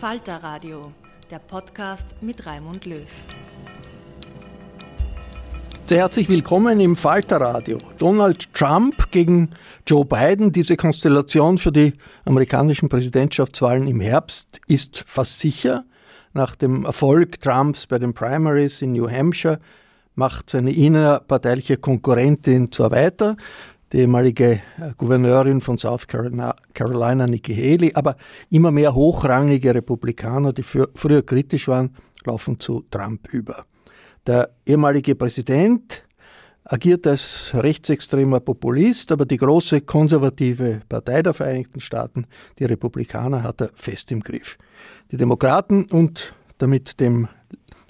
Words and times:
Falter 0.00 0.42
Radio, 0.42 0.92
der 1.30 1.38
Podcast 1.38 2.16
mit 2.20 2.44
Raimund 2.44 2.84
Löw. 2.84 3.06
Sehr 5.86 5.98
herzlich 5.98 6.28
willkommen 6.28 6.80
im 6.80 6.96
Falter 6.96 7.40
Radio. 7.40 7.78
Donald 7.96 8.52
Trump 8.52 9.10
gegen 9.10 9.52
Joe 9.86 10.04
Biden, 10.04 10.52
diese 10.52 10.76
Konstellation 10.76 11.56
für 11.56 11.72
die 11.72 11.94
amerikanischen 12.26 12.90
Präsidentschaftswahlen 12.90 13.88
im 13.88 14.00
Herbst 14.00 14.60
ist 14.68 15.02
fast 15.06 15.38
sicher. 15.38 15.86
Nach 16.34 16.56
dem 16.56 16.84
Erfolg 16.84 17.40
Trumps 17.40 17.86
bei 17.86 17.98
den 17.98 18.12
Primaries 18.12 18.82
in 18.82 18.92
New 18.92 19.08
Hampshire 19.08 19.60
macht 20.14 20.50
seine 20.50 20.72
innerparteiliche 20.72 21.78
Konkurrentin 21.78 22.70
zwar 22.70 22.90
weiter, 22.90 23.38
die 23.92 23.98
ehemalige 23.98 24.60
äh, 24.78 24.92
Gouverneurin 24.96 25.60
von 25.60 25.78
South 25.78 26.06
Carolina, 26.06 27.26
Nikki 27.26 27.54
Haley, 27.54 27.92
aber 27.94 28.16
immer 28.50 28.70
mehr 28.70 28.94
hochrangige 28.94 29.74
Republikaner, 29.74 30.52
die 30.52 30.62
für, 30.62 30.88
früher 30.94 31.22
kritisch 31.22 31.68
waren, 31.68 31.94
laufen 32.24 32.58
zu 32.58 32.84
Trump 32.90 33.28
über. 33.32 33.64
Der 34.26 34.50
ehemalige 34.66 35.14
Präsident 35.14 36.02
agiert 36.64 37.06
als 37.06 37.52
rechtsextremer 37.54 38.40
Populist, 38.40 39.12
aber 39.12 39.24
die 39.24 39.36
große 39.36 39.82
konservative 39.82 40.80
Partei 40.88 41.22
der 41.22 41.32
Vereinigten 41.32 41.80
Staaten, 41.80 42.26
die 42.58 42.64
Republikaner, 42.64 43.44
hat 43.44 43.60
er 43.60 43.70
fest 43.74 44.10
im 44.10 44.20
Griff. 44.20 44.58
Die 45.12 45.16
Demokraten 45.16 45.86
und 45.90 46.34
damit 46.58 46.98
dem 46.98 47.28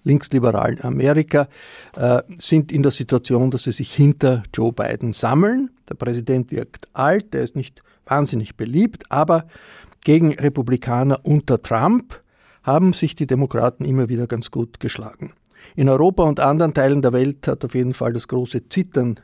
linksliberalen 0.06 0.80
Amerika 0.82 1.48
äh, 1.96 2.22
sind 2.38 2.72
in 2.72 2.82
der 2.82 2.92
Situation, 2.92 3.50
dass 3.50 3.64
sie 3.64 3.72
sich 3.72 3.92
hinter 3.92 4.42
Joe 4.54 4.72
Biden 4.72 5.12
sammeln. 5.12 5.70
Der 5.88 5.94
Präsident 5.94 6.50
wirkt 6.50 6.88
alt, 6.94 7.34
er 7.34 7.42
ist 7.42 7.56
nicht 7.56 7.82
wahnsinnig 8.06 8.56
beliebt, 8.56 9.04
aber 9.10 9.46
gegen 10.04 10.32
Republikaner 10.34 11.18
unter 11.24 11.60
Trump 11.60 12.22
haben 12.62 12.92
sich 12.92 13.16
die 13.16 13.26
Demokraten 13.26 13.84
immer 13.84 14.08
wieder 14.08 14.26
ganz 14.26 14.50
gut 14.50 14.80
geschlagen. 14.80 15.32
In 15.74 15.88
Europa 15.88 16.22
und 16.22 16.40
anderen 16.40 16.74
Teilen 16.74 17.02
der 17.02 17.12
Welt 17.12 17.48
hat 17.48 17.64
auf 17.64 17.74
jeden 17.74 17.94
Fall 17.94 18.12
das 18.12 18.28
große 18.28 18.68
Zittern 18.68 19.20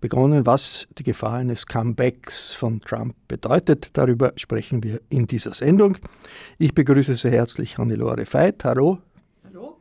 begonnen, 0.00 0.46
was 0.46 0.86
die 0.98 1.02
Gefahr 1.02 1.34
eines 1.34 1.66
Comebacks 1.66 2.54
von 2.54 2.80
Trump 2.80 3.14
bedeutet. 3.28 3.90
Darüber 3.92 4.32
sprechen 4.36 4.82
wir 4.82 5.00
in 5.08 5.26
dieser 5.26 5.52
Sendung. 5.52 5.98
Ich 6.58 6.74
begrüße 6.74 7.14
sehr 7.14 7.32
herzlich 7.32 7.76
Hannelore 7.76 8.24
Veit. 8.30 8.64
Hallo. 8.64 8.98
Hallo. 9.44 9.76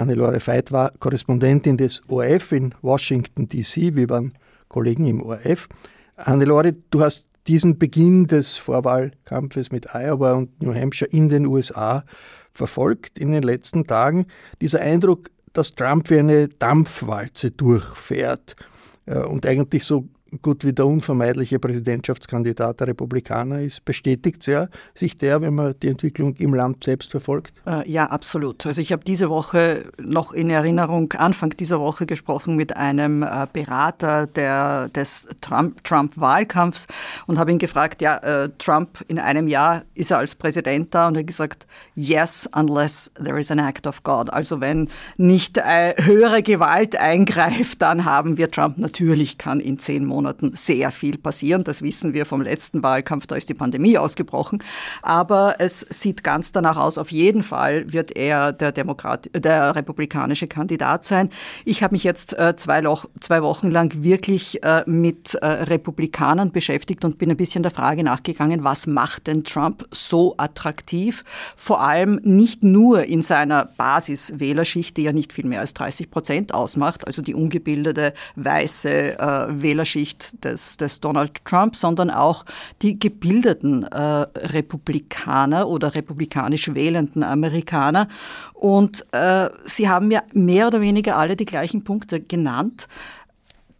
Hannelore 0.00 0.40
Veit 0.40 0.72
war 0.72 0.92
Korrespondentin 0.98 1.76
des 1.76 2.02
ORF 2.08 2.52
in 2.52 2.74
Washington, 2.80 3.50
D.C. 3.50 3.94
Wir 3.94 4.08
waren 4.08 4.32
Kollegen 4.68 5.06
im 5.06 5.20
ORF. 5.22 5.68
Hannelore, 6.16 6.72
du 6.72 7.02
hast 7.02 7.28
diesen 7.46 7.78
Beginn 7.78 8.26
des 8.26 8.56
Vorwahlkampfes 8.56 9.70
mit 9.70 9.94
Iowa 9.94 10.32
und 10.32 10.62
New 10.62 10.74
Hampshire 10.74 11.10
in 11.10 11.28
den 11.28 11.44
USA 11.44 12.04
verfolgt 12.50 13.18
in 13.18 13.32
den 13.32 13.42
letzten 13.42 13.86
Tagen. 13.86 14.24
Dieser 14.62 14.80
Eindruck, 14.80 15.30
dass 15.52 15.74
Trump 15.74 16.08
wie 16.08 16.18
eine 16.18 16.48
Dampfwalze 16.48 17.50
durchfährt 17.50 18.56
äh, 19.04 19.18
und 19.18 19.44
eigentlich 19.44 19.84
so 19.84 20.08
gut 20.42 20.64
wie 20.64 20.72
der 20.72 20.86
unvermeidliche 20.86 21.58
Präsidentschaftskandidat 21.58 22.80
der 22.80 22.88
Republikaner 22.88 23.60
ist, 23.60 23.84
bestätigt 23.84 24.42
sehr 24.42 24.68
sich 24.94 25.16
der, 25.16 25.40
wenn 25.40 25.54
man 25.54 25.74
die 25.82 25.88
Entwicklung 25.88 26.34
im 26.36 26.54
Land 26.54 26.84
selbst 26.84 27.10
verfolgt? 27.10 27.52
Äh, 27.66 27.90
ja, 27.90 28.06
absolut. 28.06 28.64
Also 28.66 28.80
ich 28.80 28.92
habe 28.92 29.04
diese 29.04 29.28
Woche 29.28 29.90
noch 30.00 30.32
in 30.32 30.50
Erinnerung, 30.50 31.12
Anfang 31.14 31.50
dieser 31.50 31.80
Woche 31.80 32.06
gesprochen 32.06 32.56
mit 32.56 32.76
einem 32.76 33.22
äh, 33.22 33.46
Berater 33.52 34.26
der, 34.26 34.88
des 34.88 35.26
Trump-Wahlkampfs 35.40 36.86
und 37.26 37.38
habe 37.38 37.50
ihn 37.50 37.58
gefragt, 37.58 38.00
ja, 38.00 38.16
äh, 38.18 38.50
Trump 38.58 39.04
in 39.08 39.18
einem 39.18 39.48
Jahr 39.48 39.82
ist 39.94 40.10
er 40.10 40.18
als 40.18 40.34
Präsident 40.34 40.94
da 40.94 41.08
und 41.08 41.16
er 41.16 41.20
hat 41.20 41.26
gesagt, 41.26 41.66
yes, 41.94 42.48
unless 42.54 43.10
there 43.22 43.38
is 43.38 43.50
an 43.50 43.58
act 43.58 43.86
of 43.86 44.02
God. 44.02 44.32
Also 44.32 44.60
wenn 44.60 44.88
nicht 45.18 45.60
höhere 45.60 46.42
Gewalt 46.42 46.96
eingreift, 46.96 47.82
dann 47.82 48.04
haben 48.04 48.36
wir 48.36 48.50
Trump 48.50 48.78
natürlich, 48.78 49.38
kann 49.38 49.60
in 49.60 49.78
zehn 49.78 50.04
Monaten 50.04 50.19
Monaten 50.20 50.52
sehr 50.54 50.90
viel 50.90 51.16
passieren. 51.16 51.64
Das 51.64 51.80
wissen 51.80 52.12
wir 52.12 52.26
vom 52.26 52.42
letzten 52.42 52.82
Wahlkampf, 52.82 53.26
da 53.26 53.36
ist 53.36 53.48
die 53.48 53.54
Pandemie 53.54 53.96
ausgebrochen. 53.96 54.62
Aber 55.00 55.56
es 55.58 55.80
sieht 55.88 56.22
ganz 56.22 56.52
danach 56.52 56.76
aus, 56.76 56.98
auf 56.98 57.10
jeden 57.10 57.42
Fall 57.42 57.90
wird 57.90 58.16
er 58.16 58.52
der, 58.52 58.72
Demokrat, 58.72 59.30
der 59.34 59.74
republikanische 59.74 60.46
Kandidat 60.46 61.06
sein. 61.06 61.30
Ich 61.64 61.82
habe 61.82 61.94
mich 61.94 62.04
jetzt 62.04 62.38
äh, 62.38 62.54
zwei, 62.54 62.82
zwei 63.20 63.42
Wochen 63.42 63.70
lang 63.70 64.02
wirklich 64.02 64.62
äh, 64.62 64.82
mit 64.86 65.34
äh, 65.34 65.46
Republikanern 65.46 66.52
beschäftigt 66.52 67.04
und 67.04 67.16
bin 67.16 67.30
ein 67.30 67.36
bisschen 67.36 67.62
der 67.62 67.72
Frage 67.72 68.04
nachgegangen, 68.04 68.62
was 68.62 68.86
macht 68.86 69.26
denn 69.26 69.44
Trump 69.44 69.88
so 69.90 70.34
attraktiv? 70.36 71.24
Vor 71.56 71.80
allem 71.80 72.20
nicht 72.22 72.62
nur 72.62 73.04
in 73.04 73.22
seiner 73.22 73.70
Basiswählerschicht, 73.76 74.96
die 74.98 75.02
ja 75.04 75.12
nicht 75.12 75.32
viel 75.32 75.46
mehr 75.46 75.60
als 75.60 75.72
30 75.74 76.10
Prozent 76.10 76.52
ausmacht, 76.52 77.06
also 77.06 77.22
die 77.22 77.34
ungebildete 77.34 78.12
weiße 78.36 79.18
äh, 79.18 79.62
Wählerschicht 79.62 80.09
Sicht 80.10 80.44
des, 80.44 80.76
des 80.76 81.00
Donald 81.00 81.44
Trump, 81.44 81.76
sondern 81.76 82.10
auch 82.10 82.44
die 82.82 82.98
gebildeten 82.98 83.84
äh, 83.84 83.96
Republikaner 83.98 85.68
oder 85.68 85.94
republikanisch 85.94 86.74
wählenden 86.74 87.22
Amerikaner. 87.22 88.08
Und 88.54 89.06
äh, 89.12 89.48
sie 89.64 89.88
haben 89.88 90.10
ja 90.10 90.22
mehr 90.32 90.66
oder 90.66 90.80
weniger 90.80 91.16
alle 91.16 91.36
die 91.36 91.44
gleichen 91.44 91.84
Punkte 91.84 92.20
genannt. 92.20 92.88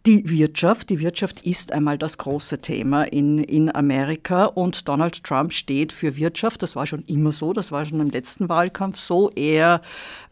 Die 0.05 0.29
Wirtschaft. 0.29 0.89
Die 0.89 0.99
Wirtschaft 0.99 1.45
ist 1.45 1.71
einmal 1.71 1.97
das 1.97 2.17
große 2.17 2.59
Thema 2.59 3.03
in, 3.03 3.39
in 3.43 3.73
Amerika 3.73 4.45
und 4.45 4.87
Donald 4.87 5.23
Trump 5.23 5.53
steht 5.53 5.93
für 5.93 6.15
Wirtschaft. 6.15 6.63
Das 6.63 6.75
war 6.75 6.87
schon 6.87 7.03
immer 7.07 7.31
so, 7.31 7.53
das 7.53 7.71
war 7.71 7.85
schon 7.85 7.99
im 7.99 8.09
letzten 8.09 8.49
Wahlkampf 8.49 8.97
so. 8.97 9.29
Er, 9.35 9.81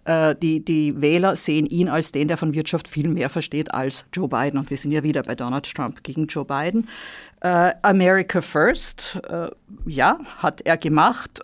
äh, 0.05 0.35
die, 0.35 0.63
die 0.63 0.99
Wähler 1.01 1.35
sehen 1.35 1.67
ihn 1.67 1.87
als 1.87 2.11
den, 2.11 2.27
der 2.27 2.37
von 2.37 2.53
Wirtschaft 2.53 2.87
viel 2.87 3.07
mehr 3.07 3.29
versteht 3.29 3.73
als 3.73 4.05
Joe 4.13 4.27
Biden. 4.27 4.59
Und 4.59 4.69
wir 4.69 4.77
sind 4.77 4.91
ja 4.91 5.03
wieder 5.03 5.21
bei 5.21 5.35
Donald 5.35 5.71
Trump 5.71 6.03
gegen 6.03 6.25
Joe 6.25 6.45
Biden. 6.45 6.87
Äh, 7.41 7.71
America 7.83 8.41
First, 8.41 9.19
äh, 9.29 9.49
ja, 9.85 10.19
hat 10.39 10.61
er 10.61 10.77
gemacht. 10.77 11.41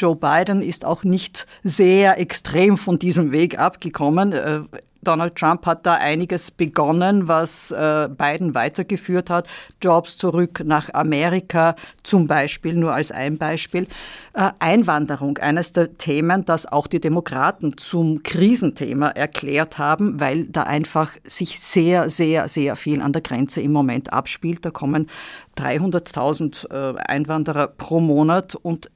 Joe 0.00 0.16
Biden 0.16 0.62
ist 0.62 0.86
auch 0.86 1.04
nicht 1.04 1.46
sehr 1.62 2.18
extrem 2.18 2.78
von 2.78 2.98
diesem 2.98 3.32
Weg 3.32 3.58
abgekommen. 3.58 4.32
Äh, 4.32 4.60
Donald 5.02 5.36
Trump 5.36 5.64
hat 5.66 5.86
da 5.86 5.94
einiges 5.94 6.50
begonnen, 6.50 7.26
was 7.26 7.70
äh, 7.70 8.08
Biden 8.08 8.54
weitergeführt 8.54 9.30
hat. 9.30 9.46
Jobs 9.82 10.16
zurück 10.16 10.62
nach 10.64 10.92
Amerika 10.92 11.74
zum 12.02 12.26
Beispiel, 12.26 12.74
nur 12.74 12.92
als 12.92 13.10
ein 13.10 13.38
Beispiel. 13.38 13.86
Äh, 14.34 14.50
Einwanderung, 14.58 15.38
eines 15.38 15.72
der 15.72 15.96
Themen, 15.96 16.44
das 16.44 16.66
auch 16.66 16.86
die 16.86 17.00
Demokraten 17.00 17.76
zum 17.78 18.22
Krisenthema 18.22 19.08
erklärt 19.08 19.78
haben, 19.78 20.20
weil 20.20 20.44
da 20.44 20.64
einfach 20.64 21.12
sich 21.24 21.58
sehr, 21.60 22.10
sehr, 22.10 22.48
sehr 22.48 22.76
viel 22.76 23.00
an 23.00 23.12
der 23.12 23.22
Grenze 23.22 23.62
im 23.62 23.72
Moment 23.72 24.12
abspielt. 24.12 24.64
Da 24.64 24.70
kommen 24.70 25.08
300.000 25.56 26.70
äh, 26.70 26.98
Einwanderer 26.98 27.68
pro 27.68 28.00
Monat 28.00 28.54
und 28.54 28.90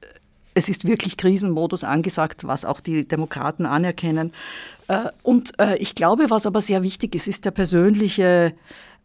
es 0.55 0.69
ist 0.69 0.87
wirklich 0.87 1.17
Krisenmodus 1.17 1.83
angesagt, 1.83 2.47
was 2.47 2.65
auch 2.65 2.79
die 2.79 3.07
Demokraten 3.07 3.65
anerkennen. 3.65 4.33
Äh, 4.87 5.09
und 5.21 5.59
äh, 5.59 5.77
ich 5.77 5.93
glaube, 5.93 6.29
was 6.29 6.47
aber 6.47 6.61
sehr 6.61 6.81
wichtig 6.81 7.13
ist, 7.13 7.27
ist 7.27 7.45
der 7.45 7.51
persönliche 7.51 8.53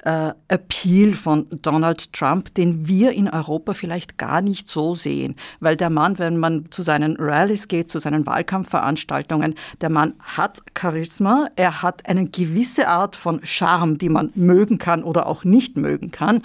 äh, 0.04 0.32
Appeal 0.48 1.12
von 1.12 1.46
Donald 1.50 2.12
Trump, 2.12 2.54
den 2.54 2.86
wir 2.86 3.12
in 3.12 3.28
Europa 3.28 3.74
vielleicht 3.74 4.16
gar 4.16 4.40
nicht 4.40 4.68
so 4.68 4.94
sehen. 4.94 5.36
Weil 5.58 5.76
der 5.76 5.90
Mann, 5.90 6.18
wenn 6.18 6.38
man 6.38 6.70
zu 6.70 6.82
seinen 6.82 7.16
Rallyes 7.18 7.68
geht, 7.68 7.90
zu 7.90 7.98
seinen 7.98 8.26
Wahlkampfveranstaltungen, 8.26 9.54
der 9.80 9.90
Mann 9.90 10.14
hat 10.20 10.62
Charisma, 10.78 11.48
er 11.56 11.82
hat 11.82 12.06
eine 12.08 12.26
gewisse 12.28 12.88
Art 12.88 13.16
von 13.16 13.40
Charme, 13.44 13.98
die 13.98 14.08
man 14.08 14.30
mögen 14.34 14.78
kann 14.78 15.02
oder 15.02 15.26
auch 15.26 15.44
nicht 15.44 15.76
mögen 15.76 16.10
kann. 16.10 16.42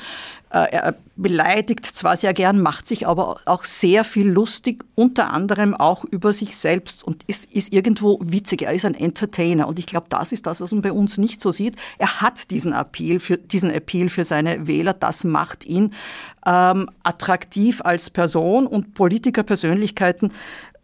Äh, 0.56 0.72
er 0.72 0.96
beleidigt 1.18 1.86
zwar 1.86 2.16
sehr 2.16 2.34
gern, 2.34 2.62
macht 2.62 2.88
sich 2.88 3.08
aber 3.08 3.42
auch 3.44 3.66
sehr 3.66 4.06
viel 4.06 4.30
lustig, 4.30 4.86
unter 4.96 5.34
anderem 5.34 5.74
auch 5.74 6.06
über 6.06 6.32
sich 6.32 6.56
selbst 6.56 7.04
und 7.04 7.24
ist, 7.28 7.52
ist 7.52 7.74
irgendwo 7.74 8.20
witzig. 8.22 8.62
Er 8.62 8.72
ist 8.72 8.86
ein 8.86 8.96
Entertainer 8.96 9.68
und 9.68 9.80
ich 9.80 9.86
glaube, 9.86 10.08
das 10.10 10.32
ist 10.32 10.48
das, 10.48 10.62
was 10.62 10.72
man 10.72 10.82
bei 10.82 10.94
uns 10.94 11.18
nicht 11.18 11.42
so 11.42 11.52
sieht. 11.52 11.76
Er 11.98 12.22
hat 12.22 12.52
diesen 12.52 12.72
Appeal 12.72 13.20
für, 13.20 13.38
diesen 13.38 13.70
Appeal 13.70 14.08
für 14.08 14.24
seine 14.24 14.66
Wähler, 14.66 14.94
das 14.94 15.26
macht 15.26 15.66
ihn 15.66 15.94
ähm, 16.46 16.90
attraktiv 17.04 17.82
als 17.84 18.10
Person 18.10 18.66
und 18.66 18.94
Politikerpersönlichkeiten 18.94 20.32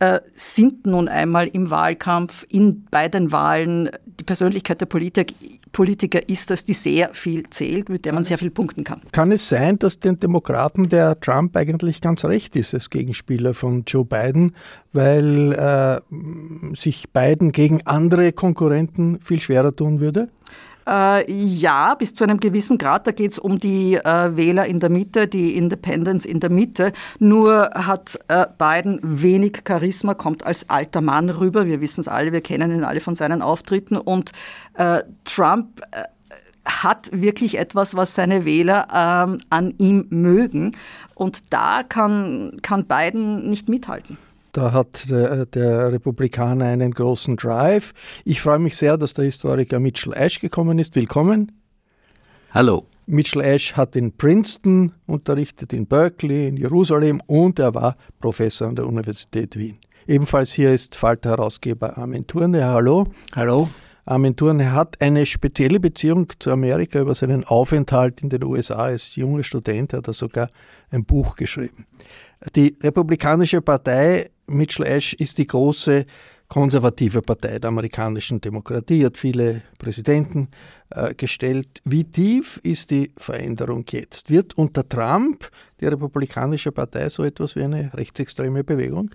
äh, 0.01 0.19
sind 0.33 0.87
nun 0.87 1.07
einmal 1.07 1.47
im 1.47 1.69
Wahlkampf, 1.69 2.43
in, 2.49 2.85
bei 2.89 3.07
den 3.07 3.31
Wahlen, 3.31 3.91
die 4.19 4.23
Persönlichkeit 4.23 4.81
der 4.81 4.87
Politik, 4.87 5.35
Politiker 5.71 6.27
ist 6.27 6.49
das, 6.49 6.65
die 6.65 6.73
sehr 6.73 7.13
viel 7.13 7.47
zählt, 7.51 7.87
mit 7.87 8.03
der 8.05 8.13
man 8.13 8.23
sehr 8.23 8.39
viel 8.39 8.49
punkten 8.49 8.83
kann. 8.83 9.01
Kann 9.11 9.31
es 9.31 9.47
sein, 9.47 9.77
dass 9.77 9.99
den 9.99 10.19
Demokraten 10.19 10.89
der 10.89 11.19
Trump 11.19 11.55
eigentlich 11.55 12.01
ganz 12.01 12.25
recht 12.25 12.55
ist 12.55 12.73
als 12.73 12.89
Gegenspieler 12.89 13.53
von 13.53 13.83
Joe 13.85 14.03
Biden, 14.03 14.55
weil 14.91 15.53
äh, 15.53 16.75
sich 16.75 17.11
Biden 17.11 17.51
gegen 17.51 17.85
andere 17.85 18.33
Konkurrenten 18.33 19.19
viel 19.21 19.39
schwerer 19.39 19.75
tun 19.75 19.99
würde? 19.99 20.29
Äh, 20.87 21.31
ja, 21.31 21.95
bis 21.95 22.13
zu 22.13 22.23
einem 22.23 22.39
gewissen 22.39 22.77
Grad. 22.77 23.07
Da 23.07 23.11
geht 23.11 23.31
es 23.31 23.39
um 23.39 23.59
die 23.59 23.95
äh, 23.95 24.35
Wähler 24.35 24.65
in 24.65 24.79
der 24.79 24.89
Mitte, 24.89 25.27
die 25.27 25.55
Independents 25.55 26.25
in 26.25 26.39
der 26.39 26.51
Mitte. 26.51 26.91
Nur 27.19 27.71
hat 27.73 28.19
äh, 28.27 28.45
Biden 28.57 28.99
wenig 29.01 29.61
Charisma, 29.67 30.13
kommt 30.13 30.45
als 30.45 30.69
alter 30.69 31.01
Mann 31.01 31.29
rüber. 31.29 31.65
Wir 31.65 31.81
wissen 31.81 32.01
es 32.01 32.07
alle, 32.07 32.31
wir 32.31 32.41
kennen 32.41 32.73
ihn 32.73 32.83
alle 32.83 32.99
von 32.99 33.15
seinen 33.15 33.41
Auftritten. 33.41 33.97
Und 33.97 34.31
äh, 34.73 35.03
Trump 35.23 35.81
äh, 35.91 36.03
hat 36.65 37.09
wirklich 37.13 37.57
etwas, 37.57 37.95
was 37.95 38.15
seine 38.15 38.45
Wähler 38.45 38.87
ähm, 38.93 39.39
an 39.49 39.73
ihm 39.77 40.07
mögen. 40.09 40.75
Und 41.15 41.51
da 41.51 41.83
kann, 41.83 42.59
kann 42.61 42.85
Biden 42.85 43.49
nicht 43.49 43.69
mithalten. 43.69 44.17
Da 44.51 44.73
hat 44.73 45.09
der, 45.09 45.45
der, 45.45 45.93
Republikaner 45.93 46.65
einen 46.65 46.91
großen 46.91 47.37
Drive. 47.37 47.93
Ich 48.25 48.41
freue 48.41 48.59
mich 48.59 48.75
sehr, 48.75 48.97
dass 48.97 49.13
der 49.13 49.25
Historiker 49.25 49.79
Mitchell 49.79 50.13
Ash 50.13 50.39
gekommen 50.39 50.77
ist. 50.77 50.95
Willkommen. 50.95 51.53
Hallo. 52.51 52.85
Mitchell 53.05 53.41
Ash 53.41 53.73
hat 53.73 53.95
in 53.95 54.15
Princeton 54.15 54.93
unterrichtet, 55.07 55.71
in 55.73 55.87
Berkeley, 55.87 56.47
in 56.47 56.57
Jerusalem 56.57 57.21
und 57.27 57.59
er 57.59 57.73
war 57.73 57.95
Professor 58.19 58.67
an 58.67 58.75
der 58.75 58.87
Universität 58.87 59.57
Wien. 59.57 59.77
Ebenfalls 60.05 60.51
hier 60.51 60.73
ist 60.73 60.95
Falter-Herausgeber 60.95 61.97
Armin 61.97 62.27
Thurne. 62.27 62.65
Hallo. 62.65 63.07
Hallo. 63.35 63.69
Armin 64.05 64.35
Thurne 64.35 64.71
hat 64.73 64.99
eine 65.01 65.25
spezielle 65.25 65.79
Beziehung 65.79 66.31
zu 66.39 66.51
Amerika 66.51 66.99
über 66.99 67.13
seinen 67.13 67.43
Aufenthalt 67.43 68.21
in 68.21 68.29
den 68.29 68.43
USA 68.43 68.85
als 68.85 69.15
junger 69.15 69.43
Student, 69.43 69.93
hat 69.93 70.07
er 70.07 70.13
sogar 70.13 70.49
ein 70.89 71.05
Buch 71.05 71.35
geschrieben. 71.35 71.85
Die 72.55 72.75
Republikanische 72.81 73.61
Partei 73.61 74.31
Mitchell 74.47 74.87
Ash 74.87 75.13
ist 75.13 75.37
die 75.37 75.45
große 75.45 76.05
konservative 76.47 77.21
Partei 77.21 77.59
der 77.59 77.69
amerikanischen 77.69 78.41
Demokratie, 78.41 79.05
hat 79.05 79.17
viele 79.17 79.61
Präsidenten 79.79 80.49
äh, 80.89 81.13
gestellt. 81.13 81.79
Wie 81.85 82.03
tief 82.03 82.59
ist 82.63 82.91
die 82.91 83.11
Veränderung 83.15 83.85
jetzt? 83.89 84.29
Wird 84.29 84.57
unter 84.57 84.87
Trump 84.87 85.49
die 85.79 85.85
Republikanische 85.85 86.73
Partei 86.73 87.09
so 87.09 87.23
etwas 87.23 87.55
wie 87.55 87.63
eine 87.63 87.93
rechtsextreme 87.93 88.65
Bewegung? 88.65 89.11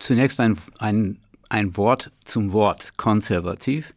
Zunächst 0.00 0.40
ein, 0.40 0.58
ein, 0.78 1.18
ein 1.50 1.76
Wort 1.76 2.10
zum 2.24 2.52
Wort 2.52 2.96
konservativ. 2.96 3.94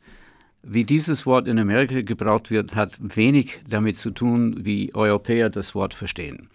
Wie 0.61 0.83
dieses 0.83 1.25
Wort 1.25 1.47
in 1.47 1.57
Amerika 1.57 2.01
gebraucht 2.01 2.51
wird, 2.51 2.75
hat 2.75 2.97
wenig 2.99 3.61
damit 3.67 3.97
zu 3.97 4.11
tun, 4.11 4.65
wie 4.65 4.93
Europäer 4.93 5.49
das 5.49 5.73
Wort 5.73 5.93
verstehen 5.93 6.49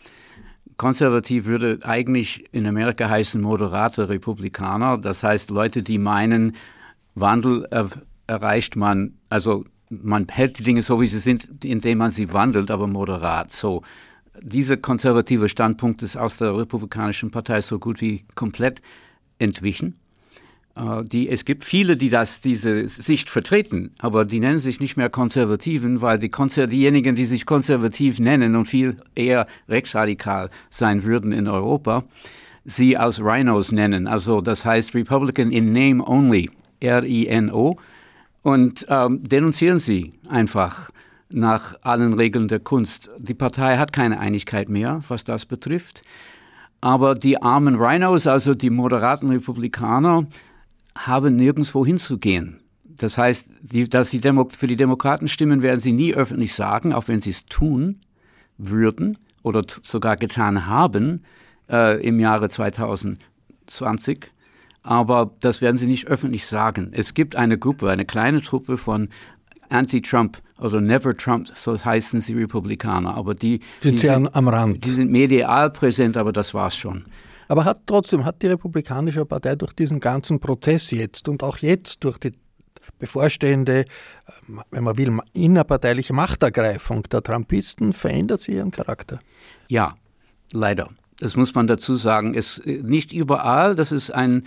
konservativ 0.77 1.47
würde 1.47 1.79
eigentlich 1.83 2.45
in 2.53 2.67
Amerika 2.67 3.09
heißen 3.09 3.41
moderate 3.41 4.09
Republikaner. 4.09 4.99
Das 4.99 5.23
heißt 5.23 5.51
Leute, 5.51 5.83
die 5.83 5.99
meinen, 5.99 6.57
Wandel 7.15 7.67
er, 7.71 7.91
erreicht 8.27 8.77
man, 8.77 9.15
also 9.29 9.65
man 9.89 10.27
hält 10.29 10.59
die 10.59 10.63
Dinge 10.63 10.83
so, 10.83 11.01
wie 11.01 11.07
sie 11.07 11.19
sind, 11.19 11.65
indem 11.65 11.99
man 11.99 12.11
sie 12.11 12.33
wandelt, 12.33 12.71
aber 12.71 12.87
moderat. 12.87 13.53
So, 13.53 13.83
dieser 14.43 14.77
konservative 14.77 15.49
Standpunkt 15.49 16.03
ist 16.03 16.17
aus 16.17 16.39
der 16.39 16.57
Republikanischen 16.57 17.31
Partei 17.31 17.61
so 17.61 17.79
gut 17.79 18.01
wie 18.01 18.25
komplett 18.35 18.83
entwichen. 19.39 19.97
Äh, 20.77 21.05
die, 21.05 21.29
es 21.29 21.45
gibt 21.45 21.65
viele, 21.65 21.97
die 21.97 22.11
das, 22.11 22.41
diese 22.41 22.89
Sicht 22.89 23.31
vertreten, 23.31 23.93
aber 23.99 24.25
die 24.25 24.41
nennen 24.41 24.59
sich 24.59 24.81
nicht 24.81 24.97
mehr 24.97 25.11
Konservativen, 25.11 26.01
weil 26.01 26.19
die 26.19 26.29
Konzer 26.29 26.67
diejenigen, 26.67 27.15
die 27.17 27.25
sich 27.25 27.47
konservativ 27.47 28.19
nennen 28.19 28.57
und 28.57 28.67
viel 28.67 28.97
eher 29.15 29.47
rechtsradikal 29.69 30.51
sein 30.71 31.05
würden 31.05 31.33
in 31.33 31.49
Europa, 31.49 32.05
sie 32.65 32.97
als 32.97 33.21
Rhinos 33.21 33.73
nennen. 33.73 34.07
Also 34.07 34.41
das 34.41 34.65
heißt 34.65 34.95
Republican 34.95 35.51
in 35.51 35.73
Name 35.73 36.07
Only, 36.07 36.51
R-I-N-O, 36.81 37.77
und 38.43 38.87
ähm, 38.91 39.27
denunzieren 39.27 39.79
sie 39.79 40.13
einfach 40.29 40.91
nach 41.31 41.77
allen 41.81 42.13
Regeln 42.13 42.47
der 42.47 42.61
Kunst. 42.61 43.11
Die 43.19 43.33
Partei 43.33 43.79
hat 43.79 43.95
keine 43.95 44.21
Einigkeit 44.21 44.69
mehr, 44.69 45.01
was 45.09 45.25
das 45.25 45.47
betrifft. 45.47 46.03
Aber 46.83 47.15
die 47.15 47.41
armen 47.41 47.77
Rhinos, 47.77 48.27
also 48.27 48.55
die 48.55 48.69
moderaten 48.69 49.31
Republikaner, 49.31 50.27
haben 50.97 51.37
nirgendwo 51.37 51.85
hinzugehen. 51.85 52.61
Das 52.85 53.19
heißt, 53.19 53.51
die, 53.61 53.89
dass 53.89 54.11
sie 54.11 54.21
Demo 54.21 54.49
für 54.57 54.67
die 54.67 54.77
Demokraten 54.77 55.29
stimmen, 55.29 55.63
werden 55.63 55.81
sie 55.81 55.93
nie 55.93 56.15
öffentlich 56.15 56.55
sagen, 56.55 56.93
auch 56.93 57.09
wenn 57.09 57.21
sie 57.21 57.31
es 57.31 57.47
tun 57.47 58.01
würden 58.57 59.19
oder 59.43 59.63
sogar 59.83 60.17
getan 60.17 60.67
haben 60.67 61.25
äh, 61.69 62.01
im 62.03 62.21
Jahre 62.21 62.49
2020. 62.49 64.31
Aber 64.83 65.33
das 65.41 65.61
werden 65.61 65.77
sie 65.77 65.87
nicht 65.87 66.07
öffentlich 66.07 66.47
sagen. 66.47 66.91
Es 66.93 67.15
gibt 67.15 67.37
eine 67.37 67.59
Gruppe, 67.59 67.91
eine 67.91 68.05
kleine 68.05 68.43
Truppe 68.43 68.77
von 68.77 69.09
Anti-Trump 69.71 70.41
oder 70.61 70.81
Never 70.81 71.17
Trump, 71.17 71.49
so 71.55 71.83
heißen 71.83 72.21
sie 72.21 72.35
Republikaner. 72.35 73.17
Aber 73.17 73.35
die 73.35 73.61
sind, 73.81 73.95
die 73.95 74.07
sind 74.07 74.35
am 74.35 74.49
Rand. 74.49 74.85
Die 74.85 74.91
sind 74.91 75.11
medial 75.11 75.71
präsent, 75.71 76.17
aber 76.17 76.33
das 76.33 76.55
war's 76.55 76.77
schon. 76.77 77.07
Aber 77.49 77.65
hat 77.65 77.83
trotzdem 77.87 78.25
hat 78.25 78.43
die 78.43 78.49
Republikanische 78.49 79.25
Partei 79.25 79.57
durch 79.57 79.73
diesen 79.73 80.01
ganzen 80.01 80.41
Prozess 80.41 80.91
jetzt 80.91 81.29
und 81.29 81.43
auch 81.43 81.59
jetzt 81.59 82.05
durch 82.05 82.19
die 82.19 82.33
bevorstehende, 82.99 83.81
äh, 83.81 83.87
wenn 84.71 84.85
man 84.85 84.97
will, 84.97 85.19
innerparteiliche 85.33 86.13
Machtergreifung 86.13 87.03
der 87.05 87.23
Trumpisten 87.23 87.93
verändert 87.93 88.41
sie 88.41 88.53
ihren 88.53 88.71
Charakter. 88.71 89.21
Ja, 89.69 89.95
leider. 90.53 90.89
Das 91.21 91.37
muss 91.37 91.55
man 91.55 91.67
dazu 91.67 91.97
sagen. 91.97 92.35
Es, 92.35 92.61
nicht 92.65 93.13
überall, 93.13 93.77
das 93.77 93.93
ist 93.93 94.11
ein 94.11 94.43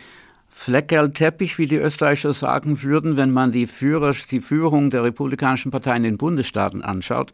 Fleckerlteppich, 0.49 1.57
wie 1.59 1.67
die 1.67 1.77
Österreicher 1.77 2.33
sagen 2.33 2.81
würden, 2.81 3.15
wenn 3.15 3.31
man 3.31 3.51
die, 3.51 3.67
Führer, 3.67 4.13
die 4.31 4.41
Führung 4.41 4.89
der 4.89 5.03
republikanischen 5.03 5.71
Partei 5.71 5.95
in 5.95 6.03
den 6.03 6.17
Bundesstaaten 6.17 6.81
anschaut. 6.81 7.31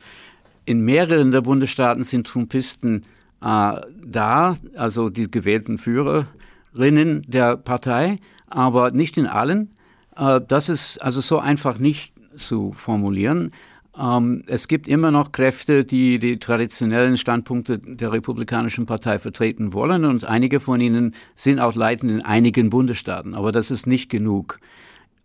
In 0.66 0.82
mehreren 0.82 1.32
der 1.32 1.42
Bundesstaaten 1.42 2.04
sind 2.04 2.28
Trumpisten 2.28 3.06
äh, 3.44 3.82
da, 4.06 4.58
also 4.76 5.10
die 5.10 5.30
gewählten 5.30 5.78
Führerinnen 5.78 7.26
der 7.28 7.58
Partei, 7.58 8.20
aber 8.48 8.92
nicht 8.92 9.18
in 9.18 9.28
allen. 9.28 9.76
Äh, 10.16 10.42
das 10.48 10.70
ist 10.70 11.00
also 11.00 11.22
so 11.22 11.40
einfach 11.40 11.78
nicht 11.78 12.14
zu 12.38 12.74
formulieren. 12.74 13.52
Ähm, 14.00 14.44
es 14.48 14.68
gibt 14.68 14.88
immer 14.88 15.12
noch 15.12 15.32
Kräfte, 15.32 15.84
die 15.86 16.20
die 16.20 16.40
traditionellen 16.40 17.18
Standpunkte 17.18 17.80
der 17.80 18.12
Republikanischen 18.12 18.86
Partei 18.86 19.20
vertreten 19.20 19.74
wollen 19.74 20.06
und 20.06 20.24
einige 20.24 20.60
von 20.60 20.80
ihnen 20.80 21.14
sind 21.36 21.60
auch 21.60 21.76
leitend 21.76 22.12
in 22.12 22.22
einigen 22.22 22.70
Bundesstaaten. 22.70 23.36
Aber 23.36 23.52
das 23.52 23.72
ist 23.72 23.86
nicht 23.86 24.10
genug, 24.10 24.60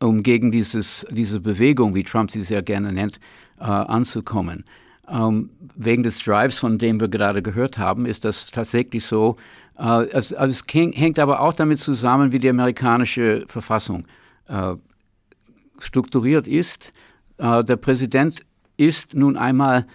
um 0.00 0.22
gegen 0.22 0.50
dieses, 0.50 1.06
diese 1.10 1.40
Bewegung, 1.40 1.94
wie 1.94 2.02
Trump 2.02 2.30
sie 2.30 2.42
sehr 2.42 2.62
gerne 2.62 2.92
nennt, 2.92 3.20
äh, 3.58 3.64
anzukommen. 3.64 4.64
Ähm, 5.10 5.50
wegen 5.74 6.02
des 6.02 6.18
Drives, 6.18 6.58
von 6.58 6.78
dem 6.78 7.00
wir 7.00 7.08
gerade 7.08 7.42
gehört 7.42 7.78
haben, 7.78 8.04
ist 8.04 8.24
das 8.24 8.46
tatsächlich 8.46 9.04
so. 9.04 9.36
Äh, 9.78 10.06
es, 10.10 10.32
also 10.32 10.50
es 10.50 10.64
hängt 10.74 11.18
aber 11.18 11.40
auch 11.40 11.54
damit 11.54 11.80
zusammen, 11.80 12.32
wie 12.32 12.38
die 12.38 12.50
amerikanische 12.50 13.44
Verfassung 13.46 14.06
äh, 14.48 14.74
strukturiert 15.78 16.46
ist. 16.46 16.92
Äh, 17.38 17.64
der 17.64 17.76
Präsident 17.76 18.42
ist 18.76 19.14
nun 19.14 19.36
einmal 19.36 19.86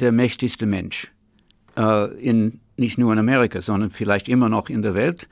der 0.00 0.12
mächtigste 0.12 0.66
Mensch 0.66 1.12
äh, 1.76 2.14
in 2.20 2.60
nicht 2.76 2.98
nur 2.98 3.12
in 3.12 3.18
Amerika, 3.18 3.60
sondern 3.60 3.90
vielleicht 3.90 4.28
immer 4.28 4.48
noch 4.48 4.68
in 4.68 4.82
der 4.82 4.94
Welt. 4.94 5.28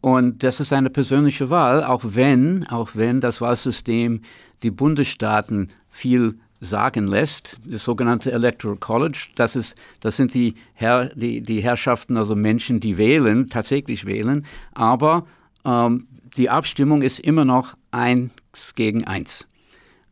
Und 0.00 0.42
das 0.42 0.60
ist 0.60 0.72
eine 0.72 0.90
persönliche 0.90 1.50
Wahl, 1.50 1.82
auch 1.82 2.02
wenn, 2.04 2.66
auch 2.68 2.90
wenn 2.94 3.20
das 3.20 3.40
Wahlsystem 3.40 4.22
die 4.62 4.70
Bundesstaaten 4.70 5.70
viel 5.88 6.38
sagen 6.60 7.06
lässt, 7.06 7.58
das 7.64 7.84
sogenannte 7.84 8.32
Electoral 8.32 8.76
College, 8.76 9.28
das, 9.36 9.56
ist, 9.56 9.76
das 10.00 10.16
sind 10.16 10.34
die, 10.34 10.54
Herr, 10.74 11.06
die, 11.14 11.40
die 11.40 11.60
Herrschaften, 11.60 12.16
also 12.16 12.34
Menschen, 12.34 12.80
die 12.80 12.98
wählen, 12.98 13.48
tatsächlich 13.48 14.06
wählen, 14.06 14.44
aber 14.74 15.26
ähm, 15.64 16.08
die 16.36 16.50
Abstimmung 16.50 17.02
ist 17.02 17.20
immer 17.20 17.44
noch 17.44 17.76
eins 17.90 18.32
gegen 18.74 19.04
eins. 19.04 19.46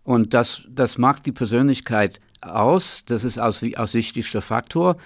Und 0.05 0.35
das, 0.35 0.63
das 0.69 0.99
macht 0.99 1.27
die 1.27 1.33
Persönlichkeit 1.33 2.21
aus. 2.41 3.05
Das 3.07 3.25
ist 3.25 3.39
aus, 3.39 3.65
aus 3.77 3.95
wichtigster 3.95 4.41
Faktor. 4.41 4.97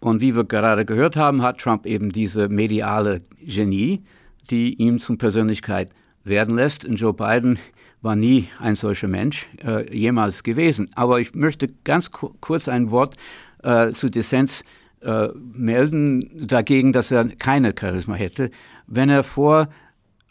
Und 0.00 0.20
wie 0.20 0.34
wir 0.34 0.44
gerade 0.44 0.84
gehört 0.84 1.16
haben, 1.16 1.42
hat 1.42 1.58
Trump 1.58 1.86
eben 1.86 2.12
diese 2.12 2.48
mediale 2.48 3.22
Genie, 3.40 4.02
die 4.50 4.74
ihm 4.74 4.98
zum 4.98 5.18
Persönlichkeit 5.18 5.90
werden 6.24 6.56
lässt. 6.56 6.84
Und 6.84 6.96
Joe 6.96 7.14
Biden 7.14 7.58
war 8.02 8.16
nie 8.16 8.48
ein 8.58 8.74
solcher 8.74 9.08
Mensch 9.08 9.48
äh, 9.64 9.94
jemals 9.96 10.42
gewesen. 10.42 10.90
Aber 10.94 11.20
ich 11.20 11.34
möchte 11.34 11.68
ganz 11.84 12.10
kurz 12.10 12.68
ein 12.68 12.90
Wort 12.90 13.16
äh, 13.62 13.90
zu 13.92 14.10
Dissens 14.10 14.64
äh, 15.02 15.28
melden, 15.52 16.46
dagegen, 16.46 16.92
dass 16.92 17.10
er 17.10 17.24
keine 17.24 17.74
Charisma 17.78 18.14
hätte. 18.14 18.50
Wenn 18.86 19.10
er 19.10 19.22
vor 19.22 19.68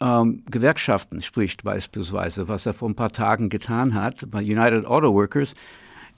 ähm, 0.00 0.42
Gewerkschaften 0.50 1.22
spricht 1.22 1.62
beispielsweise, 1.62 2.48
was 2.48 2.66
er 2.66 2.74
vor 2.74 2.88
ein 2.88 2.96
paar 2.96 3.12
Tagen 3.12 3.48
getan 3.48 3.94
hat 3.94 4.30
bei 4.30 4.40
United 4.40 4.86
Auto 4.86 5.12
Workers, 5.12 5.54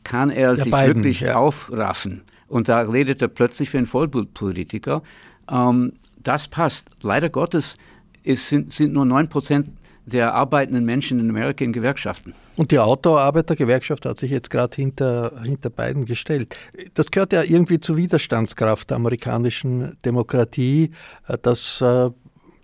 kann 0.05 0.31
er 0.31 0.55
Der 0.55 0.65
sich 0.65 0.73
beiden, 0.73 0.97
wirklich 0.97 1.21
ja. 1.21 1.37
aufraffen. 1.37 2.23
Und 2.49 2.69
da 2.69 2.81
redet 2.81 3.23
er 3.23 3.29
plötzlich 3.29 3.73
wie 3.73 3.79
ein 3.79 3.87
Vollblutpolitiker. 3.87 5.03
Ähm, 5.51 5.95
das 6.23 6.49
passt. 6.49 6.91
Leider 7.03 7.29
Gottes 7.31 7.77
ist, 8.23 8.49
sind, 8.49 8.73
sind 8.73 8.93
nur 8.93 9.05
9 9.05 9.29
Prozent 9.29 9.77
der 10.07 10.35
arbeitenden 10.35 10.85
Menschen 10.85 11.21
in 11.21 11.31
Amerika 11.31 11.65
in 11.65 11.73
Gewerkschaften. 11.73 12.35
Und 12.57 12.71
die 12.71 12.79
Autoarbeitergewerkschaft 12.79 14.05
hat 14.05 14.19
sich 14.19 14.31
jetzt 14.31 14.51
gerade 14.51 14.75
hinter, 14.75 15.41
hinter 15.43 15.71
beiden 15.71 16.05
gestellt. 16.05 16.57
Das 16.95 17.07
gehört 17.11 17.33
ja 17.33 17.43
irgendwie 17.43 17.81
zur 17.81 17.97
Widerstandskraft 17.97 18.91
der 18.91 18.97
amerikanischen 18.97 19.97
Demokratie, 20.05 20.91
äh, 21.29 21.39
dass 21.41 21.81
äh, 21.81 22.11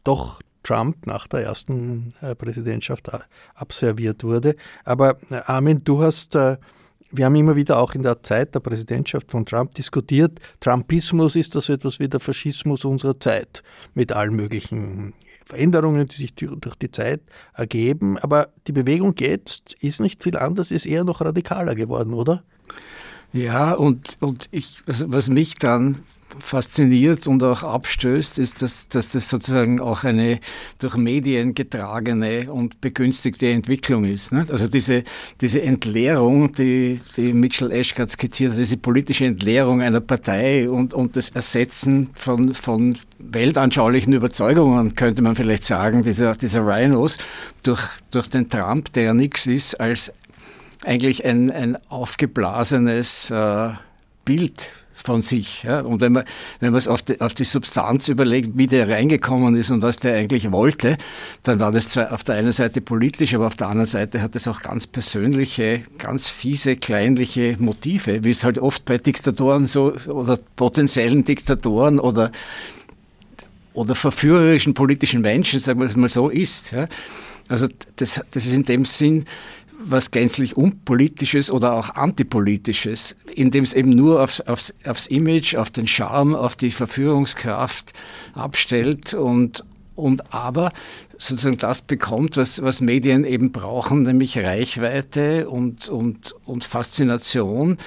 doch 0.04 0.40
Trump 0.64 1.06
nach 1.06 1.26
der 1.28 1.44
ersten 1.44 2.14
äh, 2.20 2.34
Präsidentschaft 2.34 3.08
abserviert 3.54 4.24
wurde. 4.24 4.56
Aber 4.84 5.16
Armin, 5.46 5.82
du 5.84 6.02
hast, 6.02 6.34
wir 6.34 7.24
haben 7.24 7.34
immer 7.36 7.56
wieder 7.56 7.80
auch 7.80 7.94
in 7.94 8.02
der 8.02 8.22
Zeit 8.22 8.54
der 8.54 8.60
Präsidentschaft 8.60 9.30
von 9.30 9.46
Trump 9.46 9.74
diskutiert, 9.74 10.40
Trumpismus 10.60 11.36
ist 11.36 11.54
das 11.54 11.68
etwas 11.68 12.00
wie 12.00 12.08
der 12.08 12.20
Faschismus 12.20 12.84
unserer 12.84 13.18
Zeit 13.18 13.62
mit 13.94 14.12
allen 14.12 14.34
möglichen 14.34 15.14
Veränderungen, 15.48 16.06
die 16.06 16.16
sich 16.16 16.34
durch 16.34 16.74
die 16.76 16.90
Zeit 16.90 17.22
ergeben. 17.54 18.18
Aber 18.18 18.48
die 18.66 18.72
Bewegung 18.72 19.14
jetzt 19.18 19.74
ist 19.82 19.98
nicht 19.98 20.22
viel 20.22 20.36
anders, 20.36 20.70
ist 20.70 20.84
eher 20.84 21.04
noch 21.04 21.22
radikaler 21.22 21.74
geworden, 21.74 22.12
oder? 22.12 22.44
Ja, 23.32 23.72
und, 23.72 24.18
und 24.20 24.48
ich, 24.50 24.82
was 24.86 25.30
mich 25.30 25.54
dann 25.54 26.02
fasziniert 26.40 27.26
und 27.26 27.42
auch 27.42 27.62
abstößt, 27.62 28.38
ist, 28.38 28.62
dass, 28.62 28.88
dass 28.88 29.12
das 29.12 29.28
sozusagen 29.28 29.80
auch 29.80 30.04
eine 30.04 30.40
durch 30.78 30.96
Medien 30.96 31.54
getragene 31.54 32.50
und 32.52 32.80
begünstigte 32.80 33.48
Entwicklung 33.48 34.04
ist. 34.04 34.32
Ne? 34.32 34.46
Also 34.48 34.66
diese, 34.66 35.04
diese 35.40 35.62
Entleerung, 35.62 36.52
die, 36.52 37.00
die 37.16 37.32
Mitchell 37.32 37.70
Ash 37.72 37.94
gerade 37.94 38.10
skizziert 38.10 38.52
hat, 38.52 38.58
diese 38.58 38.76
politische 38.76 39.26
Entleerung 39.26 39.82
einer 39.82 40.00
Partei 40.00 40.68
und, 40.68 40.94
und 40.94 41.16
das 41.16 41.30
Ersetzen 41.30 42.10
von, 42.14 42.54
von 42.54 42.96
weltanschaulichen 43.18 44.12
Überzeugungen, 44.12 44.94
könnte 44.94 45.22
man 45.22 45.36
vielleicht 45.36 45.64
sagen, 45.64 46.02
dieser, 46.02 46.34
dieser 46.34 46.66
Rhinos, 46.66 47.18
durch, 47.62 47.82
durch 48.10 48.28
den 48.28 48.48
Trump, 48.48 48.92
der 48.92 49.14
nichts 49.14 49.46
ist, 49.46 49.80
als 49.80 50.12
eigentlich 50.84 51.24
ein, 51.24 51.50
ein 51.50 51.76
aufgeblasenes 51.88 53.30
äh, 53.30 53.70
Bild 54.24 54.68
von 54.98 55.22
sich. 55.22 55.62
Ja? 55.62 55.80
Und 55.80 56.00
wenn 56.00 56.12
man, 56.12 56.24
wenn 56.60 56.72
man 56.72 56.78
es 56.78 56.88
auf 56.88 57.02
die, 57.02 57.20
auf 57.20 57.34
die 57.34 57.44
Substanz 57.44 58.08
überlegt, 58.08 58.50
wie 58.54 58.66
der 58.66 58.88
reingekommen 58.88 59.56
ist 59.56 59.70
und 59.70 59.82
was 59.82 59.98
der 59.98 60.16
eigentlich 60.16 60.50
wollte, 60.50 60.96
dann 61.42 61.60
war 61.60 61.72
das 61.72 61.90
zwar 61.90 62.12
auf 62.12 62.24
der 62.24 62.34
einen 62.34 62.52
Seite 62.52 62.80
politisch, 62.80 63.34
aber 63.34 63.46
auf 63.46 63.54
der 63.54 63.68
anderen 63.68 63.88
Seite 63.88 64.20
hat 64.20 64.34
es 64.36 64.48
auch 64.48 64.60
ganz 64.60 64.86
persönliche, 64.86 65.82
ganz 65.98 66.28
fiese, 66.28 66.76
kleinliche 66.76 67.56
Motive, 67.58 68.24
wie 68.24 68.30
es 68.30 68.44
halt 68.44 68.58
oft 68.58 68.84
bei 68.84 68.98
Diktatoren 68.98 69.66
so 69.66 69.94
oder 70.06 70.38
potenziellen 70.56 71.24
Diktatoren 71.24 71.98
oder 72.00 72.32
oder 73.74 73.94
verführerischen 73.94 74.74
politischen 74.74 75.20
Menschen, 75.20 75.60
sagen 75.60 75.78
wir 75.78 75.86
es 75.86 75.94
mal 75.94 76.08
so, 76.08 76.28
ist. 76.28 76.72
Ja? 76.72 76.88
Also 77.48 77.68
das, 77.96 78.20
das 78.30 78.44
ist 78.44 78.52
in 78.52 78.64
dem 78.64 78.84
Sinn 78.84 79.24
was 79.78 80.10
gänzlich 80.10 80.56
unpolitisches 80.56 81.50
oder 81.50 81.74
auch 81.74 81.90
antipolitisches, 81.90 83.16
indem 83.34 83.64
es 83.64 83.72
eben 83.72 83.90
nur 83.90 84.22
aufs, 84.22 84.40
aufs, 84.40 84.74
aufs 84.84 85.06
Image, 85.06 85.54
auf 85.54 85.70
den 85.70 85.86
Charme, 85.86 86.34
auf 86.34 86.56
die 86.56 86.72
Verführungskraft 86.72 87.92
abstellt 88.34 89.14
und, 89.14 89.64
und 89.94 90.34
aber 90.34 90.72
sozusagen 91.16 91.58
das 91.58 91.82
bekommt, 91.82 92.36
was, 92.36 92.62
was 92.62 92.80
Medien 92.80 93.24
eben 93.24 93.52
brauchen, 93.52 94.02
nämlich 94.02 94.38
Reichweite 94.38 95.48
und, 95.48 95.88
und, 95.88 96.34
und 96.44 96.64
Faszination. 96.64 97.78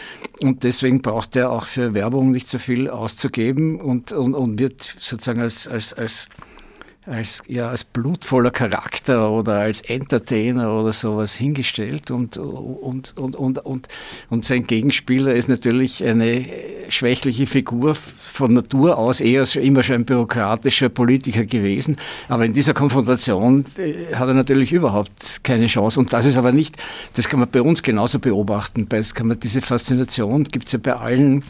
Und 0.42 0.64
deswegen 0.64 1.02
braucht 1.02 1.36
er 1.36 1.52
auch 1.52 1.66
für 1.66 1.94
Werbung 1.94 2.32
nicht 2.32 2.50
so 2.50 2.58
viel 2.58 2.90
auszugeben 2.90 3.82
und, 3.82 4.14
und, 4.14 4.34
und 4.34 4.60
wird 4.60 4.82
sozusagen 4.82 5.42
als, 5.42 5.68
als, 5.68 5.94
als 5.94 6.28
als, 7.06 7.42
ja, 7.48 7.70
als 7.70 7.84
blutvoller 7.84 8.52
Charakter 8.52 9.32
oder 9.32 9.54
als 9.54 9.82
Entertainer 9.82 10.72
oder 10.72 10.94
sowas 10.94 11.34
hingestellt 11.34 12.12
und, 12.12 12.38
und, 12.38 13.18
und, 13.18 13.36
und, 13.36 13.58
und, 13.58 13.88
und 14.30 14.46
sein 14.46 14.68
Gegenspieler 14.68 15.34
ist 15.34 15.50
natürlich 15.50 16.06
eine 16.06 16.46
schwächliche 16.90 17.48
Figur 17.48 17.96
von 17.96 18.54
Natur 18.54 19.00
aus, 19.00 19.20
eher 19.20 19.44
immer 19.56 19.82
schon 19.82 19.96
ein 19.96 20.06
bürokratischer 20.06 20.90
Politiker 20.90 21.46
gewesen. 21.46 21.98
Aber 22.28 22.46
in 22.46 22.54
dieser 22.54 22.76
Konfrontation 22.76 23.66
äh, 23.78 24.14
hat 24.14 24.28
er 24.28 24.36
natürlich 24.36 24.72
überhaupt 24.72 25.44
keine 25.44 25.66
Chance. 25.68 26.00
Und 26.00 26.14
das 26.14 26.28
ist 26.28 26.38
aber 26.38 26.52
nicht, 26.52 26.78
das 27.16 27.28
kann 27.28 27.40
man 27.40 27.50
bei 27.50 27.64
uns 27.64 27.82
genauso 27.82 28.20
beobachten. 28.20 28.88
Das 28.90 29.16
kann 29.16 29.28
man, 29.28 29.40
diese 29.40 29.62
Faszination 29.62 30.44
gibt 30.44 30.68
es 30.68 30.74
ja 30.74 30.80
bei 30.82 30.96
allen 30.96 31.44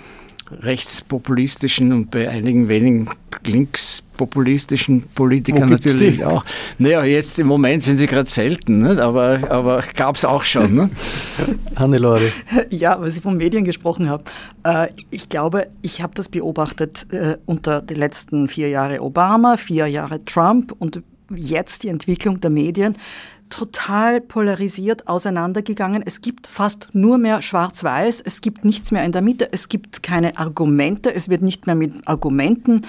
rechtspopulistischen 0.61 1.93
und 1.93 2.11
bei 2.11 2.29
einigen 2.29 2.67
wenigen 2.67 3.09
linkspopulistischen 3.43 5.03
Politikern 5.15 5.69
natürlich 5.69 6.17
die? 6.17 6.25
auch. 6.25 6.43
Naja, 6.77 7.03
jetzt 7.03 7.39
im 7.39 7.47
Moment 7.47 7.83
sind 7.83 7.97
sie 7.97 8.07
gerade 8.07 8.29
selten, 8.29 8.79
nicht? 8.79 8.99
aber, 8.99 9.49
aber 9.49 9.83
gab 9.95 10.15
es 10.15 10.25
auch 10.25 10.43
schon. 10.43 10.75
Ne? 10.75 10.89
Hannelore. 11.75 12.31
Ja, 12.69 12.99
weil 12.99 13.11
Sie 13.11 13.21
von 13.21 13.37
Medien 13.37 13.63
gesprochen 13.63 14.09
haben. 14.09 14.23
Äh, 14.63 14.87
ich 15.09 15.29
glaube, 15.29 15.67
ich 15.81 16.01
habe 16.01 16.13
das 16.15 16.29
beobachtet 16.29 17.07
äh, 17.11 17.37
unter 17.45 17.81
den 17.81 17.97
letzten 17.97 18.47
vier 18.47 18.69
Jahren 18.69 18.99
Obama, 18.99 19.57
vier 19.57 19.87
Jahre 19.87 20.23
Trump 20.23 20.73
und 20.77 21.01
jetzt 21.35 21.83
die 21.83 21.89
Entwicklung 21.89 22.41
der 22.41 22.49
Medien 22.49 22.95
total 23.51 24.21
polarisiert 24.21 25.07
auseinandergegangen. 25.07 26.01
Es 26.03 26.21
gibt 26.21 26.47
fast 26.47 26.89
nur 26.93 27.19
mehr 27.19 27.41
Schwarz-Weiß. 27.41 28.21
Es 28.21 28.41
gibt 28.41 28.65
nichts 28.65 28.91
mehr 28.91 29.03
in 29.03 29.11
der 29.11 29.21
Mitte. 29.21 29.49
Es 29.51 29.69
gibt 29.69 30.01
keine 30.01 30.37
Argumente. 30.37 31.13
Es 31.13 31.29
wird 31.29 31.43
nicht 31.43 31.67
mehr 31.67 31.75
mit 31.75 32.07
Argumenten 32.07 32.81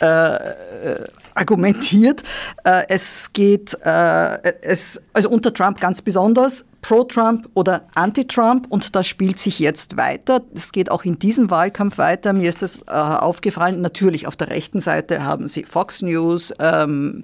äh, 0.00 0.06
äh 0.06 1.08
argumentiert. 1.34 2.22
Äh, 2.62 2.84
es 2.88 3.32
geht, 3.32 3.76
äh, 3.84 4.52
es, 4.62 5.00
also 5.12 5.28
unter 5.28 5.52
Trump 5.52 5.80
ganz 5.80 6.00
besonders, 6.00 6.64
pro-Trump 6.84 7.48
oder 7.54 7.86
anti-Trump 7.94 8.66
und 8.68 8.94
das 8.94 9.06
spielt 9.06 9.38
sich 9.38 9.58
jetzt 9.58 9.96
weiter. 9.96 10.42
Es 10.54 10.70
geht 10.70 10.90
auch 10.90 11.04
in 11.04 11.18
diesem 11.18 11.50
Wahlkampf 11.50 11.96
weiter. 11.96 12.34
Mir 12.34 12.50
ist 12.50 12.60
das 12.60 12.82
äh, 12.82 12.90
aufgefallen. 12.90 13.80
Natürlich 13.80 14.26
auf 14.26 14.36
der 14.36 14.48
rechten 14.48 14.82
Seite 14.82 15.24
haben 15.24 15.48
Sie 15.48 15.64
Fox 15.64 16.02
News, 16.02 16.52
ähm, 16.58 17.22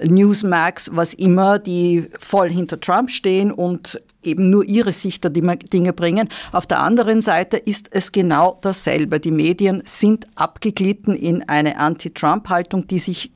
Newsmax, 0.00 0.90
was 0.94 1.12
immer, 1.12 1.58
die 1.58 2.08
voll 2.20 2.50
hinter 2.50 2.78
Trump 2.78 3.10
stehen 3.10 3.50
und 3.50 4.00
eben 4.22 4.48
nur 4.48 4.64
ihre 4.64 4.92
Sicht 4.92 5.24
der 5.24 5.32
Dinge 5.32 5.92
bringen. 5.92 6.28
Auf 6.52 6.68
der 6.68 6.80
anderen 6.80 7.20
Seite 7.20 7.56
ist 7.56 7.88
es 7.90 8.12
genau 8.12 8.58
dasselbe. 8.60 9.18
Die 9.18 9.32
Medien 9.32 9.82
sind 9.86 10.28
abgeglitten 10.36 11.16
in 11.16 11.48
eine 11.48 11.80
Anti-Trump-Haltung, 11.80 12.86
die 12.86 13.00
sich 13.00 13.32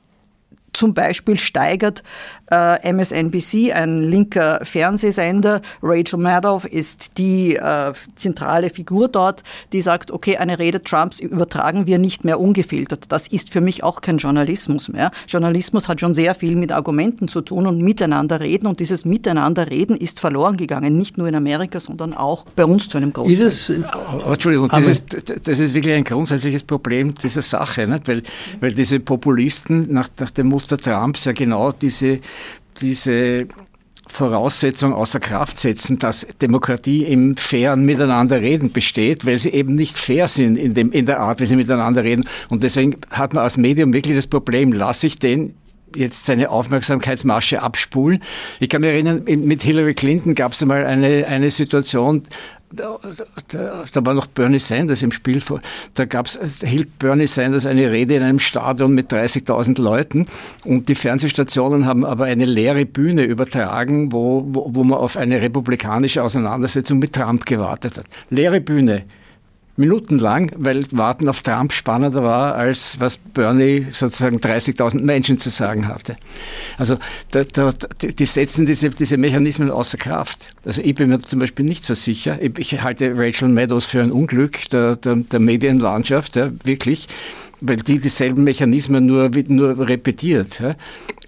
zum 0.75 0.93
Beispiel 0.93 1.37
steigert 1.37 2.03
äh, 2.51 2.91
MSNBC, 2.91 3.73
ein 3.73 4.01
linker 4.01 4.59
Fernsehsender. 4.63 5.61
Rachel 5.81 6.19
Maddow 6.19 6.61
ist 6.69 7.17
die 7.17 7.55
äh, 7.55 7.93
zentrale 8.15 8.69
Figur 8.69 9.07
dort, 9.07 9.43
die 9.73 9.81
sagt, 9.81 10.11
okay, 10.11 10.37
eine 10.37 10.59
Rede 10.59 10.83
Trumps 10.83 11.19
übertragen 11.19 11.87
wir 11.87 11.97
nicht 11.97 12.23
mehr 12.25 12.39
ungefiltert. 12.39 13.05
Das 13.09 13.27
ist 13.27 13.51
für 13.51 13.61
mich 13.61 13.83
auch 13.83 14.01
kein 14.01 14.17
Journalismus 14.17 14.89
mehr. 14.89 15.11
Journalismus 15.27 15.87
hat 15.87 15.99
schon 15.99 16.13
sehr 16.13 16.35
viel 16.35 16.55
mit 16.55 16.71
Argumenten 16.71 17.27
zu 17.27 17.41
tun 17.41 17.67
und 17.67 17.81
miteinander 17.81 18.39
reden 18.39 18.67
und 18.67 18.79
dieses 18.79 19.05
Miteinander 19.05 19.69
reden 19.69 19.97
ist 19.97 20.19
verloren 20.19 20.57
gegangen, 20.57 20.97
nicht 20.97 21.17
nur 21.17 21.27
in 21.27 21.35
Amerika, 21.35 21.79
sondern 21.79 22.13
auch 22.13 22.45
bei 22.55 22.65
uns 22.65 22.89
zu 22.89 22.97
einem 22.97 23.13
großen 23.13 23.83
Teil. 23.83 23.85
Oh, 24.25 24.31
Entschuldigung, 24.31 24.69
das 24.69 24.87
ist, 24.87 25.47
das 25.47 25.59
ist 25.59 25.73
wirklich 25.73 25.93
ein 25.93 26.03
grundsätzliches 26.03 26.63
Problem 26.63 27.15
dieser 27.15 27.41
Sache, 27.41 27.87
nicht? 27.87 28.07
Weil, 28.07 28.23
weil 28.59 28.73
diese 28.73 28.99
Populisten 28.99 29.91
nach, 29.91 30.09
nach 30.19 30.31
dem 30.31 30.47
Muster 30.47 30.64
Trumps 30.67 31.25
ja 31.25 31.31
genau 31.31 31.71
diese 31.71 32.19
diese 32.81 33.47
Voraussetzung 34.07 34.93
außer 34.93 35.19
Kraft 35.19 35.59
setzen, 35.59 35.97
dass 35.97 36.27
Demokratie 36.41 37.03
im 37.03 37.37
fairen 37.37 37.85
Miteinanderreden 37.85 38.71
besteht, 38.71 39.25
weil 39.25 39.39
sie 39.39 39.49
eben 39.49 39.73
nicht 39.73 39.97
fair 39.97 40.27
sind 40.27 40.57
in, 40.57 40.73
dem, 40.73 40.91
in 40.91 41.05
der 41.05 41.19
Art, 41.19 41.41
wie 41.41 41.45
sie 41.45 41.55
miteinander 41.55 42.03
reden. 42.03 42.25
Und 42.49 42.63
deswegen 42.63 42.97
hat 43.09 43.33
man 43.33 43.43
als 43.43 43.57
Medium 43.57 43.93
wirklich 43.93 44.15
das 44.15 44.27
Problem, 44.27 44.71
lasse 44.71 45.07
ich 45.07 45.17
den 45.17 45.55
jetzt 45.95 46.25
seine 46.25 46.51
Aufmerksamkeitsmasche 46.51 47.61
abspulen. 47.61 48.21
Ich 48.59 48.69
kann 48.69 48.81
mich 48.81 48.91
erinnern, 48.91 49.23
mit 49.25 49.63
Hillary 49.63 49.93
Clinton 49.93 50.35
gab 50.35 50.51
es 50.51 50.61
einmal 50.61 50.85
eine, 50.85 51.25
eine 51.27 51.49
Situation, 51.49 52.23
da, 52.75 52.99
da, 53.47 53.85
da, 53.91 54.05
war 54.05 54.13
noch 54.13 54.27
Bernie 54.27 54.59
Sanders 54.59 55.03
im 55.03 55.11
Spiel. 55.11 55.41
Da 55.93 56.05
gab's, 56.05 56.39
hielt 56.63 56.99
Bernie 56.99 57.27
Sanders 57.27 57.65
eine 57.65 57.91
Rede 57.91 58.15
in 58.15 58.23
einem 58.23 58.39
Stadion 58.39 58.93
mit 58.93 59.11
30.000 59.11 59.81
Leuten 59.81 60.27
und 60.63 60.89
die 60.89 60.95
Fernsehstationen 60.95 61.85
haben 61.85 62.05
aber 62.05 62.25
eine 62.25 62.45
leere 62.45 62.85
Bühne 62.85 63.23
übertragen, 63.23 64.11
wo, 64.11 64.45
wo, 64.47 64.69
wo 64.73 64.83
man 64.83 64.99
auf 64.99 65.17
eine 65.17 65.41
republikanische 65.41 66.23
Auseinandersetzung 66.23 66.99
mit 66.99 67.13
Trump 67.13 67.45
gewartet 67.45 67.97
hat. 67.97 68.05
Leere 68.29 68.61
Bühne 68.61 69.05
minutenlang, 69.77 70.51
weil 70.55 70.85
Warten 70.91 71.27
auf 71.27 71.41
Trump 71.41 71.73
spannender 71.73 72.23
war, 72.23 72.55
als 72.55 72.99
was 72.99 73.17
Bernie 73.17 73.87
sozusagen 73.89 74.37
30.000 74.37 75.03
Menschen 75.03 75.37
zu 75.37 75.49
sagen 75.49 75.87
hatte. 75.87 76.15
Also 76.77 76.97
da, 77.31 77.41
da, 77.43 77.71
die 78.01 78.25
setzen 78.25 78.65
diese, 78.65 78.89
diese 78.89 79.17
Mechanismen 79.17 79.69
außer 79.69 79.97
Kraft. 79.97 80.55
Also 80.63 80.81
ich 80.81 80.95
bin 80.95 81.09
mir 81.09 81.19
zum 81.19 81.39
Beispiel 81.39 81.65
nicht 81.65 81.85
so 81.85 81.93
sicher. 81.93 82.39
Ich, 82.41 82.81
halte 82.81 83.13
Rachel 83.17 83.49
Meadows 83.49 83.85
für 83.85 84.01
ein 84.01 84.11
Unglück 84.11 84.69
der, 84.69 84.95
der, 84.95 85.15
der 85.15 85.39
Medienlandschaft, 85.39 86.35
ja, 86.35 86.51
wirklich 86.63 87.07
weil 87.67 87.77
die 87.77 87.99
dieselben 87.99 88.43
Mechanismen 88.43 89.05
nur, 89.05 89.29
nur 89.47 89.87
repetiert. 89.87 90.59
Ja. 90.59 90.75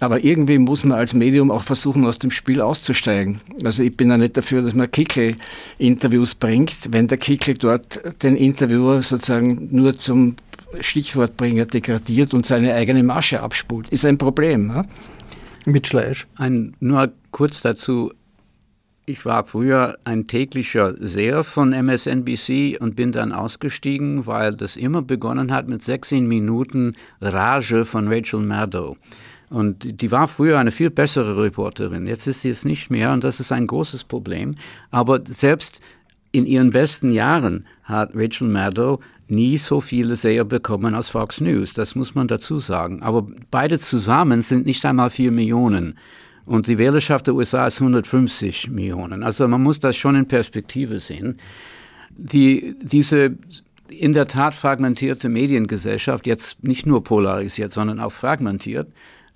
Aber 0.00 0.22
irgendwie 0.22 0.58
muss 0.58 0.84
man 0.84 0.98
als 0.98 1.14
Medium 1.14 1.50
auch 1.50 1.62
versuchen, 1.62 2.06
aus 2.06 2.18
dem 2.18 2.30
Spiel 2.30 2.60
auszusteigen. 2.60 3.40
Also 3.64 3.82
ich 3.82 3.96
bin 3.96 4.10
ja 4.10 4.16
nicht 4.16 4.36
dafür, 4.36 4.62
dass 4.62 4.74
man 4.74 4.90
Kickel-Interviews 4.90 6.34
bringt, 6.36 6.92
wenn 6.92 7.08
der 7.08 7.18
Kickel 7.18 7.54
dort 7.54 8.00
den 8.22 8.36
Interviewer 8.36 9.02
sozusagen 9.02 9.68
nur 9.70 9.94
zum 9.94 10.36
Stichwortbringer 10.80 11.66
degradiert 11.66 12.34
und 12.34 12.46
seine 12.46 12.74
eigene 12.74 13.02
Masche 13.02 13.40
abspult. 13.40 13.88
Ist 13.88 14.04
ein 14.04 14.18
Problem. 14.18 14.68
Ja? 14.70 14.84
Mit 15.66 15.86
Schleisch. 15.86 16.26
Ein, 16.36 16.74
nur 16.80 17.12
kurz 17.30 17.60
dazu. 17.62 18.12
Ich 19.08 19.24
war 19.24 19.46
früher 19.46 19.96
ein 20.04 20.26
täglicher 20.26 20.94
Seher 21.00 21.42
von 21.42 21.72
MSNBC 21.72 22.76
und 22.78 22.94
bin 22.94 23.10
dann 23.10 23.32
ausgestiegen, 23.32 24.26
weil 24.26 24.54
das 24.54 24.76
immer 24.76 25.00
begonnen 25.00 25.50
hat 25.50 25.66
mit 25.66 25.82
16 25.82 26.28
Minuten 26.28 26.94
Rage 27.22 27.86
von 27.86 28.06
Rachel 28.08 28.40
Maddow. 28.40 28.98
Und 29.48 30.02
die 30.02 30.10
war 30.10 30.28
früher 30.28 30.58
eine 30.58 30.72
viel 30.72 30.90
bessere 30.90 31.42
Reporterin. 31.42 32.06
Jetzt 32.06 32.26
ist 32.26 32.42
sie 32.42 32.50
es 32.50 32.66
nicht 32.66 32.90
mehr 32.90 33.14
und 33.14 33.24
das 33.24 33.40
ist 33.40 33.50
ein 33.50 33.66
großes 33.66 34.04
Problem. 34.04 34.56
Aber 34.90 35.20
selbst 35.24 35.80
in 36.30 36.44
ihren 36.44 36.72
besten 36.72 37.10
Jahren 37.10 37.64
hat 37.84 38.10
Rachel 38.14 38.48
Maddow 38.48 39.00
nie 39.26 39.56
so 39.56 39.80
viele 39.80 40.16
Seher 40.16 40.44
bekommen 40.44 40.94
als 40.94 41.08
Fox 41.08 41.40
News. 41.40 41.72
Das 41.72 41.94
muss 41.94 42.14
man 42.14 42.28
dazu 42.28 42.58
sagen. 42.58 43.02
Aber 43.02 43.26
beide 43.50 43.78
zusammen 43.78 44.42
sind 44.42 44.66
nicht 44.66 44.84
einmal 44.84 45.08
vier 45.08 45.32
Millionen. 45.32 45.96
Und 46.48 46.66
die 46.66 46.78
Wählerschaft 46.78 47.26
der 47.26 47.34
USA 47.34 47.66
ist 47.66 47.78
150 47.78 48.70
Millionen. 48.70 49.22
Also 49.22 49.46
man 49.46 49.62
muss 49.62 49.80
das 49.80 49.98
schon 49.98 50.14
in 50.14 50.26
Perspektive 50.26 50.98
sehen. 50.98 51.38
Die, 52.16 52.74
diese 52.80 53.36
in 53.90 54.14
der 54.14 54.26
Tat 54.26 54.54
fragmentierte 54.54 55.28
Mediengesellschaft, 55.28 56.26
jetzt 56.26 56.64
nicht 56.64 56.86
nur 56.86 57.04
polarisiert, 57.04 57.74
sondern 57.74 58.00
auch 58.00 58.12
fragmentiert, 58.12 58.90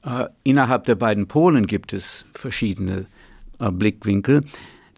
äh, 0.07 0.25
innerhalb 0.42 0.85
der 0.85 0.94
beiden 0.94 1.29
Polen 1.29 1.66
gibt 1.66 1.92
es 1.92 2.25
verschiedene 2.33 3.05
äh, 3.61 3.70
Blickwinkel, 3.70 4.44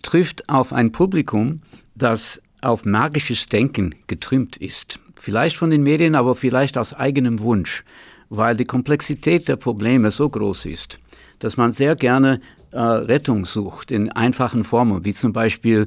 trifft 0.02 0.48
auf 0.48 0.72
ein 0.72 0.92
Publikum, 0.92 1.62
das 1.96 2.40
auf 2.60 2.84
magisches 2.84 3.46
Denken 3.46 3.96
getrimmt 4.06 4.56
ist. 4.56 5.00
Vielleicht 5.16 5.56
von 5.56 5.70
den 5.70 5.82
Medien, 5.82 6.14
aber 6.14 6.36
vielleicht 6.36 6.78
aus 6.78 6.94
eigenem 6.94 7.40
Wunsch, 7.40 7.82
weil 8.28 8.56
die 8.56 8.66
Komplexität 8.66 9.48
der 9.48 9.56
Probleme 9.56 10.12
so 10.12 10.28
groß 10.28 10.66
ist 10.66 11.00
dass 11.44 11.58
man 11.58 11.72
sehr 11.72 11.94
gerne 11.94 12.40
äh, 12.70 12.80
Rettung 12.80 13.44
sucht 13.44 13.90
in 13.90 14.10
einfachen 14.10 14.64
Formen, 14.64 15.04
wie 15.04 15.12
zum 15.12 15.34
Beispiel 15.34 15.86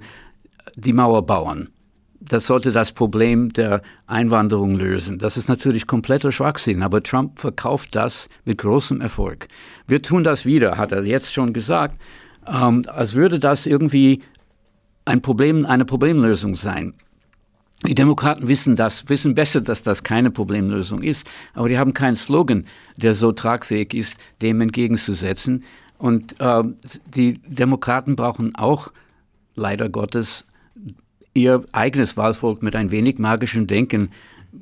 die 0.75 0.93
Mauerbauern. 0.93 1.69
Das 2.19 2.45
sollte 2.45 2.71
das 2.71 2.91
Problem 2.91 3.51
der 3.53 3.81
Einwanderung 4.05 4.75
lösen. 4.75 5.17
Das 5.17 5.35
ist 5.35 5.49
natürlich 5.49 5.87
kompletter 5.87 6.31
Schwachsinn, 6.31 6.83
aber 6.83 7.01
Trump 7.01 7.39
verkauft 7.39 7.95
das 7.95 8.29
mit 8.45 8.59
großem 8.59 9.01
Erfolg. 9.01 9.47
Wir 9.87 10.03
tun 10.03 10.23
das 10.23 10.45
wieder, 10.45 10.77
hat 10.77 10.91
er 10.91 11.03
jetzt 11.03 11.33
schon 11.33 11.53
gesagt, 11.53 11.99
ähm, 12.45 12.83
als 12.87 13.15
würde 13.15 13.39
das 13.39 13.65
irgendwie 13.65 14.21
ein 15.05 15.23
Problem, 15.23 15.65
eine 15.65 15.85
Problemlösung 15.85 16.53
sein. 16.53 16.93
Die 17.85 17.93
Demokraten 17.93 18.47
wissen 18.47 18.75
das, 18.75 19.07
wissen 19.07 19.35
besser, 19.35 19.61
dass 19.61 19.83
das 19.83 20.03
keine 20.03 20.31
Problemlösung 20.31 21.03
ist, 21.03 21.27
aber 21.53 21.69
die 21.69 21.77
haben 21.77 21.93
keinen 21.93 22.15
Slogan, 22.15 22.65
der 22.95 23.13
so 23.13 23.31
tragfähig 23.31 23.93
ist, 23.93 24.17
dem 24.41 24.61
entgegenzusetzen. 24.61 25.63
Und 25.99 26.39
äh, 26.39 26.63
die 27.05 27.35
Demokraten 27.45 28.15
brauchen 28.15 28.55
auch, 28.55 28.91
leider 29.55 29.89
Gottes, 29.89 30.45
ihr 31.33 31.63
eigenes 31.71 32.17
Wahlvolk 32.17 32.63
mit 32.63 32.75
ein 32.75 32.91
wenig 32.91 33.19
magischem 33.19 33.67
Denken 33.67 34.09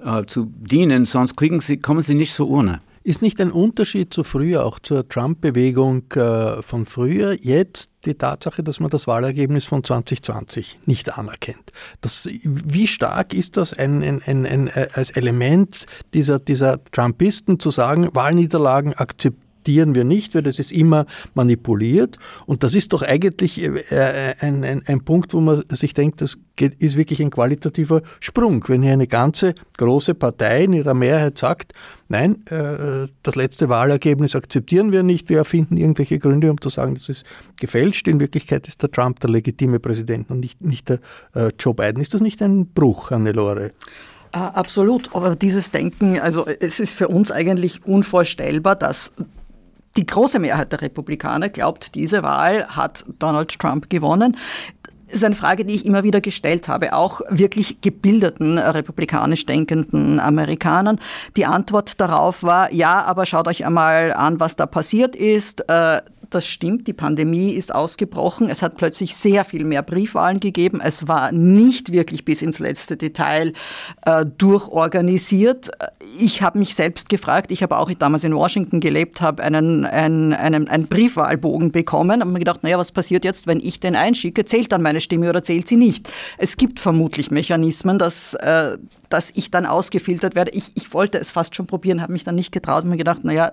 äh, 0.04 0.26
zu 0.26 0.52
dienen, 0.58 1.06
sonst 1.06 1.38
kriegen 1.38 1.62
sie, 1.62 1.78
kommen 1.78 2.02
sie 2.02 2.16
nicht 2.16 2.34
zur 2.34 2.50
Urne. 2.50 2.82
Ist 3.06 3.22
nicht 3.22 3.40
ein 3.40 3.52
Unterschied 3.52 4.12
zu 4.12 4.24
früher, 4.24 4.66
auch 4.66 4.80
zur 4.80 5.08
Trump-Bewegung 5.08 6.12
äh, 6.14 6.64
von 6.64 6.88
früher, 6.88 7.38
jetzt 7.40 7.92
die 8.04 8.16
Tatsache, 8.16 8.64
dass 8.64 8.80
man 8.80 8.90
das 8.90 9.06
Wahlergebnis 9.06 9.66
von 9.66 9.84
2020 9.84 10.80
nicht 10.88 11.16
anerkennt? 11.16 11.72
Das, 12.02 12.28
wie 12.42 12.88
stark 12.88 13.36
ist 13.36 13.58
das 13.58 13.74
ein, 13.74 14.02
ein, 14.02 14.24
ein, 14.26 14.48
ein 14.48 14.68
äh, 14.70 14.88
als 14.94 15.12
Element 15.12 15.86
dieser, 16.16 16.40
dieser 16.40 16.84
Trumpisten 16.86 17.60
zu 17.60 17.70
sagen, 17.70 18.10
Wahlniederlagen 18.16 18.96
akzeptieren? 18.96 19.45
Akzeptieren 19.66 19.96
wir 19.96 20.04
nicht, 20.04 20.36
weil 20.36 20.44
das 20.44 20.60
ist 20.60 20.72
immer 20.72 21.06
manipuliert. 21.34 22.20
Und 22.46 22.62
das 22.62 22.76
ist 22.76 22.94
doch 22.94 23.02
eigentlich 23.02 23.64
äh, 23.64 23.80
äh, 23.90 24.36
ein, 24.40 24.64
ein, 24.64 24.84
ein 24.86 25.04
Punkt, 25.04 25.34
wo 25.34 25.40
man 25.40 25.64
sich 25.70 25.96
denkt, 25.96 26.22
das 26.22 26.38
ist 26.60 26.98
wirklich 26.98 27.20
ein 27.20 27.32
qualitativer 27.32 28.04
Sprung. 28.20 28.64
Wenn 28.68 28.84
hier 28.84 28.94
eine 28.94 29.08
ganze 29.08 29.56
große 29.78 30.14
Partei 30.14 30.66
in 30.66 30.74
ihrer 30.74 30.94
Mehrheit 30.94 31.40
sagt, 31.40 31.74
nein, 32.10 32.46
äh, 32.46 33.08
das 33.24 33.36
letzte 33.36 33.68
Wahlergebnis 33.68 34.36
akzeptieren 34.36 34.92
wir 34.92 35.02
nicht, 35.02 35.30
wir 35.30 35.40
erfinden 35.40 35.78
irgendwelche 35.78 36.20
Gründe, 36.20 36.52
um 36.52 36.62
zu 36.62 36.70
sagen, 36.70 36.94
das 36.94 37.10
ist 37.10 37.26
gefälscht. 37.56 38.08
In 38.08 38.20
Wirklichkeit 38.20 38.68
ist 38.68 38.84
der 38.84 38.92
Trump 38.92 39.20
der 39.22 39.32
legitime 39.32 39.80
Präsident 39.80 40.30
und 40.30 40.42
nicht, 40.42 40.62
nicht 40.62 40.90
der 40.90 41.00
Joe 41.60 41.74
Biden. 41.74 42.02
Ist 42.02 42.14
das 42.14 42.22
nicht 42.22 42.42
ein 42.42 42.68
Bruch, 42.68 43.10
Hannelore? 43.10 43.72
Absolut, 44.32 45.16
aber 45.16 45.36
dieses 45.36 45.72
Denken, 45.72 46.20
also 46.20 46.46
es 46.46 46.82
ist 46.82 46.94
für 46.94 47.08
uns 47.08 47.32
eigentlich 47.32 47.86
unvorstellbar, 47.86 48.76
dass 48.76 49.14
die 49.98 50.06
große 50.06 50.40
Mehrheit 50.40 50.72
der 50.72 50.82
Republikaner 50.82 51.50
glaubt, 51.50 51.96
diese 51.96 52.24
Wahl 52.24 52.68
hat 52.68 53.06
Donald 53.20 53.58
Trump 53.58 53.90
gewonnen. 53.90 54.38
Das 55.16 55.22
ist 55.22 55.26
eine 55.28 55.36
Frage, 55.36 55.64
die 55.64 55.76
ich 55.76 55.86
immer 55.86 56.04
wieder 56.04 56.20
gestellt 56.20 56.68
habe, 56.68 56.92
auch 56.92 57.22
wirklich 57.30 57.80
gebildeten, 57.80 58.58
republikanisch 58.58 59.46
denkenden 59.46 60.20
Amerikanern. 60.20 61.00
Die 61.38 61.46
Antwort 61.46 62.02
darauf 62.02 62.44
war, 62.44 62.74
ja, 62.74 63.02
aber 63.06 63.26
schaut 63.26 63.48
euch 63.48 63.66
einmal 63.66 64.12
an, 64.12 64.42
was 64.42 64.58
da 64.58 64.66
passiert 64.66 65.16
ist. 65.16 65.70
Äh, 65.70 66.02
das 66.30 66.46
stimmt, 66.46 66.88
die 66.88 66.94
Pandemie 66.94 67.52
ist 67.52 67.74
ausgebrochen. 67.74 68.50
Es 68.50 68.62
hat 68.62 68.76
plötzlich 68.76 69.16
sehr 69.16 69.46
viel 69.46 69.64
mehr 69.64 69.82
Briefwahlen 69.82 70.40
gegeben. 70.40 70.82
Es 70.84 71.08
war 71.08 71.32
nicht 71.32 71.92
wirklich 71.92 72.26
bis 72.26 72.42
ins 72.42 72.60
letzte 72.60 72.98
Detail 72.98 73.54
äh, 74.06 74.26
durchorganisiert. 74.38 75.72
Ich 76.20 76.42
habe 76.42 76.60
mich 76.60 76.76
selbst 76.76 77.10
gefragt, 77.10 77.52
ich 77.52 77.64
habe 77.64 77.78
auch 77.78 77.92
damals 77.94 78.24
in 78.24 78.36
Washington 78.36 78.80
gelebt, 78.80 79.22
habe 79.22 79.44
einen, 79.44 79.86
einen, 79.86 80.34
einen, 80.34 80.68
einen 80.68 80.88
Briefwahlbogen 80.88 81.72
bekommen, 81.72 82.22
habe 82.22 82.32
mir 82.32 82.40
gedacht, 82.40 82.64
naja, 82.64 82.78
was 82.78 82.92
passiert 82.92 83.24
jetzt, 83.24 83.48
wenn 83.48 83.60
ich 83.60 83.80
den 83.80 83.96
einschicke? 83.96 84.46
Zählt 84.46 84.72
dann 84.72 84.82
meine 84.82 85.02
Stimme 85.06 85.30
oder 85.30 85.44
zählt 85.44 85.68
sie 85.68 85.78
nicht? 85.78 86.10
Es 86.38 86.58
gibt 86.58 86.80
vermutlich 86.80 87.32
Mechanismen, 87.32 87.98
dass, 87.98 88.34
äh, 88.34 88.78
dass 89.10 89.32
ich 89.36 89.52
dann 89.52 89.66
ausgefiltert 89.66 90.36
werde. 90.36 90.52
Ich, 90.52 90.72
ich 90.76 90.94
wollte 90.94 91.20
es 91.20 91.32
fast 91.32 91.56
schon 91.56 91.68
probieren, 91.68 92.02
habe 92.02 92.14
mich 92.14 92.24
dann 92.24 92.36
nicht 92.36 92.52
getraut 92.52 92.84
und 92.84 92.90
mir 92.90 92.98
gedacht, 92.98 93.24
naja, 93.24 93.52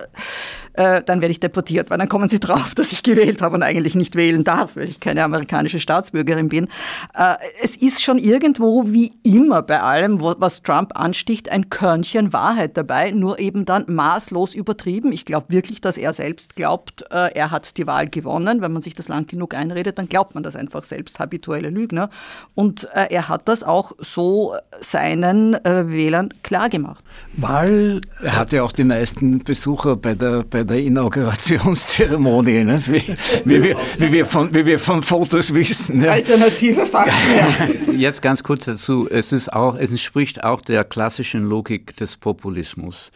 äh, 0.73 1.03
dann 1.03 1.21
werde 1.21 1.31
ich 1.31 1.39
deportiert, 1.39 1.89
weil 1.89 1.97
dann 1.97 2.09
kommen 2.09 2.29
sie 2.29 2.39
drauf, 2.41 2.73
dass 2.75 2.91
ich 2.91 3.03
gewählt 3.03 3.41
habe 3.41 3.55
und 3.55 3.63
eigentlich 3.63 3.95
nicht 3.95 4.15
wählen 4.15 4.43
darf, 4.43 4.75
weil 4.75 4.89
ich 4.89 4.99
keine 4.99 5.23
amerikanische 5.23 5.79
Staatsbürgerin 5.79 6.49
bin. 6.49 6.67
Äh, 7.15 7.35
es 7.61 7.75
ist 7.75 8.03
schon 8.03 8.17
irgendwo 8.17 8.85
wie 8.87 9.13
immer 9.23 9.61
bei 9.61 9.81
allem, 9.81 10.19
was 10.21 10.63
Trump 10.63 10.97
ansticht, 10.97 11.49
ein 11.49 11.69
Körnchen 11.69 12.33
Wahrheit 12.33 12.77
dabei, 12.77 13.11
nur 13.11 13.39
eben 13.39 13.65
dann 13.65 13.85
maßlos 13.87 14.55
übertrieben. 14.55 15.11
Ich 15.11 15.25
glaube 15.25 15.47
wirklich, 15.49 15.81
dass 15.81 15.97
er 15.97 16.13
selbst 16.13 16.55
glaubt, 16.55 17.05
äh, 17.11 17.33
er 17.33 17.51
hat 17.51 17.77
die 17.77 17.87
Wahl 17.87 18.09
gewonnen. 18.09 18.61
Wenn 18.61 18.71
man 18.71 18.81
sich 18.81 18.95
das 18.95 19.07
lang 19.07 19.27
genug 19.27 19.53
einredet, 19.53 19.97
dann 19.97 20.09
glaubt 20.09 20.33
man 20.33 20.43
das 20.43 20.55
einfach 20.55 20.83
selbst, 20.83 21.19
habituelle 21.19 21.69
Lügner. 21.69 22.09
Und 22.55 22.89
äh, 22.93 23.07
er 23.09 23.29
hat 23.29 23.47
das 23.47 23.63
auch 23.63 23.93
so 23.99 24.55
seinen 24.79 25.42
äh, 25.53 25.89
Wählern 25.89 26.29
klargemacht. 26.43 27.03
Wahl. 27.33 28.01
Er 28.21 28.35
hatte 28.37 28.63
auch 28.63 28.71
die 28.71 28.83
meisten 28.83 29.39
Besucher 29.39 29.95
bei 29.95 30.13
der, 30.13 30.43
bei 30.43 30.63
der 30.63 30.77
Inaugurationszeremonie, 30.77 32.63
ne? 32.63 32.81
wie, 32.85 33.03
wie, 33.45 33.63
wir, 33.63 33.77
wie, 33.97 34.11
wir 34.11 34.25
von, 34.25 34.53
wie 34.53 34.65
wir 34.65 34.79
von 34.79 35.03
Fotos 35.03 35.53
wissen. 35.53 36.03
Ja. 36.03 36.11
Alternative 36.11 36.85
Fakten. 36.85 37.97
Jetzt 37.99 38.21
ganz 38.21 38.43
kurz 38.43 38.65
dazu. 38.65 39.09
Es, 39.09 39.31
ist 39.31 39.51
auch, 39.51 39.75
es 39.75 39.89
entspricht 39.89 40.43
auch 40.43 40.61
der 40.61 40.83
klassischen 40.83 41.43
Logik 41.43 41.97
des 41.97 42.15
Populismus, 42.17 43.11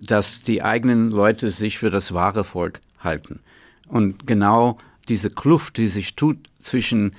dass 0.00 0.42
die 0.42 0.62
eigenen 0.62 1.10
Leute 1.10 1.50
sich 1.50 1.78
für 1.78 1.90
das 1.90 2.12
wahre 2.12 2.44
Volk 2.44 2.80
halten. 2.98 3.40
Und 3.86 4.26
genau 4.26 4.78
diese 5.08 5.30
Kluft, 5.30 5.78
die 5.78 5.86
sich 5.86 6.14
tut 6.14 6.36
zwischen 6.58 7.12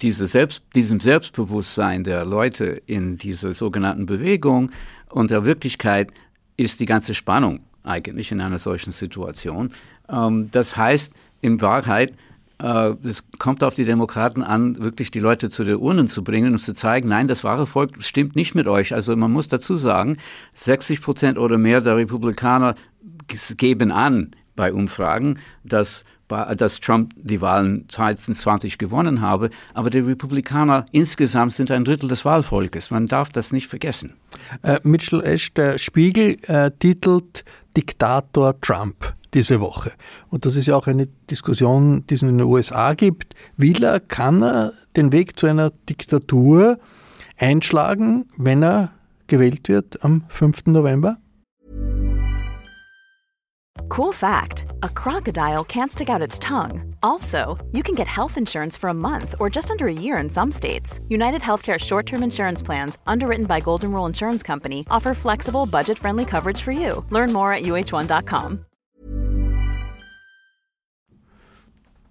diese 0.00 0.26
Selbst, 0.26 0.62
diesem 0.74 1.00
Selbstbewusstsein 1.00 2.04
der 2.04 2.24
Leute 2.24 2.82
in 2.86 3.18
dieser 3.18 3.52
sogenannten 3.52 4.06
Bewegung 4.06 4.70
und 5.10 5.30
der 5.30 5.44
Wirklichkeit 5.44 6.10
ist 6.56 6.80
die 6.80 6.86
ganze 6.86 7.14
Spannung 7.14 7.60
eigentlich 7.84 8.32
in 8.32 8.40
einer 8.40 8.58
solchen 8.58 8.92
Situation. 8.92 9.72
Ähm, 10.08 10.50
das 10.50 10.76
heißt, 10.76 11.14
in 11.40 11.60
Wahrheit, 11.60 12.14
äh, 12.58 12.94
es 13.02 13.28
kommt 13.38 13.64
auf 13.64 13.74
die 13.74 13.84
Demokraten 13.84 14.42
an, 14.42 14.78
wirklich 14.78 15.10
die 15.10 15.18
Leute 15.18 15.50
zu 15.50 15.64
den 15.64 15.76
Urnen 15.76 16.08
zu 16.08 16.22
bringen 16.22 16.52
und 16.52 16.64
zu 16.64 16.72
zeigen, 16.74 17.08
nein, 17.08 17.28
das 17.28 17.44
wahre 17.44 17.66
Volk 17.66 17.92
stimmt 18.00 18.36
nicht 18.36 18.54
mit 18.54 18.68
euch. 18.68 18.94
Also 18.94 19.16
man 19.16 19.32
muss 19.32 19.48
dazu 19.48 19.76
sagen, 19.76 20.16
60 20.54 21.00
Prozent 21.02 21.38
oder 21.38 21.58
mehr 21.58 21.80
der 21.80 21.96
Republikaner 21.96 22.74
geben 23.56 23.90
an 23.90 24.32
bei 24.54 24.72
Umfragen, 24.72 25.38
dass 25.64 26.04
dass 26.56 26.80
Trump 26.80 27.12
die 27.16 27.40
Wahlen 27.40 27.86
2020 27.88 28.78
gewonnen 28.78 29.20
habe, 29.20 29.50
aber 29.74 29.90
die 29.90 29.98
Republikaner 29.98 30.86
insgesamt 30.92 31.52
sind 31.52 31.70
ein 31.70 31.84
Drittel 31.84 32.08
des 32.08 32.24
Wahlvolkes. 32.24 32.90
Man 32.90 33.06
darf 33.06 33.30
das 33.30 33.52
nicht 33.52 33.68
vergessen. 33.68 34.14
Äh, 34.62 34.80
Mitchell 34.82 35.22
Ash, 35.22 35.52
der 35.54 35.78
Spiegel 35.78 36.36
äh, 36.46 36.70
titelt 36.78 37.44
Diktator 37.76 38.60
Trump 38.60 39.14
diese 39.34 39.60
Woche. 39.60 39.92
Und 40.28 40.44
das 40.44 40.56
ist 40.56 40.66
ja 40.66 40.76
auch 40.76 40.86
eine 40.86 41.08
Diskussion, 41.30 42.04
die 42.08 42.14
es 42.14 42.22
in 42.22 42.38
den 42.38 42.46
USA 42.46 42.94
gibt. 42.94 43.34
Will 43.56 43.82
er, 43.82 44.00
kann 44.00 44.42
er 44.42 44.72
den 44.96 45.12
Weg 45.12 45.38
zu 45.38 45.46
einer 45.46 45.70
Diktatur 45.88 46.78
einschlagen, 47.38 48.26
wenn 48.36 48.62
er 48.62 48.92
gewählt 49.26 49.68
wird 49.68 50.04
am 50.04 50.24
5. 50.28 50.66
November? 50.66 51.16
Cool 53.88 54.12
fact 54.12 54.66
a 54.82 54.88
crocodile 54.88 55.64
can't 55.64 55.92
stick 55.92 56.08
out 56.08 56.22
its 56.22 56.38
tongue. 56.38 56.94
Also, 57.02 57.58
you 57.72 57.82
can 57.82 57.94
get 57.94 58.08
health 58.08 58.38
insurance 58.38 58.74
for 58.76 58.88
a 58.88 58.94
month 58.94 59.34
or 59.38 59.50
just 59.50 59.70
under 59.70 59.86
a 59.86 59.92
year 59.92 60.16
in 60.18 60.30
some 60.30 60.50
states. 60.50 60.98
United 61.08 61.42
Healthcare 61.42 61.78
short 61.78 62.06
term 62.06 62.22
insurance 62.22 62.62
plans, 62.62 62.96
underwritten 63.06 63.44
by 63.46 63.60
Golden 63.60 63.92
Rule 63.92 64.06
Insurance 64.06 64.42
Company, 64.42 64.86
offer 64.90 65.12
flexible, 65.14 65.66
budget 65.66 65.98
friendly 65.98 66.24
coverage 66.24 66.62
for 66.62 66.72
you. 66.72 67.04
Learn 67.10 67.32
more 67.32 67.52
at 67.52 67.64
uh1.com. 67.64 68.64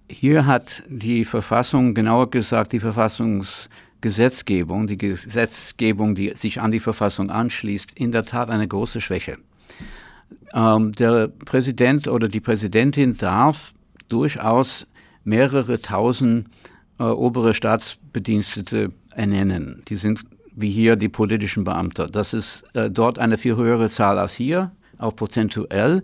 Hier 0.08 0.46
hat 0.46 0.82
die 0.88 1.24
Verfassung, 1.24 1.94
genauer 1.94 2.30
gesagt 2.30 2.72
die 2.72 2.80
Verfassungsgesetzgebung, 2.80 4.86
die 4.86 4.98
Gesetzgebung, 4.98 6.14
die 6.14 6.34
sich 6.36 6.60
an 6.60 6.70
die 6.70 6.80
Verfassung 6.80 7.30
anschließt, 7.30 7.98
in 7.98 8.12
der 8.12 8.24
Tat 8.24 8.50
eine 8.50 8.68
große 8.68 9.00
Schwäche. 9.00 9.38
Ähm, 10.52 10.92
der 10.92 11.28
Präsident 11.28 12.08
oder 12.08 12.28
die 12.28 12.40
Präsidentin 12.40 13.16
darf 13.16 13.74
durchaus 14.08 14.86
mehrere 15.24 15.80
tausend 15.80 16.48
äh, 16.98 17.04
obere 17.04 17.54
Staatsbedienstete 17.54 18.92
ernennen. 19.14 19.82
Die 19.88 19.96
sind 19.96 20.24
wie 20.54 20.70
hier 20.70 20.96
die 20.96 21.08
politischen 21.08 21.64
Beamte. 21.64 22.08
Das 22.10 22.34
ist 22.34 22.64
äh, 22.74 22.90
dort 22.90 23.18
eine 23.18 23.38
viel 23.38 23.56
höhere 23.56 23.88
Zahl 23.88 24.18
als 24.18 24.34
hier, 24.34 24.70
auch 24.98 25.16
prozentuell. 25.16 26.02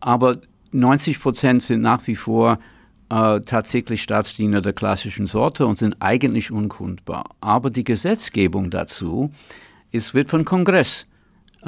Aber 0.00 0.38
90 0.72 1.20
Prozent 1.20 1.62
sind 1.62 1.80
nach 1.80 2.06
wie 2.06 2.16
vor 2.16 2.58
äh, 3.10 3.40
tatsächlich 3.40 4.02
Staatsdiener 4.02 4.60
der 4.60 4.72
klassischen 4.72 5.26
Sorte 5.26 5.66
und 5.66 5.78
sind 5.78 5.96
eigentlich 6.00 6.50
unkundbar. 6.50 7.24
Aber 7.40 7.70
die 7.70 7.84
Gesetzgebung 7.84 8.70
dazu 8.70 9.30
ist, 9.90 10.14
wird 10.14 10.28
von 10.28 10.44
Kongress 10.44 11.06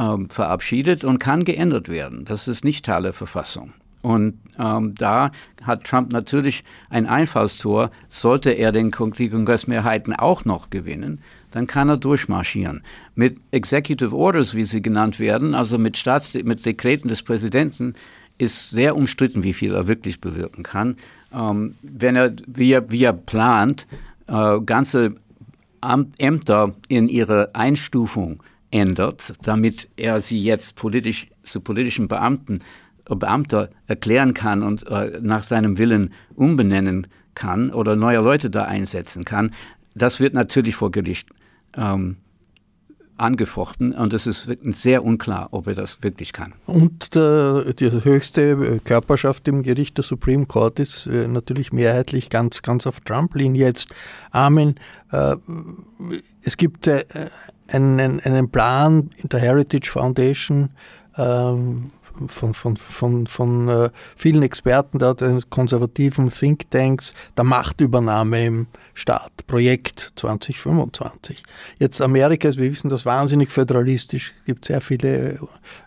ähm, 0.01 0.31
verabschiedet 0.31 1.05
und 1.05 1.19
kann 1.19 1.45
geändert 1.45 1.89
werden. 1.89 2.25
Das 2.25 2.49
ist 2.49 2.65
nicht 2.65 2.87
Teil 2.87 3.03
der 3.03 3.13
Verfassung. 3.13 3.75
Und 4.03 4.39
ähm, 4.59 4.95
da 4.95 5.31
hat 5.63 5.85
Trump 5.85 6.11
natürlich 6.11 6.65
ein 6.89 7.07
Einfallstor. 7.07 7.91
Sollte 8.09 8.51
er 8.51 8.73
den, 8.73 8.91
die 9.19 9.29
Kongressmehrheiten 9.29 10.15
auch 10.15 10.47
noch 10.47 10.71
gewinnen, 10.71 11.21
dann 11.51 11.67
kann 11.67 11.91
er 11.91 11.99
durchmarschieren. 11.99 12.83
Mit 13.15 13.39
Executive 13.51 14.17
Orders, 14.17 14.55
wie 14.55 14.65
sie 14.65 14.81
genannt 14.81 15.19
werden, 15.21 15.55
also 15.55 15.77
mit, 15.77 15.99
Staats 15.99 16.33
mit 16.33 16.65
Dekreten 16.65 17.09
des 17.09 17.23
Präsidenten, 17.23 17.95
ist 18.39 18.71
sehr 18.71 18.97
umstritten, 18.97 19.43
wie 19.43 19.53
viel 19.53 19.75
er 19.75 19.87
wirklich 19.87 20.19
bewirken 20.23 20.63
kann. 20.63 20.97
Ähm, 21.35 21.75
wenn 21.83 22.17
er, 22.17 22.33
wie 22.47 22.73
er, 22.73 22.89
wie 22.91 23.05
er 23.05 23.13
plant, 23.13 23.87
äh, 24.29 24.61
ganze 24.61 25.17
Ämter 26.19 26.75
in 26.89 27.09
ihre 27.09 27.55
Einstufung 27.55 28.43
ändert, 28.71 29.35
damit 29.43 29.89
er 29.97 30.21
sie 30.21 30.43
jetzt 30.43 30.77
politisch 30.77 31.29
zu 31.45 31.61
politischen 31.61 32.09
Beamten, 32.09 32.61
äh, 33.09 33.15
Beamter 33.15 33.71
erklären 33.87 34.35
kann 34.35 34.63
und 34.63 34.89
äh, 34.89 35.19
nach 35.21 35.43
seinem 35.43 35.79
Willen 35.79 36.13
umbenennen 36.35 37.07
kann 37.35 37.71
oder 37.71 37.97
neue 37.97 38.19
Leute 38.19 38.51
da 38.51 38.65
einsetzen 38.65 39.25
kann, 39.25 39.53
das 39.95 40.21
wird 40.21 40.35
natürlich 40.35 40.77
vor 40.77 40.91
Gericht 40.91 41.29
ähm, 41.77 42.17
angefochten 43.21 43.93
und 43.93 44.15
es 44.15 44.27
ist 44.27 44.49
sehr 44.63 45.05
unklar, 45.05 45.49
ob 45.51 45.67
er 45.67 45.75
das 45.75 46.03
wirklich 46.03 46.33
kann. 46.33 46.55
Und 46.67 47.15
der, 47.15 47.75
die 47.75 47.91
höchste 47.91 48.81
Körperschaft 48.83 49.47
im 49.49 49.63
Gericht, 49.63 49.99
der 49.99 50.05
Supreme 50.05 50.47
Court, 50.47 50.79
ist 50.79 51.07
äh, 51.07 51.29
natürlich 51.29 51.73
mehrheitlich 51.73 52.31
ganz, 52.31 52.63
ganz 52.63 52.87
auf 52.87 53.01
Trump-Linie 53.01 53.67
jetzt. 53.67 53.95
Amen. 54.31 54.77
Äh, 55.13 55.37
es 56.43 56.57
gibt 56.57 56.87
äh, 56.87 57.05
einen, 57.73 58.21
einen 58.21 58.51
Plan 58.51 59.11
in 59.17 59.29
der 59.29 59.41
Heritage 59.41 59.91
Foundation, 59.91 60.71
ähm, 61.17 61.91
von, 62.29 62.55
von, 62.55 62.77
von, 62.77 63.27
von 63.27 63.69
äh, 63.69 63.91
vielen 64.17 64.43
Experten 64.43 64.99
der 64.99 65.15
konservativen 65.49 66.31
Thinktanks 66.31 67.15
der 67.37 67.45
Machtübernahme 67.45 68.45
im 68.45 68.67
Staat, 68.95 69.47
Projekt 69.47 70.13
2025. 70.17 71.43
Jetzt 71.79 72.03
Amerika 72.03 72.49
ist, 72.49 72.59
wir 72.59 72.71
wissen 72.71 72.91
das, 72.91 73.07
wahnsinnig 73.07 73.51
föderalistisch, 73.51 74.35
gibt 74.45 74.65
sehr 74.65 74.81
viele 74.81 75.35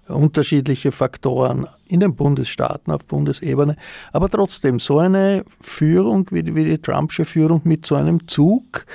äh, 0.07 0.11
unterschiedliche 0.11 0.91
Faktoren 0.91 1.67
in 1.87 1.99
den 1.99 2.15
Bundesstaaten 2.15 2.91
auf 2.91 3.05
Bundesebene, 3.05 3.75
aber 4.11 4.29
trotzdem 4.29 4.79
so 4.79 4.99
eine 4.99 5.45
Führung 5.61 6.27
wie 6.31 6.55
wie 6.55 6.65
die 6.65 6.77
Trumpsche 6.79 7.25
Führung 7.25 7.61
mit 7.63 7.85
so 7.85 7.95
einem 7.95 8.27
Zug 8.27 8.85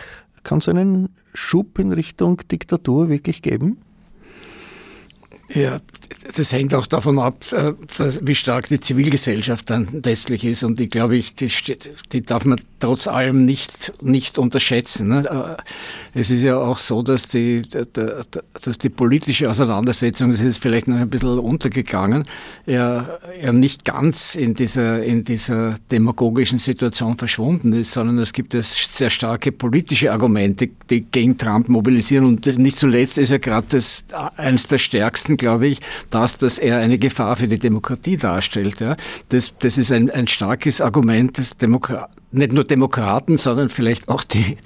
kann 0.48 0.60
es 0.60 0.68
einen 0.70 1.10
Schub 1.34 1.78
in 1.78 1.92
Richtung 1.92 2.40
Diktatur 2.50 3.10
wirklich 3.10 3.42
geben? 3.42 3.76
Ja, 5.54 5.80
das 6.36 6.52
hängt 6.52 6.74
auch 6.74 6.86
davon 6.86 7.18
ab, 7.18 7.42
äh, 7.52 7.72
wie 8.20 8.34
stark 8.34 8.68
die 8.68 8.80
Zivilgesellschaft 8.80 9.70
dann 9.70 9.88
letztlich 10.04 10.44
ist. 10.44 10.62
Und 10.62 10.78
ich 10.78 10.90
glaube, 10.90 11.16
ich, 11.16 11.34
die, 11.34 11.50
die 12.12 12.22
darf 12.22 12.44
man 12.44 12.60
trotz 12.80 13.06
allem 13.06 13.44
nicht, 13.44 13.94
nicht 14.02 14.38
unterschätzen. 14.38 15.08
Ne? 15.08 15.56
Äh, 16.14 16.20
es 16.20 16.30
ist 16.30 16.42
ja 16.42 16.58
auch 16.58 16.76
so, 16.78 17.02
dass 17.02 17.28
die, 17.30 17.62
dass 17.62 18.78
die 18.78 18.88
politische 18.90 19.48
Auseinandersetzung, 19.48 20.30
das 20.30 20.42
ist 20.42 20.60
vielleicht 20.60 20.86
noch 20.86 20.96
ein 20.96 21.08
bisschen 21.08 21.38
untergegangen, 21.38 22.24
ja, 22.66 23.18
ja 23.40 23.52
nicht 23.52 23.84
ganz 23.84 24.34
in 24.34 24.52
dieser, 24.52 25.02
in 25.02 25.24
dieser 25.24 25.76
demagogischen 25.90 26.58
Situation 26.58 27.16
verschwunden 27.16 27.72
ist, 27.72 27.92
sondern 27.92 28.18
es 28.18 28.34
gibt 28.34 28.54
sehr 28.60 29.10
starke 29.10 29.50
politische 29.50 30.12
Argumente, 30.12 30.68
die 30.90 31.02
gegen 31.02 31.38
Trump 31.38 31.68
mobilisieren. 31.68 32.26
Und 32.26 32.46
nicht 32.58 32.78
zuletzt 32.78 33.16
ist 33.16 33.30
ja 33.30 33.38
gerade 33.38 33.66
das 33.70 34.04
eines 34.36 34.66
der 34.66 34.78
stärksten 34.78 35.37
glaube 35.38 35.68
ich, 35.68 35.80
dass 36.10 36.38
das 36.38 36.58
er 36.58 36.78
eine 36.78 36.98
Gefahr 36.98 37.36
für 37.36 37.48
die 37.48 37.58
Demokratie 37.58 38.16
darstellt. 38.16 38.80
Ja. 38.80 38.96
Das, 39.30 39.54
das 39.58 39.78
ist 39.78 39.92
ein, 39.92 40.10
ein 40.10 40.26
starkes 40.26 40.80
Argument 40.80 41.38
des 41.38 41.56
Demokraten 41.56 42.18
nicht 42.30 42.52
nur 42.52 42.64
Demokraten, 42.64 43.38
sondern 43.38 43.68
vielleicht 43.68 44.08
auch 44.08 44.22
die, 44.22 44.58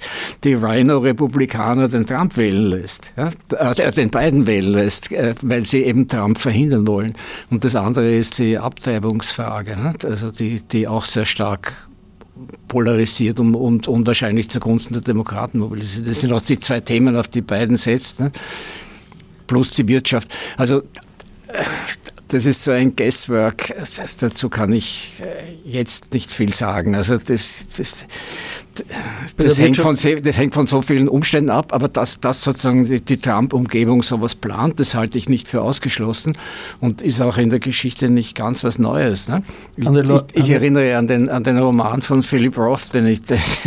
die 0.43 0.53
Rhino-Republikaner 0.53 1.87
den 1.87 2.05
Trump 2.05 2.35
wählen 2.35 2.65
lässt, 2.65 3.13
ja? 3.15 3.31
äh, 3.57 3.91
den 3.91 4.09
beiden 4.09 4.47
wählen 4.47 4.73
lässt, 4.73 5.11
äh, 5.11 5.35
weil 5.41 5.65
sie 5.65 5.83
eben 5.83 6.07
Trump 6.07 6.39
verhindern 6.39 6.87
wollen. 6.87 7.13
Und 7.49 7.63
das 7.63 7.75
andere 7.75 8.13
ist 8.13 8.39
die 8.39 8.57
Abtreibungsfrage, 8.57 9.77
ne? 9.77 9.93
also 10.03 10.31
die, 10.31 10.61
die 10.61 10.87
auch 10.87 11.05
sehr 11.05 11.25
stark 11.25 11.87
polarisiert 12.67 13.39
und, 13.39 13.55
und, 13.55 13.87
und 13.87 14.07
wahrscheinlich 14.07 14.49
zugunsten 14.49 14.93
der 14.93 15.03
Demokraten 15.03 15.59
mobilisiert. 15.59 16.07
Das 16.07 16.21
sind 16.21 16.33
auch 16.33 16.41
die 16.41 16.59
zwei 16.59 16.81
Themen, 16.81 17.15
auf 17.15 17.27
die 17.27 17.41
beiden 17.41 17.77
setzt. 17.77 18.19
Ne? 18.19 18.31
Plus 19.47 19.71
die 19.71 19.87
Wirtschaft. 19.87 20.29
Also 20.57 20.83
das 22.29 22.45
ist 22.47 22.63
so 22.63 22.71
ein 22.71 22.95
Guesswork, 22.95 23.75
dazu 24.19 24.49
kann 24.49 24.71
ich 24.71 25.21
äh, 25.21 25.69
jetzt 25.69 26.13
nicht 26.13 26.31
viel 26.31 26.53
sagen. 26.53 26.95
Also 26.95 27.17
das, 27.17 27.65
das, 27.77 28.07
das, 29.37 29.59
hängt 29.59 29.77
von, 29.77 29.95
das 29.95 30.37
hängt 30.37 30.53
von 30.53 30.67
so 30.67 30.81
vielen 30.81 31.07
Umständen 31.07 31.49
ab, 31.49 31.73
aber 31.73 31.87
dass, 31.87 32.19
dass 32.19 32.43
sozusagen 32.43 32.85
die, 32.85 33.01
die 33.01 33.17
Trump-Umgebung 33.17 34.03
sowas 34.03 34.35
plant, 34.35 34.79
das 34.79 34.95
halte 34.95 35.17
ich 35.17 35.29
nicht 35.29 35.47
für 35.47 35.61
ausgeschlossen 35.61 36.37
und 36.79 37.01
ist 37.01 37.21
auch 37.21 37.37
in 37.37 37.49
der 37.49 37.59
Geschichte 37.59 38.09
nicht 38.09 38.35
ganz 38.35 38.63
was 38.63 38.79
Neues. 38.79 39.29
Ne? 39.29 39.43
Ich, 39.77 39.87
ich, 39.87 40.09
ich, 40.33 40.49
erinnere 40.49 40.97
an 40.97 41.07
den, 41.07 41.29
an 41.29 41.43
den 41.43 41.57
Roman 41.57 42.01
von 42.01 42.23
Philip 42.23 42.57
Roth, 42.57 42.93
den 42.93 43.07
ich, 43.07 43.21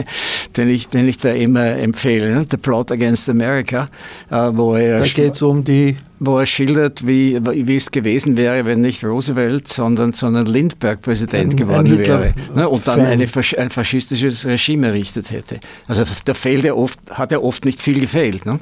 den 0.57 0.69
ich, 0.69 0.89
den 0.89 1.09
ich 1.09 1.19
da 1.19 1.31
immer 1.31 1.67
empfehle, 1.67 2.35
ne? 2.35 2.47
The 2.51 2.57
Plot 2.57 2.93
Against 2.93 3.29
America, 3.29 3.89
äh, 4.31 4.51
wo 4.53 4.75
er... 4.75 4.99
Da 4.99 5.07
geht 5.07 5.35
es 5.35 5.43
um 5.43 5.65
die 5.65 5.97
wo 6.19 6.39
er 6.39 6.47
schildert, 6.47 7.07
wie, 7.07 7.39
wie 7.45 7.77
es 7.77 7.91
gewesen 7.91 8.37
wäre, 8.37 8.65
wenn 8.65 8.81
nicht 8.81 9.05
Roosevelt, 9.05 9.69
sondern, 9.69 10.13
sondern 10.13 10.47
Lindbergh 10.47 11.03
Präsident 11.03 11.53
ein, 11.53 11.57
geworden 11.57 11.87
ein 11.87 11.99
wäre. 11.99 12.35
Ne? 12.55 12.69
Und 12.69 12.89
dann 12.89 13.01
eine, 13.01 13.27
ein 13.59 13.71
faschistisches 13.71 14.47
Regime 14.47 14.89
errichtet 14.89 15.31
hätte. 15.31 15.61
Also 15.87 16.05
da 16.25 16.35
fehlt 16.35 16.65
er 16.65 16.77
oft, 16.77 16.99
hat 17.11 17.33
er 17.33 17.43
oft 17.43 17.65
nicht 17.65 17.83
viel 17.83 18.01
gefehlt. 18.01 18.47
Ne? 18.47 18.61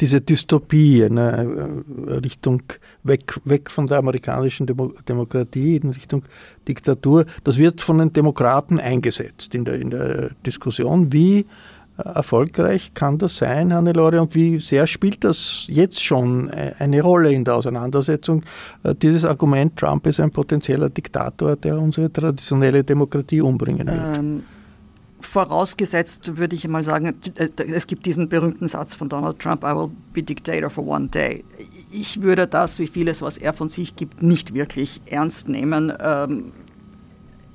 Diese 0.00 0.20
Dystopie 0.20 1.06
ne, 1.08 1.84
Richtung 2.22 2.62
weg, 3.04 3.38
weg 3.44 3.70
von 3.70 3.86
der 3.86 3.98
amerikanischen 3.98 4.66
Demo 4.66 4.92
Demokratie 5.08 5.76
in 5.76 5.90
Richtung 5.90 6.24
Diktatur, 6.66 7.26
das 7.44 7.58
wird 7.58 7.80
von 7.80 7.98
den 7.98 8.12
Demokraten 8.12 8.80
eingesetzt 8.80 9.54
in 9.54 9.64
der, 9.64 9.80
in 9.80 9.90
der 9.90 10.30
Diskussion. 10.44 11.12
Wie 11.12 11.46
erfolgreich 11.98 12.94
kann 12.94 13.18
das 13.18 13.36
sein, 13.36 13.72
Hannelore, 13.72 14.20
und 14.20 14.34
wie 14.34 14.58
sehr 14.58 14.86
spielt 14.86 15.24
das 15.24 15.64
jetzt 15.68 16.02
schon 16.02 16.50
eine 16.50 17.02
Rolle 17.02 17.32
in 17.32 17.44
der 17.44 17.56
Auseinandersetzung? 17.56 18.42
Äh, 18.82 18.94
dieses 18.94 19.24
Argument, 19.24 19.76
Trump 19.76 20.06
ist 20.06 20.20
ein 20.20 20.30
potenzieller 20.30 20.90
Diktator, 20.90 21.56
der 21.56 21.78
unsere 21.78 22.12
traditionelle 22.12 22.84
Demokratie 22.84 23.40
umbringen 23.40 23.86
wird. 23.86 24.18
Ähm 24.18 24.42
vorausgesetzt 25.20 26.36
würde 26.36 26.56
ich 26.56 26.66
mal 26.68 26.82
sagen, 26.82 27.14
äh, 27.36 27.48
es 27.64 27.86
gibt 27.86 28.06
diesen 28.06 28.28
berühmten 28.28 28.68
Satz 28.68 28.94
von 28.94 29.08
Donald 29.08 29.38
Trump, 29.38 29.64
I 29.64 29.74
will 29.74 29.90
be 30.12 30.22
dictator 30.22 30.70
for 30.70 30.86
one 30.86 31.08
day. 31.08 31.44
Ich 31.90 32.22
würde 32.22 32.46
das, 32.46 32.78
wie 32.78 32.86
vieles, 32.86 33.22
was 33.22 33.38
er 33.38 33.52
von 33.52 33.68
sich 33.68 33.96
gibt, 33.96 34.22
nicht 34.22 34.54
wirklich 34.54 35.00
ernst 35.06 35.48
nehmen. 35.48 35.92
Ähm, 36.00 36.52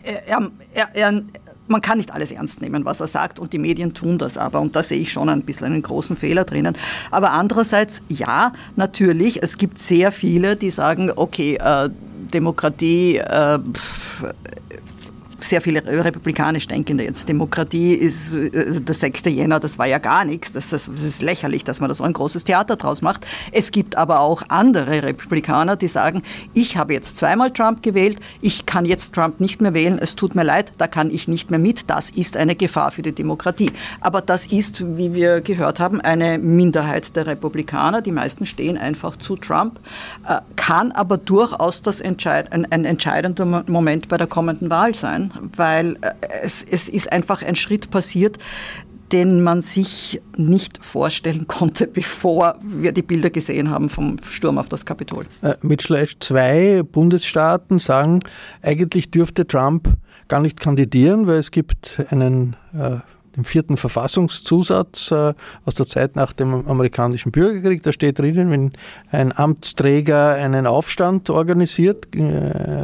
er, 0.04 0.52
er, 0.74 0.96
er, 0.96 1.24
man 1.68 1.82
kann 1.82 1.98
nicht 1.98 2.14
alles 2.14 2.32
ernst 2.32 2.62
nehmen, 2.62 2.86
was 2.86 3.00
er 3.00 3.08
sagt, 3.08 3.40
und 3.40 3.54
die 3.54 3.58
Medien 3.58 3.94
tun 3.94 4.18
das 4.18 4.38
aber. 4.38 4.60
Und 4.62 4.76
da 4.76 4.84
sehe 4.84 5.00
ich 5.00 5.12
schon 5.12 5.30
ein 5.30 5.44
bisschen 5.44 5.68
einen 5.68 5.82
großen 5.82 6.16
Fehler 6.16 6.44
drinnen. 6.44 6.76
Aber 7.12 7.32
andererseits, 7.32 8.02
ja, 8.10 8.54
natürlich, 8.76 9.42
es 9.42 9.58
gibt 9.58 9.80
sehr 9.80 10.12
viele, 10.12 10.56
die 10.56 10.72
sagen, 10.72 11.12
okay, 11.16 11.56
äh, 11.56 11.90
Demokratie, 12.34 13.18
äh, 13.18 13.60
sehr 15.44 15.62
viele 15.62 15.84
republikanisch 15.86 16.68
Denkende 16.68 17.04
jetzt. 17.04 17.28
Demokratie 17.28 17.94
ist 17.94 18.34
äh, 18.34 18.82
der 18.82 18.94
6. 18.94 19.26
Jänner, 19.26 19.60
das 19.60 19.78
war 19.78 19.86
ja 19.86 19.98
gar 19.98 20.26
nichts. 20.26 20.52
Das, 20.52 20.70
das, 20.70 20.90
das, 20.92 21.04
ist 21.04 21.22
lächerlich, 21.22 21.64
dass 21.64 21.80
man 21.80 21.90
da 21.90 21.96
so 21.96 22.04
ein 22.04 22.14
großes 22.14 22.44
Theater 22.44 22.76
draus 22.76 23.02
macht. 23.02 23.26
Es 23.52 23.72
gibt 23.72 23.98
aber 23.98 24.22
auch 24.22 24.44
andere 24.48 25.04
Republikaner, 25.04 25.76
die 25.76 25.88
sagen, 25.88 26.24
ich 26.54 26.78
habe 26.78 26.94
jetzt 26.94 27.18
zweimal 27.18 27.52
Trump 27.52 27.84
gewählt, 27.84 28.20
ich 28.42 28.66
kann 28.66 28.86
jetzt 28.86 29.14
Trump 29.14 29.40
nicht 29.40 29.62
mehr 29.62 29.74
wählen, 29.74 30.00
es 30.00 30.16
tut 30.16 30.36
mir 30.36 30.44
leid, 30.44 30.72
da 30.78 30.88
kann 30.88 31.10
ich 31.10 31.28
nicht 31.28 31.52
mehr 31.52 31.60
mit. 31.60 31.90
Das 31.90 32.10
ist 32.10 32.38
eine 32.38 32.56
Gefahr 32.56 32.92
für 32.92 33.02
die 33.02 33.12
Demokratie. 33.12 33.72
Aber 34.00 34.22
das 34.22 34.48
ist, 34.48 34.98
wie 34.98 35.14
wir 35.14 35.42
gehört 35.42 35.80
haben, 35.80 36.02
eine 36.02 36.38
Minderheit 36.38 37.16
der 37.16 37.28
Republikaner. 37.28 38.02
Die 38.02 38.12
meisten 38.12 38.46
stehen 38.46 38.78
einfach 38.78 39.18
zu 39.18 39.36
Trump, 39.36 39.80
äh, 40.28 40.40
kann 40.56 40.92
aber 40.92 41.18
durchaus 41.18 41.82
das 41.82 42.02
entscheid 42.02 42.52
ein, 42.52 42.72
ein 42.72 42.86
entscheidender 42.86 43.64
Moment 43.68 44.08
bei 44.08 44.18
der 44.18 44.28
kommenden 44.28 44.70
Wahl 44.70 44.96
sein 44.96 45.33
weil 45.56 45.98
äh, 46.02 46.14
es, 46.42 46.64
es 46.64 46.90
ist 46.90 47.12
einfach 47.12 47.44
ein 47.44 47.56
Schritt 47.56 47.90
passiert, 47.90 48.38
den 49.12 49.44
man 49.44 49.62
sich 49.62 50.22
nicht 50.36 50.84
vorstellen 50.84 51.48
konnte, 51.48 51.88
bevor 51.88 52.58
wir 52.62 52.92
die 52.92 53.04
Bilder 53.04 53.30
gesehen 53.30 53.70
haben 53.70 53.90
vom 53.90 54.18
Sturm 54.24 54.58
auf 54.58 54.70
das 54.70 54.86
Kapitol. 54.86 55.26
Äh, 55.42 55.56
mit 55.62 55.84
Schleich 55.84 56.18
zwei 56.20 56.84
Bundesstaaten 56.84 57.80
sagen, 57.80 58.22
eigentlich 58.62 59.12
dürfte 59.12 59.48
Trump 59.48 59.90
gar 60.28 60.42
nicht 60.42 60.60
kandidieren, 60.60 61.28
weil 61.28 61.38
es 61.38 61.52
gibt 61.52 62.02
einen 62.10 62.56
äh, 62.74 62.98
den 63.36 63.46
vierten 63.46 63.78
Verfassungszusatz 63.78 65.12
aus 65.12 65.74
der 65.76 65.88
Zeit 65.88 66.16
nach 66.16 66.34
dem 66.34 66.68
amerikanischen 66.68 67.32
Bürgerkrieg. 67.32 67.82
Da 67.82 67.92
steht 67.92 68.20
drinnen, 68.20 68.52
wenn 68.52 68.74
ein 69.10 69.36
Amtsträger 69.36 70.34
einen 70.34 70.68
Aufstand 70.68 71.32
organisiert, 71.32 72.10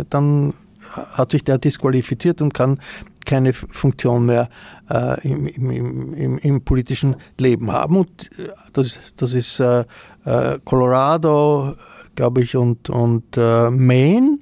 dann 0.09 0.53
hat 0.95 1.32
sich 1.32 1.43
der 1.43 1.58
disqualifiziert 1.58 2.41
und 2.41 2.54
kann 2.54 2.80
keine 3.25 3.54
Funktion 3.54 4.25
mehr 4.25 4.49
äh, 4.89 5.28
im, 5.28 5.45
im, 5.45 6.13
im, 6.13 6.38
im, 6.38 6.62
politischen 6.63 7.15
Leben 7.38 7.71
haben. 7.71 7.97
Und 7.97 8.30
äh, 8.39 8.49
das, 8.73 8.99
das 9.17 9.34
ist 9.34 9.60
äh, 9.60 9.86
äh, 10.25 10.60
Colorado, 10.65 11.75
glaube 12.15 12.41
ich, 12.41 12.56
und, 12.56 12.89
und 12.89 13.38
äh, 13.38 13.69
Maine. 13.69 14.39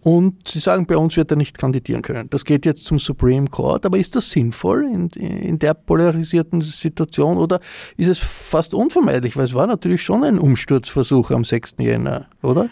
Und 0.00 0.48
Sie 0.48 0.60
sagen, 0.60 0.86
bei 0.86 0.96
uns 0.96 1.16
wird 1.16 1.30
er 1.32 1.36
nicht 1.36 1.58
kandidieren 1.58 2.02
können. 2.02 2.30
Das 2.30 2.44
geht 2.44 2.64
jetzt 2.64 2.84
zum 2.84 2.98
Supreme 2.98 3.48
Court, 3.48 3.84
aber 3.84 3.98
ist 3.98 4.14
das 4.14 4.30
sinnvoll 4.30 4.84
in, 4.84 5.08
in 5.08 5.58
der 5.58 5.74
polarisierten 5.74 6.60
Situation 6.60 7.36
oder 7.36 7.60
ist 7.96 8.08
es 8.08 8.18
fast 8.18 8.74
unvermeidlich? 8.74 9.36
Weil 9.36 9.44
es 9.44 9.54
war 9.54 9.66
natürlich 9.66 10.02
schon 10.02 10.22
ein 10.24 10.38
Umsturzversuch 10.38 11.32
am 11.32 11.44
6. 11.44 11.76
Jänner, 11.78 12.26
oder? 12.42 12.68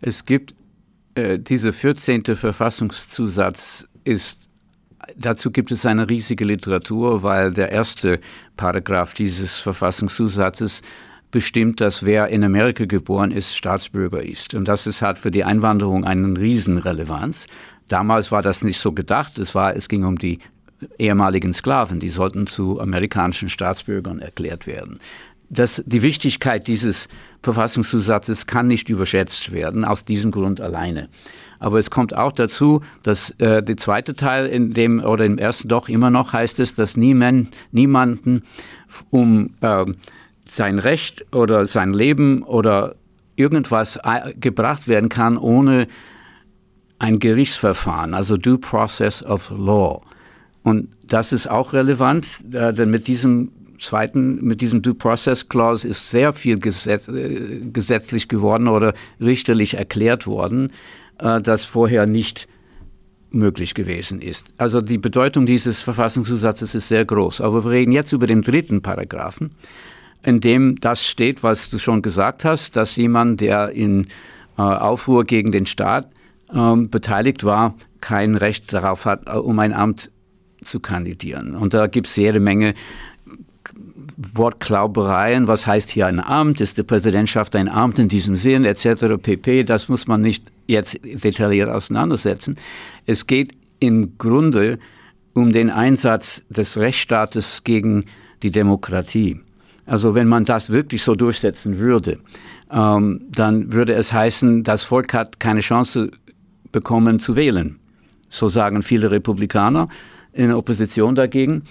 Es 0.00 0.24
gibt 0.24 0.54
äh, 1.18 1.38
dieser 1.38 1.72
14. 1.72 2.24
Verfassungszusatz 2.24 3.88
ist, 4.04 4.48
dazu 5.16 5.50
gibt 5.50 5.72
es 5.72 5.84
eine 5.84 6.08
riesige 6.08 6.44
Literatur, 6.44 7.22
weil 7.22 7.52
der 7.52 7.72
erste 7.72 8.20
Paragraph 8.56 9.14
dieses 9.14 9.58
Verfassungszusatzes 9.58 10.82
bestimmt, 11.30 11.80
dass 11.80 12.04
wer 12.04 12.28
in 12.28 12.44
Amerika 12.44 12.84
geboren 12.84 13.32
ist, 13.32 13.56
Staatsbürger 13.56 14.22
ist. 14.22 14.54
Und 14.54 14.66
das 14.68 14.86
ist, 14.86 15.02
hat 15.02 15.18
für 15.18 15.30
die 15.30 15.44
Einwanderung 15.44 16.04
eine 16.04 16.38
Riesenrelevanz. 16.38 17.46
Damals 17.88 18.30
war 18.30 18.42
das 18.42 18.62
nicht 18.62 18.78
so 18.78 18.92
gedacht. 18.92 19.38
Es, 19.38 19.54
war, 19.54 19.74
es 19.74 19.88
ging 19.88 20.04
um 20.04 20.18
die 20.18 20.38
ehemaligen 20.98 21.52
Sklaven, 21.52 22.00
die 22.00 22.08
sollten 22.08 22.46
zu 22.46 22.80
amerikanischen 22.80 23.48
Staatsbürgern 23.48 24.20
erklärt 24.20 24.66
werden. 24.66 24.98
Das, 25.50 25.82
die 25.86 26.02
Wichtigkeit 26.02 26.66
dieses 26.66 27.08
Verfassungszusatzes 27.42 28.46
kann 28.46 28.66
nicht 28.66 28.88
überschätzt 28.90 29.52
werden, 29.52 29.84
aus 29.84 30.04
diesem 30.04 30.30
Grund 30.30 30.60
alleine. 30.60 31.08
Aber 31.58 31.78
es 31.78 31.90
kommt 31.90 32.14
auch 32.14 32.32
dazu, 32.32 32.82
dass 33.02 33.30
äh, 33.38 33.62
der 33.62 33.76
zweite 33.76 34.14
Teil 34.14 34.46
in 34.46 34.70
dem 34.70 35.02
oder 35.02 35.24
im 35.24 35.38
ersten 35.38 35.68
doch 35.68 35.88
immer 35.88 36.10
noch 36.10 36.32
heißt 36.32 36.60
es, 36.60 36.74
dass 36.74 36.96
niemand, 36.96 37.50
niemanden 37.72 38.42
um 39.10 39.54
äh, 39.60 39.84
sein 40.44 40.78
Recht 40.78 41.26
oder 41.34 41.66
sein 41.66 41.92
Leben 41.92 42.42
oder 42.42 42.94
irgendwas 43.36 43.96
äh, 43.96 44.34
gebracht 44.34 44.88
werden 44.88 45.08
kann 45.08 45.36
ohne 45.36 45.86
ein 46.98 47.18
Gerichtsverfahren, 47.18 48.14
also 48.14 48.36
Due 48.36 48.58
Process 48.58 49.22
of 49.22 49.50
Law. 49.50 50.00
Und 50.62 50.88
das 51.06 51.32
ist 51.32 51.48
auch 51.48 51.72
relevant, 51.72 52.26
äh, 52.52 52.72
denn 52.72 52.90
mit 52.90 53.06
diesem 53.06 53.52
zweiten, 53.78 54.44
mit 54.44 54.60
diesem 54.60 54.82
Due 54.82 54.94
Process 54.94 55.48
Clause 55.48 55.86
ist 55.86 56.10
sehr 56.10 56.32
viel 56.32 56.58
gesetz, 56.58 57.08
äh, 57.08 57.60
gesetzlich 57.72 58.28
geworden 58.28 58.68
oder 58.68 58.94
richterlich 59.20 59.74
erklärt 59.74 60.26
worden, 60.26 60.72
äh, 61.18 61.40
das 61.40 61.64
vorher 61.64 62.06
nicht 62.06 62.48
möglich 63.30 63.74
gewesen 63.74 64.20
ist. 64.20 64.52
Also 64.56 64.80
die 64.80 64.98
Bedeutung 64.98 65.46
dieses 65.46 65.80
Verfassungszusatzes 65.82 66.74
ist 66.74 66.88
sehr 66.88 67.04
groß. 67.04 67.40
Aber 67.40 67.64
wir 67.64 67.70
reden 67.70 67.92
jetzt 67.92 68.12
über 68.12 68.26
den 68.26 68.42
dritten 68.42 68.82
Paragraphen, 68.82 69.50
in 70.22 70.40
dem 70.40 70.76
das 70.80 71.04
steht, 71.04 71.42
was 71.42 71.70
du 71.70 71.78
schon 71.78 72.02
gesagt 72.02 72.44
hast, 72.44 72.76
dass 72.76 72.96
jemand, 72.96 73.40
der 73.40 73.70
in 73.70 74.06
äh, 74.56 74.62
Aufruhr 74.62 75.24
gegen 75.24 75.52
den 75.52 75.66
Staat 75.66 76.10
ähm, 76.52 76.88
beteiligt 76.90 77.44
war, 77.44 77.74
kein 78.00 78.34
Recht 78.34 78.72
darauf 78.72 79.04
hat, 79.04 79.28
äh, 79.28 79.32
um 79.32 79.58
ein 79.58 79.72
Amt 79.72 80.10
zu 80.64 80.80
kandidieren. 80.80 81.54
Und 81.54 81.74
da 81.74 81.86
gibt 81.86 82.08
es 82.08 82.16
jede 82.16 82.40
Menge 82.40 82.74
Wortklaubereien, 84.16 85.46
was 85.46 85.66
heißt 85.66 85.90
hier 85.90 86.06
ein 86.06 86.20
Amt, 86.20 86.60
ist 86.60 86.78
die 86.78 86.82
Präsidentschaft 86.82 87.54
ein 87.56 87.68
Amt 87.68 87.98
in 87.98 88.08
diesem 88.08 88.36
Sinn, 88.36 88.64
etc. 88.64 89.16
pp. 89.20 89.64
Das 89.64 89.88
muss 89.88 90.06
man 90.06 90.20
nicht 90.20 90.44
jetzt 90.66 90.98
detailliert 91.02 91.70
auseinandersetzen. 91.70 92.56
Es 93.06 93.26
geht 93.26 93.52
im 93.80 94.18
Grunde 94.18 94.78
um 95.34 95.52
den 95.52 95.70
Einsatz 95.70 96.44
des 96.48 96.78
Rechtsstaates 96.78 97.64
gegen 97.64 98.04
die 98.42 98.50
Demokratie. 98.50 99.40
Also 99.86 100.14
wenn 100.14 100.28
man 100.28 100.44
das 100.44 100.70
wirklich 100.70 101.02
so 101.02 101.14
durchsetzen 101.14 101.78
würde, 101.78 102.18
ähm, 102.70 103.22
dann 103.30 103.72
würde 103.72 103.94
es 103.94 104.12
heißen, 104.12 104.62
das 104.62 104.84
Volk 104.84 105.14
hat 105.14 105.40
keine 105.40 105.60
Chance 105.60 106.10
bekommen 106.72 107.18
zu 107.18 107.36
wählen. 107.36 107.78
So 108.28 108.48
sagen 108.48 108.82
viele 108.82 109.10
Republikaner 109.10 109.88
in 110.32 110.52
Opposition 110.52 111.14
dagegen. 111.14 111.62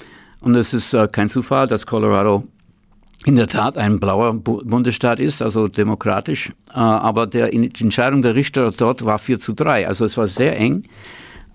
Und 0.41 0.56
es 0.56 0.73
ist 0.73 0.93
äh, 0.93 1.08
kein 1.12 1.30
Zufall, 1.30 1.67
dass 1.67 1.86
Colorado 1.86 2.43
in 3.26 3.36
der 3.36 3.47
Tat 3.47 3.78
ein 3.78 4.00
blauer 4.00 4.34
Bundesstaat 4.34 5.19
ist, 5.19 5.41
also 5.41 5.67
demokratisch. 5.67 6.52
Äh, 6.73 6.80
aber 6.80 7.28
der, 7.28 7.50
die 7.50 7.84
Entscheidung 7.84 8.21
der 8.21 8.36
Richter 8.36 8.71
dort 8.71 9.04
war 9.06 9.19
4 9.19 9.39
zu 9.39 9.54
3. 9.54 9.88
Also 9.88 10.06
es 10.06 10.17
war 10.17 10.28
sehr 10.28 10.58
eng. 10.58 10.84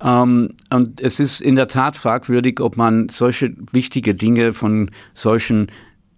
Ähm, 0.03 0.51
und 0.73 1.01
es 1.01 1.21
ist 1.21 1.41
in 1.41 1.57
der 1.57 1.69
Tat 1.69 1.97
fragwürdig, 1.97 2.61
ob 2.61 2.77
man 2.77 3.09
solche 3.09 3.55
wichtige 3.71 4.15
Dinge 4.15 4.53
von 4.53 4.91
solchen 5.15 5.69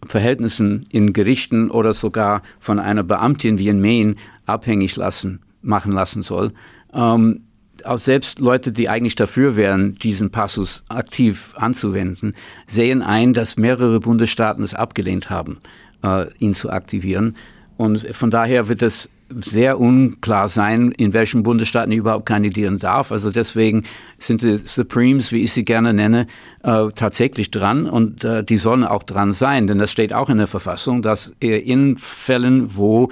Verhältnissen 0.06 0.86
in 0.90 1.12
Gerichten 1.12 1.70
oder 1.70 1.94
sogar 1.94 2.42
von 2.58 2.78
einer 2.78 3.02
Beamtin 3.02 3.58
wie 3.58 3.68
in 3.68 3.80
Maine 3.80 4.16
abhängig 4.46 4.96
lassen, 4.96 5.40
machen 5.62 5.92
lassen 5.92 6.22
soll. 6.22 6.52
Ähm, 6.92 7.42
auch 7.86 7.98
selbst 7.98 8.40
Leute, 8.40 8.72
die 8.72 8.88
eigentlich 8.88 9.14
dafür 9.14 9.56
wären, 9.56 9.94
diesen 9.96 10.30
Passus 10.30 10.84
aktiv 10.88 11.52
anzuwenden, 11.56 12.34
sehen 12.66 13.02
ein, 13.02 13.32
dass 13.32 13.56
mehrere 13.56 14.00
Bundesstaaten 14.00 14.64
es 14.64 14.74
abgelehnt 14.74 15.30
haben, 15.30 15.58
äh, 16.02 16.26
ihn 16.38 16.54
zu 16.54 16.70
aktivieren. 16.70 17.36
Und 17.76 18.06
von 18.14 18.30
daher 18.30 18.68
wird 18.68 18.82
es 18.82 19.10
sehr 19.30 19.80
unklar 19.80 20.48
sein, 20.48 20.92
in 20.92 21.12
welchen 21.12 21.42
Bundesstaaten 21.42 21.92
er 21.92 21.98
überhaupt 21.98 22.26
kandidieren 22.26 22.78
darf. 22.78 23.10
Also 23.10 23.30
deswegen 23.30 23.84
sind 24.18 24.42
die 24.42 24.58
Supremes, 24.58 25.32
wie 25.32 25.42
ich 25.42 25.52
sie 25.52 25.64
gerne 25.64 25.92
nenne, 25.92 26.26
äh, 26.62 26.88
tatsächlich 26.94 27.50
dran 27.50 27.88
und 27.88 28.24
äh, 28.24 28.44
die 28.44 28.56
sollen 28.56 28.84
auch 28.84 29.02
dran 29.02 29.32
sein, 29.32 29.66
denn 29.66 29.78
das 29.78 29.90
steht 29.90 30.12
auch 30.12 30.28
in 30.28 30.38
der 30.38 30.46
Verfassung, 30.46 31.02
dass 31.02 31.32
in 31.40 31.96
Fällen, 31.96 32.76
wo 32.76 33.10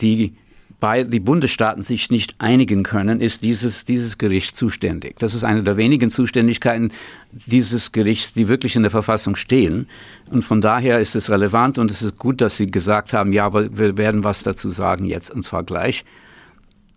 die 0.00 0.34
bei 0.78 1.04
die 1.04 1.20
Bundesstaaten 1.20 1.82
sich 1.82 2.10
nicht 2.10 2.34
einigen 2.38 2.82
können, 2.82 3.20
ist 3.20 3.42
dieses, 3.42 3.84
dieses 3.84 4.18
Gericht 4.18 4.56
zuständig. 4.56 5.18
Das 5.18 5.34
ist 5.34 5.44
eine 5.44 5.62
der 5.62 5.76
wenigen 5.76 6.10
Zuständigkeiten 6.10 6.92
dieses 7.32 7.92
Gerichts, 7.92 8.34
die 8.34 8.48
wirklich 8.48 8.76
in 8.76 8.82
der 8.82 8.90
Verfassung 8.90 9.36
stehen. 9.36 9.88
Und 10.30 10.44
von 10.44 10.60
daher 10.60 11.00
ist 11.00 11.16
es 11.16 11.30
relevant 11.30 11.78
und 11.78 11.90
es 11.90 12.02
ist 12.02 12.18
gut, 12.18 12.40
dass 12.40 12.56
Sie 12.56 12.70
gesagt 12.70 13.12
haben, 13.12 13.32
ja, 13.32 13.52
wir 13.52 13.96
werden 13.96 14.24
was 14.24 14.42
dazu 14.42 14.70
sagen 14.70 15.06
jetzt, 15.06 15.30
und 15.30 15.44
zwar 15.44 15.62
gleich. 15.62 16.04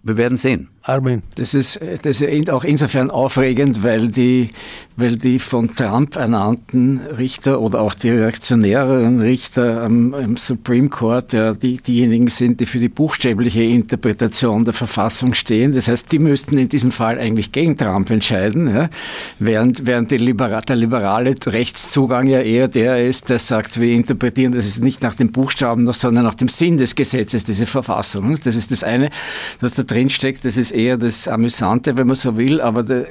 Wir 0.04 0.18
werden 0.18 0.38
sehen. 0.38 0.70
Armin. 0.90 1.22
Das 1.36 1.54
ist, 1.54 1.80
das 2.02 2.22
ist 2.22 2.50
auch 2.50 2.64
insofern 2.64 3.12
aufregend, 3.12 3.84
weil 3.84 4.08
die, 4.08 4.50
weil 4.98 5.16
die 5.16 5.40
von 5.40 5.76
Trump 5.76 6.16
ernannten 6.16 7.00
Richter 7.18 7.62
oder 7.62 7.82
auch 7.82 7.94
die 7.94 8.10
reaktionäreren 8.10 9.22
Richter 9.22 9.84
am, 9.84 10.14
am 10.14 10.36
Supreme 10.36 10.90
Court 10.90 11.34
ja 11.34 11.54
die, 11.54 11.78
diejenigen 11.78 12.28
sind, 12.30 12.60
die 12.60 12.66
für 12.66 12.80
die 12.80 12.90
buchstäbliche 12.90 13.64
Interpretation 13.64 14.66
der 14.66 14.74
Verfassung 14.74 15.34
stehen. 15.34 15.74
Das 15.74 15.88
heißt, 15.88 16.12
die 16.12 16.20
müssten 16.20 16.58
in 16.58 16.70
diesem 16.70 16.92
Fall 16.92 17.20
eigentlich 17.20 17.52
gegen 17.52 17.78
Trump 17.78 18.10
entscheiden, 18.10 18.68
ja? 18.68 18.90
während, 19.38 19.86
während 19.86 20.12
Libera 20.12 20.62
der 20.62 20.76
liberale 20.76 21.36
Rechtszugang 21.46 22.28
ja 22.28 22.42
eher 22.42 22.68
der 22.68 23.06
ist, 23.06 23.30
der 23.30 23.40
sagt, 23.40 23.80
wir 23.80 23.92
interpretieren 23.92 24.54
das 24.54 24.66
ist 24.66 24.84
nicht 24.84 25.04
nach 25.04 25.16
dem 25.16 25.32
Buchstaben, 25.32 25.92
sondern 25.94 26.26
nach 26.26 26.36
dem 26.36 26.50
Sinn 26.50 26.78
des 26.78 26.96
Gesetzes, 26.96 27.44
diese 27.44 27.66
Verfassung. 27.66 28.38
Das 28.44 28.56
ist 28.56 28.72
das 28.72 28.84
eine, 28.84 29.10
was 29.60 29.76
da 29.76 29.84
drin 29.84 30.10
steckt. 30.10 30.46
Das 30.46 30.58
ist 30.58 30.72
eher 30.80 30.98
das 30.98 31.28
Amüsante, 31.28 31.98
wenn 31.98 32.08
man 32.08 32.16
so 32.16 32.38
will, 32.38 32.62
aber 32.62 32.84
der, 32.84 33.08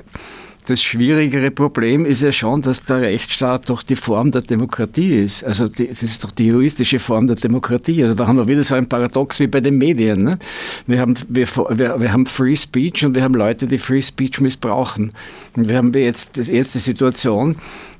das 0.68 0.82
schwierigere 0.82 1.50
Problem 1.50 2.04
ist 2.04 2.20
ja 2.20 2.30
schon, 2.30 2.60
dass 2.60 2.84
der 2.84 3.00
Rechtsstaat 3.00 3.70
doch 3.70 3.82
die 3.82 3.96
Form 3.96 4.30
der 4.30 4.42
Demokratie 4.42 5.20
ist. 5.20 5.42
Also 5.42 5.66
die, 5.66 5.88
das 5.88 6.02
ist 6.02 6.22
doch 6.24 6.30
die 6.30 6.46
juristische 6.46 6.98
Form 6.98 7.26
der 7.26 7.36
Demokratie. 7.36 8.02
Also 8.02 8.14
da 8.14 8.26
haben 8.26 8.36
wir 8.36 8.46
wieder 8.46 8.62
so 8.62 8.74
ein 8.74 8.86
Paradox 8.86 9.40
wie 9.40 9.46
bei 9.46 9.60
den 9.60 9.78
Medien. 9.78 10.24
Ne? 10.24 10.38
Wir, 10.86 11.00
haben, 11.00 11.14
wir, 11.28 11.46
wir, 11.46 12.00
wir 12.00 12.12
haben 12.12 12.26
Free 12.26 12.54
Speech 12.54 13.06
und 13.06 13.14
wir 13.14 13.22
haben 13.22 13.34
Leute, 13.34 13.66
die 13.66 13.78
Free 13.78 14.02
Speech 14.02 14.40
missbrauchen. 14.40 15.12
Und 15.56 15.68
wir 15.70 15.76
haben 15.78 15.92
jetzt 15.94 16.36
das 16.36 16.50
erste 16.50 16.78
Situation, 16.78 17.56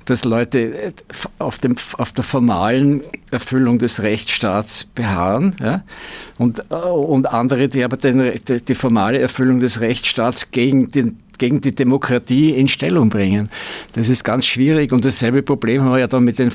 dass 0.09 0.25
Leute 0.25 0.93
auf, 1.39 1.59
dem, 1.59 1.77
auf 1.99 2.13
der 2.13 2.25
formalen 2.25 3.03
Erfüllung 3.31 3.79
des 3.79 4.03
Rechtsstaats 4.03 4.85
beharren 4.85 5.57
ja? 5.61 5.85
und, 6.39 6.61
äh, 6.71 6.75
und 6.75 7.27
andere, 7.27 7.69
die 7.69 7.85
aber 7.85 7.97
den, 7.97 8.33
die, 8.67 8.75
formale 8.75 9.19
Erfüllung 9.19 9.61
des 9.61 9.81
Rechtsstaats 9.81 10.51
gegen 10.51 10.91
den 10.91 11.19
gegen 11.39 11.61
die 11.61 11.73
Demokratie 11.73 12.51
in 12.51 12.67
Stellung 12.67 13.11
bringen. 13.11 13.49
Das 13.93 14.09
ist 14.09 14.25
ganz 14.25 14.45
schwierig 14.45 14.93
und 14.93 15.05
dasselbe 15.05 15.45
Problem 15.45 15.83
haben 15.83 15.93
wir 15.93 16.01
ja 16.01 16.09
dann 16.09 16.25
mit 16.25 16.41
den 16.41 16.51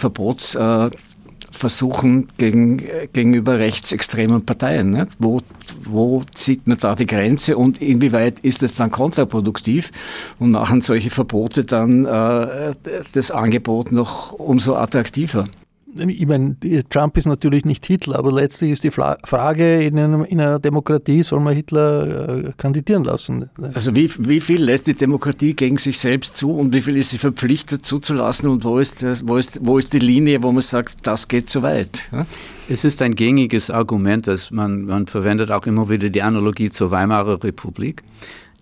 Verbotsversuchen 1.53 2.27
gegen, 2.37 2.81
gegenüber 3.13 3.59
rechtsextremen 3.59 4.45
Parteien. 4.45 4.89
Ne? 4.89 5.07
Wo, 5.19 5.41
wo 5.83 6.23
zieht 6.33 6.67
man 6.67 6.77
da 6.77 6.95
die 6.95 7.05
Grenze 7.05 7.57
und 7.57 7.81
inwieweit 7.81 8.39
ist 8.39 8.63
es 8.63 8.75
dann 8.75 8.91
kontraproduktiv 8.91 9.91
und 10.39 10.51
machen 10.51 10.81
solche 10.81 11.09
Verbote 11.09 11.63
dann 11.63 12.05
äh, 12.05 12.73
das 13.13 13.31
Angebot 13.31 13.91
noch 13.91 14.33
umso 14.33 14.75
attraktiver? 14.75 15.45
Ich 15.95 16.25
meine, 16.27 16.57
Trump 16.89 17.17
ist 17.17 17.25
natürlich 17.25 17.65
nicht 17.65 17.85
Hitler, 17.85 18.17
aber 18.19 18.31
letztlich 18.31 18.71
ist 18.71 18.83
die 18.83 18.91
Frage, 18.91 19.81
in, 19.81 19.99
einem, 19.99 20.23
in 20.25 20.41
einer 20.41 20.59
Demokratie 20.59 21.23
soll 21.23 21.39
man 21.39 21.55
Hitler 21.55 22.47
äh, 22.47 22.51
kandidieren 22.57 23.03
lassen. 23.03 23.49
Also 23.73 23.95
wie, 23.95 24.09
wie 24.19 24.39
viel 24.39 24.63
lässt 24.63 24.87
die 24.87 24.93
Demokratie 24.93 25.53
gegen 25.53 25.77
sich 25.77 25.99
selbst 25.99 26.35
zu 26.35 26.51
und 26.51 26.73
wie 26.73 26.81
viel 26.81 26.97
ist 26.97 27.11
sie 27.11 27.17
verpflichtet 27.17 27.85
zuzulassen 27.85 28.49
und 28.49 28.63
wo 28.63 28.79
ist, 28.79 29.03
wo 29.27 29.37
ist, 29.37 29.59
wo 29.61 29.77
ist 29.77 29.93
die 29.93 29.99
Linie, 29.99 30.41
wo 30.41 30.51
man 30.51 30.61
sagt, 30.61 30.97
das 31.03 31.27
geht 31.27 31.49
zu 31.49 31.61
weit? 31.61 32.09
Ja? 32.11 32.25
Es 32.69 32.83
ist 32.83 33.01
ein 33.01 33.15
gängiges 33.15 33.69
Argument, 33.69 34.27
dass 34.27 34.51
man, 34.51 34.85
man 34.85 35.07
verwendet 35.07 35.51
auch 35.51 35.65
immer 35.65 35.89
wieder 35.89 36.09
die 36.09 36.21
Analogie 36.21 36.69
zur 36.69 36.91
Weimarer 36.91 37.43
Republik, 37.43 38.03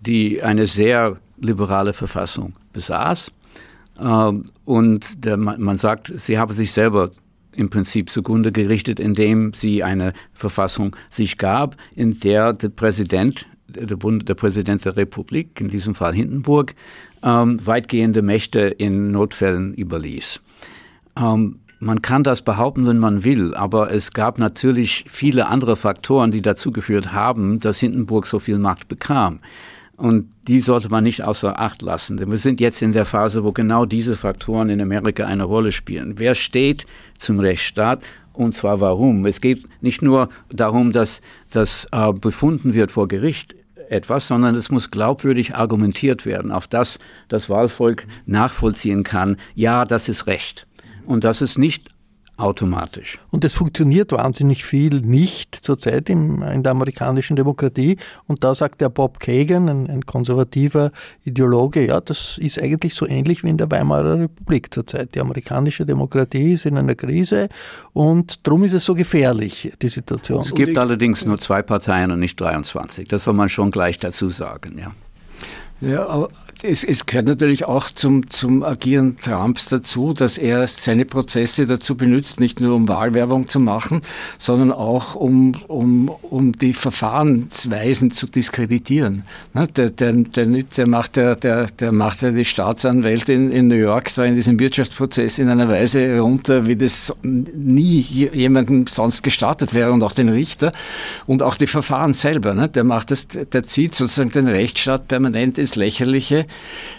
die 0.00 0.42
eine 0.42 0.66
sehr 0.66 1.16
liberale 1.38 1.92
Verfassung 1.92 2.54
besaß. 2.72 3.30
Ähm, 4.00 4.44
und 4.64 5.24
der, 5.24 5.36
man 5.36 5.78
sagt, 5.78 6.12
sie 6.16 6.38
habe 6.38 6.54
sich 6.54 6.72
selber 6.72 7.10
im 7.54 7.70
Prinzip 7.70 8.10
zugrunde 8.10 8.52
gerichtet, 8.52 9.00
indem 9.00 9.52
sie 9.52 9.82
eine 9.82 10.12
Verfassung 10.32 10.96
sich 11.10 11.38
gab, 11.38 11.76
in 11.94 12.18
der 12.20 12.52
der 12.52 12.70
Präsident, 12.70 13.46
der, 13.68 13.96
Bund, 13.96 14.28
der 14.28 14.34
Präsident 14.34 14.84
der 14.84 14.96
Republik, 14.96 15.60
in 15.60 15.68
diesem 15.68 15.94
Fall 15.94 16.14
Hindenburg, 16.14 16.74
ähm, 17.22 17.64
weitgehende 17.64 18.22
Mächte 18.22 18.60
in 18.60 19.12
Notfällen 19.12 19.74
überließ. 19.74 20.40
Ähm, 21.16 21.60
man 21.78 22.00
kann 22.00 22.22
das 22.22 22.42
behaupten, 22.42 22.86
wenn 22.86 22.98
man 22.98 23.24
will, 23.24 23.54
aber 23.54 23.90
es 23.92 24.12
gab 24.12 24.38
natürlich 24.38 25.04
viele 25.08 25.48
andere 25.48 25.74
Faktoren, 25.74 26.30
die 26.30 26.40
dazu 26.40 26.70
geführt 26.70 27.12
haben, 27.12 27.58
dass 27.58 27.80
Hindenburg 27.80 28.28
so 28.28 28.38
viel 28.38 28.58
Macht 28.58 28.86
bekam. 28.86 29.40
Und 29.96 30.26
die 30.48 30.60
sollte 30.60 30.88
man 30.88 31.04
nicht 31.04 31.22
außer 31.22 31.60
Acht 31.60 31.82
lassen. 31.82 32.16
Denn 32.16 32.30
wir 32.30 32.38
sind 32.38 32.60
jetzt 32.60 32.82
in 32.82 32.92
der 32.92 33.04
Phase, 33.04 33.44
wo 33.44 33.52
genau 33.52 33.84
diese 33.84 34.16
Faktoren 34.16 34.70
in 34.70 34.80
Amerika 34.80 35.26
eine 35.26 35.44
Rolle 35.44 35.70
spielen. 35.70 36.18
Wer 36.18 36.34
steht 36.34 36.86
zum 37.16 37.38
Rechtsstaat? 37.38 38.02
Und 38.32 38.54
zwar 38.54 38.80
warum? 38.80 39.26
Es 39.26 39.40
geht 39.40 39.64
nicht 39.82 40.02
nur 40.02 40.28
darum, 40.50 40.92
dass 40.92 41.20
das 41.50 41.86
äh, 41.92 42.12
befunden 42.12 42.74
wird 42.74 42.90
vor 42.90 43.06
Gericht 43.06 43.54
etwas, 43.92 44.26
sondern 44.26 44.54
es 44.54 44.70
muss 44.70 44.90
glaubwürdig 44.90 45.54
argumentiert 45.54 46.24
werden, 46.24 46.50
auf 46.50 46.66
das 46.66 46.98
das 47.28 47.50
Wahlvolk 47.50 48.06
nachvollziehen 48.26 49.04
kann, 49.04 49.36
ja, 49.54 49.84
das 49.84 50.08
ist 50.08 50.26
Recht. 50.26 50.66
Und 51.04 51.24
dass 51.24 51.40
es 51.40 51.58
nicht 51.58 51.90
automatisch. 52.36 53.18
Und 53.30 53.44
es 53.44 53.52
funktioniert 53.52 54.12
wahnsinnig 54.12 54.64
viel 54.64 55.00
nicht 55.00 55.54
zurzeit 55.54 56.08
im, 56.08 56.42
in 56.42 56.62
der 56.62 56.72
amerikanischen 56.72 57.36
Demokratie. 57.36 57.98
Und 58.26 58.42
da 58.42 58.54
sagt 58.54 58.80
der 58.80 58.88
Bob 58.88 59.20
Kagan, 59.20 59.68
ein, 59.68 59.86
ein, 59.88 60.06
konservativer 60.06 60.90
Ideologe, 61.24 61.86
ja, 61.86 62.00
das 62.00 62.38
ist 62.38 62.60
eigentlich 62.60 62.94
so 62.94 63.06
ähnlich 63.06 63.44
wie 63.44 63.48
in 63.48 63.58
der 63.58 63.70
Weimarer 63.70 64.18
Republik 64.18 64.72
zurzeit. 64.72 65.14
Die 65.14 65.20
amerikanische 65.20 65.84
Demokratie 65.84 66.54
ist 66.54 66.66
in 66.66 66.78
einer 66.78 66.94
Krise 66.94 67.48
und 67.92 68.46
darum 68.46 68.64
ist 68.64 68.72
es 68.72 68.84
so 68.84 68.94
gefährlich, 68.94 69.72
die 69.80 69.88
Situation. 69.88 70.40
Es 70.40 70.54
gibt 70.54 70.78
allerdings 70.78 71.24
nur 71.24 71.38
zwei 71.38 71.62
Parteien 71.62 72.10
und 72.10 72.18
nicht 72.18 72.40
23. 72.40 73.08
Das 73.08 73.24
soll 73.24 73.34
man 73.34 73.50
schon 73.50 73.70
gleich 73.70 73.98
dazu 73.98 74.30
sagen, 74.30 74.78
ja. 74.78 74.90
Ja, 75.82 76.06
aber 76.06 76.30
es, 76.62 76.84
es, 76.84 77.06
gehört 77.06 77.26
natürlich 77.26 77.64
auch 77.64 77.90
zum, 77.90 78.28
zum 78.28 78.62
Agieren 78.62 79.16
Trumps 79.16 79.68
dazu, 79.68 80.12
dass 80.12 80.38
er 80.38 80.66
seine 80.68 81.04
Prozesse 81.04 81.66
dazu 81.66 81.96
benutzt, 81.96 82.40
nicht 82.40 82.60
nur 82.60 82.74
um 82.74 82.88
Wahlwerbung 82.88 83.48
zu 83.48 83.60
machen, 83.60 84.02
sondern 84.38 84.72
auch 84.72 85.14
um, 85.14 85.54
um, 85.68 86.08
um 86.22 86.52
die 86.52 86.72
Verfahrensweisen 86.72 88.10
zu 88.10 88.26
diskreditieren. 88.26 89.24
Der, 89.54 89.90
der, 89.90 90.12
der, 90.12 90.46
der, 90.46 90.88
macht 90.88 91.16
ja, 91.16 91.34
der, 91.34 91.66
der 91.66 91.92
macht 91.92 92.22
ja 92.22 92.30
die 92.30 92.44
Staatsanwältin 92.44 93.50
in 93.50 93.68
New 93.68 93.74
York 93.74 94.14
da 94.14 94.24
in 94.24 94.34
diesem 94.34 94.58
Wirtschaftsprozess 94.58 95.38
in 95.38 95.48
einer 95.48 95.68
Weise 95.68 96.18
runter, 96.18 96.66
wie 96.66 96.76
das 96.76 97.14
nie 97.22 98.00
jemandem 98.00 98.86
sonst 98.86 99.22
gestartet 99.22 99.74
wäre 99.74 99.92
und 99.92 100.02
auch 100.02 100.12
den 100.12 100.28
Richter 100.28 100.72
und 101.26 101.42
auch 101.42 101.56
die 101.56 101.66
Verfahren 101.66 102.14
selber. 102.14 102.54
Ne, 102.54 102.68
der 102.68 102.84
macht 102.84 103.10
das, 103.10 103.28
der 103.28 103.62
zieht 103.62 103.94
sozusagen 103.94 104.30
den 104.30 104.46
Rechtsstaat 104.46 105.08
permanent 105.08 105.58
ins 105.58 105.76
Lächerliche 105.76 106.46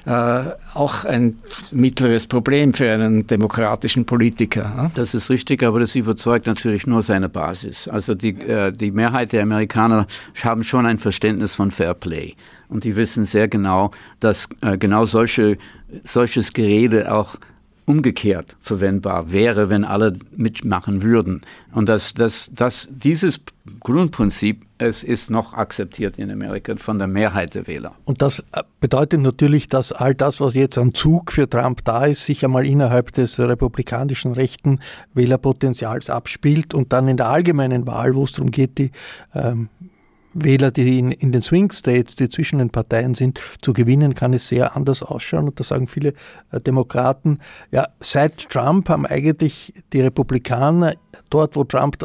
auch 0.05 1.05
ein 1.05 1.37
mittleres 1.71 2.27
Problem 2.27 2.73
für 2.73 2.91
einen 2.91 3.25
demokratischen 3.25 4.05
Politiker. 4.05 4.73
Ne? 4.75 4.91
Das 4.95 5.13
ist 5.13 5.29
richtig, 5.29 5.63
aber 5.63 5.79
das 5.79 5.95
überzeugt 5.95 6.45
natürlich 6.45 6.85
nur 6.85 7.01
seine 7.01 7.29
Basis. 7.29 7.87
Also 7.87 8.13
die, 8.13 8.35
äh, 8.41 8.73
die 8.73 8.91
Mehrheit 8.91 9.31
der 9.31 9.43
Amerikaner 9.43 10.07
haben 10.43 10.63
schon 10.63 10.85
ein 10.85 10.99
Verständnis 10.99 11.55
von 11.55 11.71
Fair 11.71 11.93
Play. 11.93 12.35
Und 12.67 12.83
die 12.83 12.97
wissen 12.97 13.23
sehr 13.23 13.47
genau, 13.47 13.91
dass 14.19 14.49
äh, 14.61 14.77
genau 14.77 15.05
solche, 15.05 15.57
solches 16.03 16.51
Gerede 16.51 17.09
auch 17.13 17.37
umgekehrt 17.85 18.55
verwendbar 18.61 19.31
wäre, 19.31 19.69
wenn 19.69 19.83
alle 19.83 20.13
mitmachen 20.35 21.03
würden. 21.03 21.41
Und 21.73 21.89
dass, 21.89 22.13
dass, 22.13 22.49
dass 22.53 22.87
dieses 22.91 23.41
Grundprinzip, 23.79 24.65
es 24.77 25.03
ist 25.03 25.29
noch 25.29 25.53
akzeptiert 25.53 26.17
in 26.17 26.29
Amerika 26.29 26.75
von 26.75 26.97
der 26.97 27.07
Mehrheit 27.07 27.55
der 27.55 27.67
Wähler. 27.67 27.93
Und 28.05 28.21
das 28.21 28.39
äh, 28.51 28.63
bedeutet 28.79 29.21
natürlich, 29.21 29.69
dass 29.69 29.91
all 29.91 30.13
das, 30.13 30.41
was 30.41 30.53
jetzt 30.53 30.77
an 30.77 30.93
Zug 30.93 31.31
für 31.31 31.49
Trump 31.49 31.83
da 31.85 32.05
ist, 32.05 32.25
sich 32.25 32.43
einmal 32.43 32.65
innerhalb 32.65 33.11
des 33.13 33.39
republikanischen 33.39 34.33
rechten 34.33 34.79
Wählerpotenzials 35.13 36.09
abspielt 36.09 36.73
und 36.73 36.91
dann 36.91 37.07
in 37.07 37.17
der 37.17 37.29
allgemeinen 37.29 37.87
Wahl, 37.87 38.15
wo 38.15 38.25
es 38.25 38.33
darum 38.33 38.51
geht, 38.51 38.77
die 38.77 38.91
ähm, 39.33 39.69
Wähler, 40.33 40.71
die 40.71 40.99
in, 40.99 41.11
in 41.11 41.31
den 41.31 41.41
Swing 41.41 41.71
States, 41.71 42.15
die 42.15 42.29
zwischen 42.29 42.59
den 42.59 42.69
Parteien 42.69 43.15
sind, 43.15 43.39
zu 43.61 43.73
gewinnen, 43.73 44.15
kann 44.15 44.33
es 44.33 44.47
sehr 44.47 44.75
anders 44.75 45.03
ausschauen. 45.03 45.47
Und 45.47 45.59
da 45.59 45.63
sagen 45.63 45.87
viele 45.87 46.13
äh, 46.51 46.59
Demokraten, 46.59 47.39
ja, 47.71 47.87
seit 47.99 48.49
Trump 48.49 48.89
haben 48.89 49.05
eigentlich 49.05 49.73
die 49.93 50.01
Republikaner 50.01 50.95
dort, 51.29 51.55
wo 51.55 51.63
Trump 51.63 51.97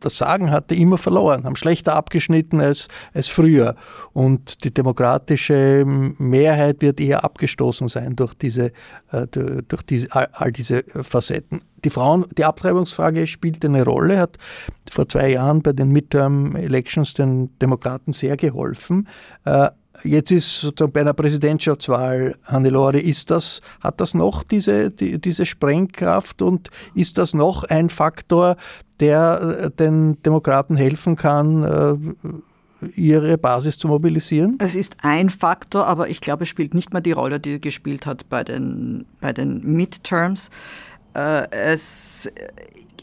das 0.00 0.18
Sagen 0.18 0.50
hatte, 0.50 0.74
immer 0.74 0.98
verloren, 0.98 1.44
haben 1.44 1.56
schlechter 1.56 1.94
abgeschnitten 1.94 2.60
als, 2.60 2.88
als 3.14 3.28
früher. 3.28 3.74
Und 4.12 4.64
die 4.64 4.72
demokratische 4.72 5.84
Mehrheit 5.86 6.82
wird 6.82 7.00
eher 7.00 7.24
abgestoßen 7.24 7.88
sein 7.88 8.16
durch 8.16 8.34
diese, 8.34 8.72
äh, 9.12 9.26
durch 9.26 9.82
diese, 9.82 10.08
all, 10.12 10.52
diese 10.52 10.84
Facetten 11.02 11.62
die 11.84 11.90
Frauen, 11.90 12.24
die 12.36 12.44
Abtreibungsfrage 12.44 13.26
spielt 13.26 13.64
eine 13.64 13.84
Rolle, 13.84 14.18
hat 14.18 14.36
vor 14.90 15.08
zwei 15.08 15.30
Jahren 15.30 15.62
bei 15.62 15.72
den 15.72 15.90
Midterm 15.90 16.56
Elections 16.56 17.14
den 17.14 17.56
Demokraten 17.60 18.12
sehr 18.12 18.36
geholfen. 18.36 19.06
Jetzt 20.04 20.30
ist 20.30 20.60
sozusagen 20.60 20.92
bei 20.92 21.00
einer 21.00 21.12
Präsidentschaftswahl, 21.12 22.36
Hannelore, 22.44 23.00
ist 23.00 23.30
das, 23.30 23.60
hat 23.80 24.00
das 24.00 24.14
noch 24.14 24.44
diese, 24.44 24.90
die, 24.90 25.20
diese 25.20 25.44
Sprengkraft 25.44 26.40
und 26.40 26.70
ist 26.94 27.18
das 27.18 27.34
noch 27.34 27.64
ein 27.64 27.90
Faktor, 27.90 28.56
der 29.00 29.60
äh, 29.62 29.70
den 29.70 30.22
Demokraten 30.22 30.76
helfen 30.76 31.16
kann, 31.16 31.64
äh, 31.64 32.88
ihre 32.94 33.38
Basis 33.38 33.76
zu 33.76 33.88
mobilisieren? 33.88 34.56
Es 34.60 34.76
ist 34.76 34.98
ein 35.02 35.30
Faktor, 35.30 35.86
aber 35.86 36.08
ich 36.08 36.20
glaube, 36.20 36.44
es 36.44 36.48
spielt 36.48 36.74
nicht 36.74 36.92
mehr 36.92 37.02
die 37.02 37.12
Rolle, 37.12 37.40
die 37.40 37.54
er 37.54 37.58
gespielt 37.58 38.06
hat 38.06 38.28
bei 38.28 38.44
den, 38.44 39.04
bei 39.20 39.32
den 39.32 39.64
Midterms. 39.64 40.50
Äh, 41.14 41.50
es 41.50 42.30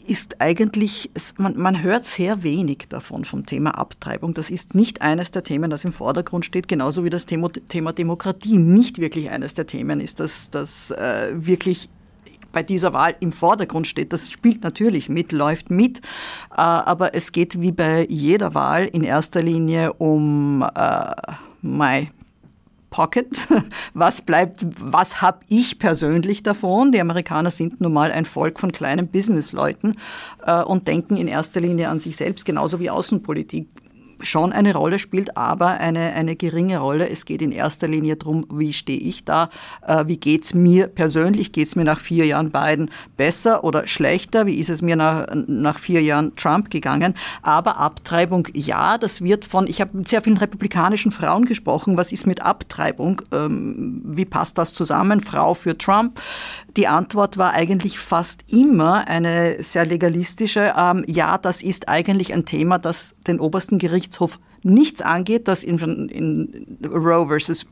ist 0.06 0.40
eigentlich, 0.40 1.10
man, 1.36 1.56
man 1.58 1.82
hört 1.82 2.04
sehr 2.04 2.42
wenig 2.42 2.86
davon 2.88 3.24
vom 3.24 3.46
Thema 3.46 3.78
Abtreibung. 3.78 4.34
Das 4.34 4.50
ist 4.50 4.74
nicht 4.74 5.02
eines 5.02 5.30
der 5.30 5.42
Themen, 5.42 5.70
das 5.70 5.84
im 5.84 5.92
Vordergrund 5.92 6.44
steht, 6.44 6.68
genauso 6.68 7.04
wie 7.04 7.10
das 7.10 7.26
Thema, 7.26 7.50
Thema 7.50 7.92
Demokratie 7.92 8.58
nicht 8.58 9.00
wirklich 9.00 9.30
eines 9.30 9.54
der 9.54 9.66
Themen 9.66 10.00
ist, 10.00 10.20
das, 10.20 10.50
das 10.50 10.90
äh, 10.92 11.32
wirklich 11.34 11.88
bei 12.52 12.62
dieser 12.62 12.94
Wahl 12.94 13.14
im 13.20 13.32
Vordergrund 13.32 13.86
steht. 13.86 14.12
Das 14.12 14.30
spielt 14.30 14.64
natürlich 14.64 15.08
mit, 15.08 15.32
läuft 15.32 15.70
mit, 15.70 15.98
äh, 15.98 16.02
aber 16.54 17.14
es 17.14 17.32
geht 17.32 17.60
wie 17.60 17.72
bei 17.72 18.06
jeder 18.08 18.54
Wahl 18.54 18.86
in 18.86 19.04
erster 19.04 19.42
Linie 19.42 19.92
um 19.92 20.64
äh, 20.74 21.14
my 21.60 22.10
Pocket. 22.96 23.28
Was 23.92 24.22
bleibt, 24.22 24.66
was 24.80 25.20
habe 25.20 25.40
ich 25.48 25.78
persönlich 25.78 26.42
davon? 26.42 26.92
Die 26.92 27.00
Amerikaner 27.00 27.50
sind 27.50 27.78
nun 27.78 27.92
mal 27.92 28.10
ein 28.10 28.24
Volk 28.24 28.58
von 28.58 28.72
kleinen 28.72 29.08
Businessleuten 29.08 29.98
äh, 30.46 30.62
und 30.62 30.88
denken 30.88 31.18
in 31.18 31.28
erster 31.28 31.60
Linie 31.60 31.90
an 31.90 31.98
sich 31.98 32.16
selbst, 32.16 32.46
genauso 32.46 32.80
wie 32.80 32.88
Außenpolitik 32.88 33.68
schon 34.20 34.52
eine 34.52 34.74
Rolle 34.74 34.98
spielt, 34.98 35.36
aber 35.36 35.68
eine, 35.80 36.12
eine 36.14 36.36
geringe 36.36 36.78
Rolle. 36.78 37.08
Es 37.08 37.24
geht 37.24 37.42
in 37.42 37.52
erster 37.52 37.88
Linie 37.88 38.16
darum, 38.16 38.46
wie 38.52 38.72
stehe 38.72 38.98
ich 38.98 39.24
da, 39.24 39.50
äh, 39.86 40.04
wie 40.06 40.16
geht's 40.16 40.54
mir 40.54 40.88
persönlich, 40.88 41.52
geht's 41.52 41.76
mir 41.76 41.84
nach 41.84 42.00
vier 42.00 42.26
Jahren 42.26 42.50
Biden 42.50 42.90
besser 43.16 43.64
oder 43.64 43.86
schlechter, 43.86 44.46
wie 44.46 44.58
ist 44.58 44.70
es 44.70 44.82
mir 44.82 44.96
nach, 44.96 45.26
nach 45.46 45.78
vier 45.78 46.02
Jahren 46.02 46.34
Trump 46.36 46.70
gegangen. 46.70 47.14
Aber 47.42 47.78
Abtreibung, 47.78 48.48
ja, 48.52 48.98
das 48.98 49.22
wird 49.22 49.44
von, 49.44 49.66
ich 49.66 49.80
habe 49.80 49.98
mit 49.98 50.08
sehr 50.08 50.22
vielen 50.22 50.36
republikanischen 50.36 51.12
Frauen 51.12 51.44
gesprochen, 51.44 51.96
was 51.96 52.12
ist 52.12 52.26
mit 52.26 52.42
Abtreibung, 52.42 53.22
ähm, 53.32 54.02
wie 54.04 54.24
passt 54.24 54.58
das 54.58 54.74
zusammen, 54.74 55.20
Frau 55.20 55.54
für 55.54 55.76
Trump. 55.76 56.20
Die 56.76 56.86
Antwort 56.86 57.38
war 57.38 57.52
eigentlich 57.52 57.98
fast 57.98 58.44
immer 58.48 59.08
eine 59.08 59.62
sehr 59.62 59.86
legalistische, 59.86 60.74
ähm, 60.76 61.04
ja, 61.06 61.38
das 61.38 61.62
ist 61.62 61.88
eigentlich 61.88 62.32
ein 62.32 62.44
Thema, 62.44 62.78
das 62.78 63.14
den 63.26 63.40
obersten 63.40 63.78
Gerichtshof 64.06 64.38
nichts 64.62 65.00
angeht, 65.00 65.46
dass 65.46 65.62
in, 65.62 65.78
in 66.08 66.78
Roe 66.84 67.26
versus 67.26 67.66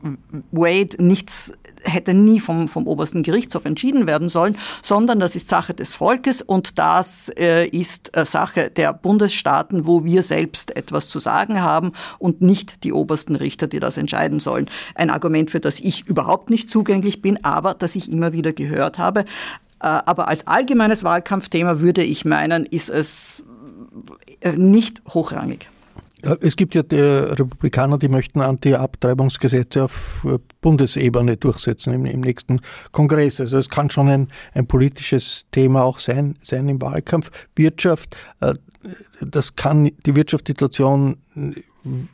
Wade 0.51 0.95
nichts 0.97 1.51
hätte 1.83 2.13
nie 2.13 2.39
vom, 2.39 2.67
vom 2.67 2.87
obersten 2.87 3.21
Gerichtshof 3.21 3.65
entschieden 3.65 4.07
werden 4.07 4.29
sollen, 4.29 4.55
sondern 4.81 5.19
das 5.19 5.35
ist 5.35 5.49
Sache 5.49 5.73
des 5.73 5.93
Volkes 5.93 6.41
und 6.41 6.79
das 6.79 7.29
äh, 7.37 7.67
ist 7.67 8.15
äh, 8.17 8.25
Sache 8.25 8.71
der 8.71 8.93
Bundesstaaten, 8.93 9.85
wo 9.85 10.03
wir 10.03 10.23
selbst 10.23 10.75
etwas 10.75 11.09
zu 11.09 11.19
sagen 11.19 11.61
haben 11.61 11.91
und 12.17 12.41
nicht 12.41 12.83
die 12.83 12.93
obersten 12.93 13.35
Richter, 13.35 13.67
die 13.67 13.79
das 13.79 13.97
entscheiden 13.97 14.39
sollen. 14.39 14.67
Ein 14.95 15.09
Argument, 15.11 15.51
für 15.51 15.59
das 15.59 15.79
ich 15.79 16.07
überhaupt 16.07 16.49
nicht 16.49 16.69
zugänglich 16.69 17.21
bin, 17.21 17.43
aber 17.43 17.75
das 17.75 17.95
ich 17.95 18.11
immer 18.11 18.33
wieder 18.33 18.53
gehört 18.53 18.97
habe. 18.97 19.21
Äh, 19.79 19.87
aber 19.87 20.27
als 20.27 20.47
allgemeines 20.47 21.03
Wahlkampfthema 21.03 21.81
würde 21.81 22.03
ich 22.03 22.25
meinen, 22.25 22.65
ist 22.65 22.89
es 22.89 23.43
äh, 24.39 24.53
nicht 24.53 25.03
hochrangig. 25.13 25.69
Es 26.41 26.55
gibt 26.55 26.73
ja 26.75 26.83
die 26.83 26.99
Republikaner, 26.99 27.97
die 27.97 28.07
möchten 28.07 28.41
Anti-Abtreibungsgesetze 28.41 29.83
auf 29.83 30.25
äh, 30.27 30.39
Bundesebene 30.61 31.37
durchsetzen 31.37 31.93
im, 31.93 32.05
im, 32.05 32.21
nächsten 32.21 32.61
Kongress. 32.91 33.39
Also 33.39 33.57
es 33.57 33.69
kann 33.69 33.89
schon 33.89 34.09
ein, 34.09 34.27
ein 34.53 34.65
politisches 34.65 35.45
Thema 35.51 35.83
auch 35.83 35.99
sein, 35.99 36.37
sein 36.41 36.67
im 36.67 36.81
Wahlkampf. 36.81 37.29
Wirtschaft, 37.55 38.15
äh, 38.41 38.55
das 39.21 39.55
kann 39.55 39.91
die 40.05 40.15
Wirtschaftssituation 40.15 41.17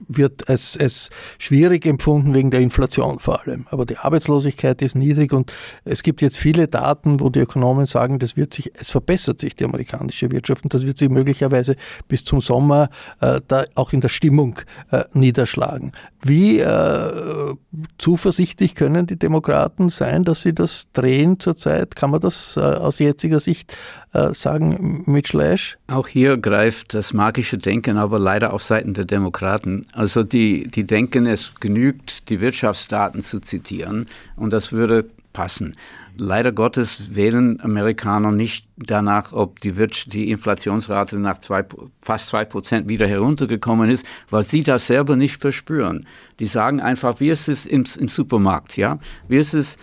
wird 0.07 0.49
als, 0.49 0.77
als 0.79 1.09
schwierig 1.39 1.85
empfunden 1.85 2.33
wegen 2.33 2.51
der 2.51 2.59
Inflation 2.59 3.19
vor 3.19 3.41
allem. 3.41 3.65
Aber 3.69 3.85
die 3.85 3.97
Arbeitslosigkeit 3.97 4.81
ist 4.81 4.95
niedrig 4.95 5.33
und 5.33 5.51
es 5.85 6.03
gibt 6.03 6.21
jetzt 6.21 6.37
viele 6.37 6.67
Daten, 6.67 7.19
wo 7.19 7.29
die 7.29 7.39
Ökonomen 7.39 7.85
sagen, 7.85 8.19
das 8.19 8.35
wird 8.37 8.53
sich, 8.53 8.71
es 8.79 8.89
verbessert 8.89 9.39
sich 9.39 9.55
die 9.55 9.65
amerikanische 9.65 10.31
Wirtschaft 10.31 10.63
und 10.63 10.73
das 10.73 10.85
wird 10.85 10.97
sich 10.97 11.09
möglicherweise 11.09 11.75
bis 12.07 12.23
zum 12.23 12.41
Sommer 12.41 12.89
äh, 13.21 13.39
da 13.47 13.65
auch 13.75 13.93
in 13.93 14.01
der 14.01 14.09
Stimmung 14.09 14.59
äh, 14.91 15.03
niederschlagen. 15.13 15.93
Wie 16.23 16.59
äh, 16.59 17.55
zuversichtlich 17.97 18.75
können 18.75 19.07
die 19.07 19.17
Demokraten 19.17 19.89
sein, 19.89 20.23
dass 20.23 20.43
sie 20.43 20.53
das 20.53 20.87
drehen 20.93 21.39
zurzeit? 21.39 21.95
Kann 21.95 22.11
man 22.11 22.19
das 22.19 22.57
äh, 22.57 22.61
aus 22.61 22.99
jetziger 22.99 23.39
Sicht 23.39 23.75
äh, 24.13 24.33
sagen, 24.33 25.03
Mitchell 25.05 25.41
Ash? 25.41 25.77
Auch 25.87 26.07
hier 26.07 26.37
greift 26.37 26.93
das 26.93 27.13
magische 27.13 27.57
Denken 27.57 27.97
aber 27.97 28.19
leider 28.19 28.53
auf 28.53 28.63
Seiten 28.63 28.93
der 28.93 29.05
Demokraten. 29.05 29.83
Also 29.93 30.23
die, 30.23 30.67
die 30.67 30.85
denken, 30.85 31.25
es 31.25 31.55
genügt, 31.55 32.29
die 32.29 32.41
Wirtschaftsdaten 32.41 33.21
zu 33.21 33.39
zitieren 33.39 34.07
und 34.35 34.53
das 34.53 34.71
würde 34.71 35.09
passen. 35.33 35.73
Leider 36.17 36.51
Gottes 36.51 37.15
wählen 37.15 37.61
Amerikaner 37.61 38.31
nicht 38.31 38.67
danach, 38.75 39.31
ob 39.31 39.61
die, 39.61 39.77
Wirtschaft, 39.77 40.13
die 40.13 40.29
Inflationsrate 40.29 41.17
nach 41.17 41.37
zwei, 41.37 41.63
fast 42.01 42.27
zwei 42.27 42.43
Prozent 42.43 42.89
wieder 42.89 43.07
heruntergekommen 43.07 43.89
ist, 43.89 44.05
weil 44.29 44.43
sie 44.43 44.61
das 44.61 44.87
selber 44.87 45.15
nicht 45.15 45.41
verspüren. 45.41 46.05
Die 46.39 46.45
sagen 46.45 46.81
einfach, 46.81 47.19
wie 47.21 47.29
ist 47.29 47.47
es 47.47 47.65
im, 47.65 47.85
im 47.97 48.09
Supermarkt, 48.09 48.75
ja? 48.75 48.99
Wie 49.29 49.37
ist 49.37 49.53
es 49.53 49.77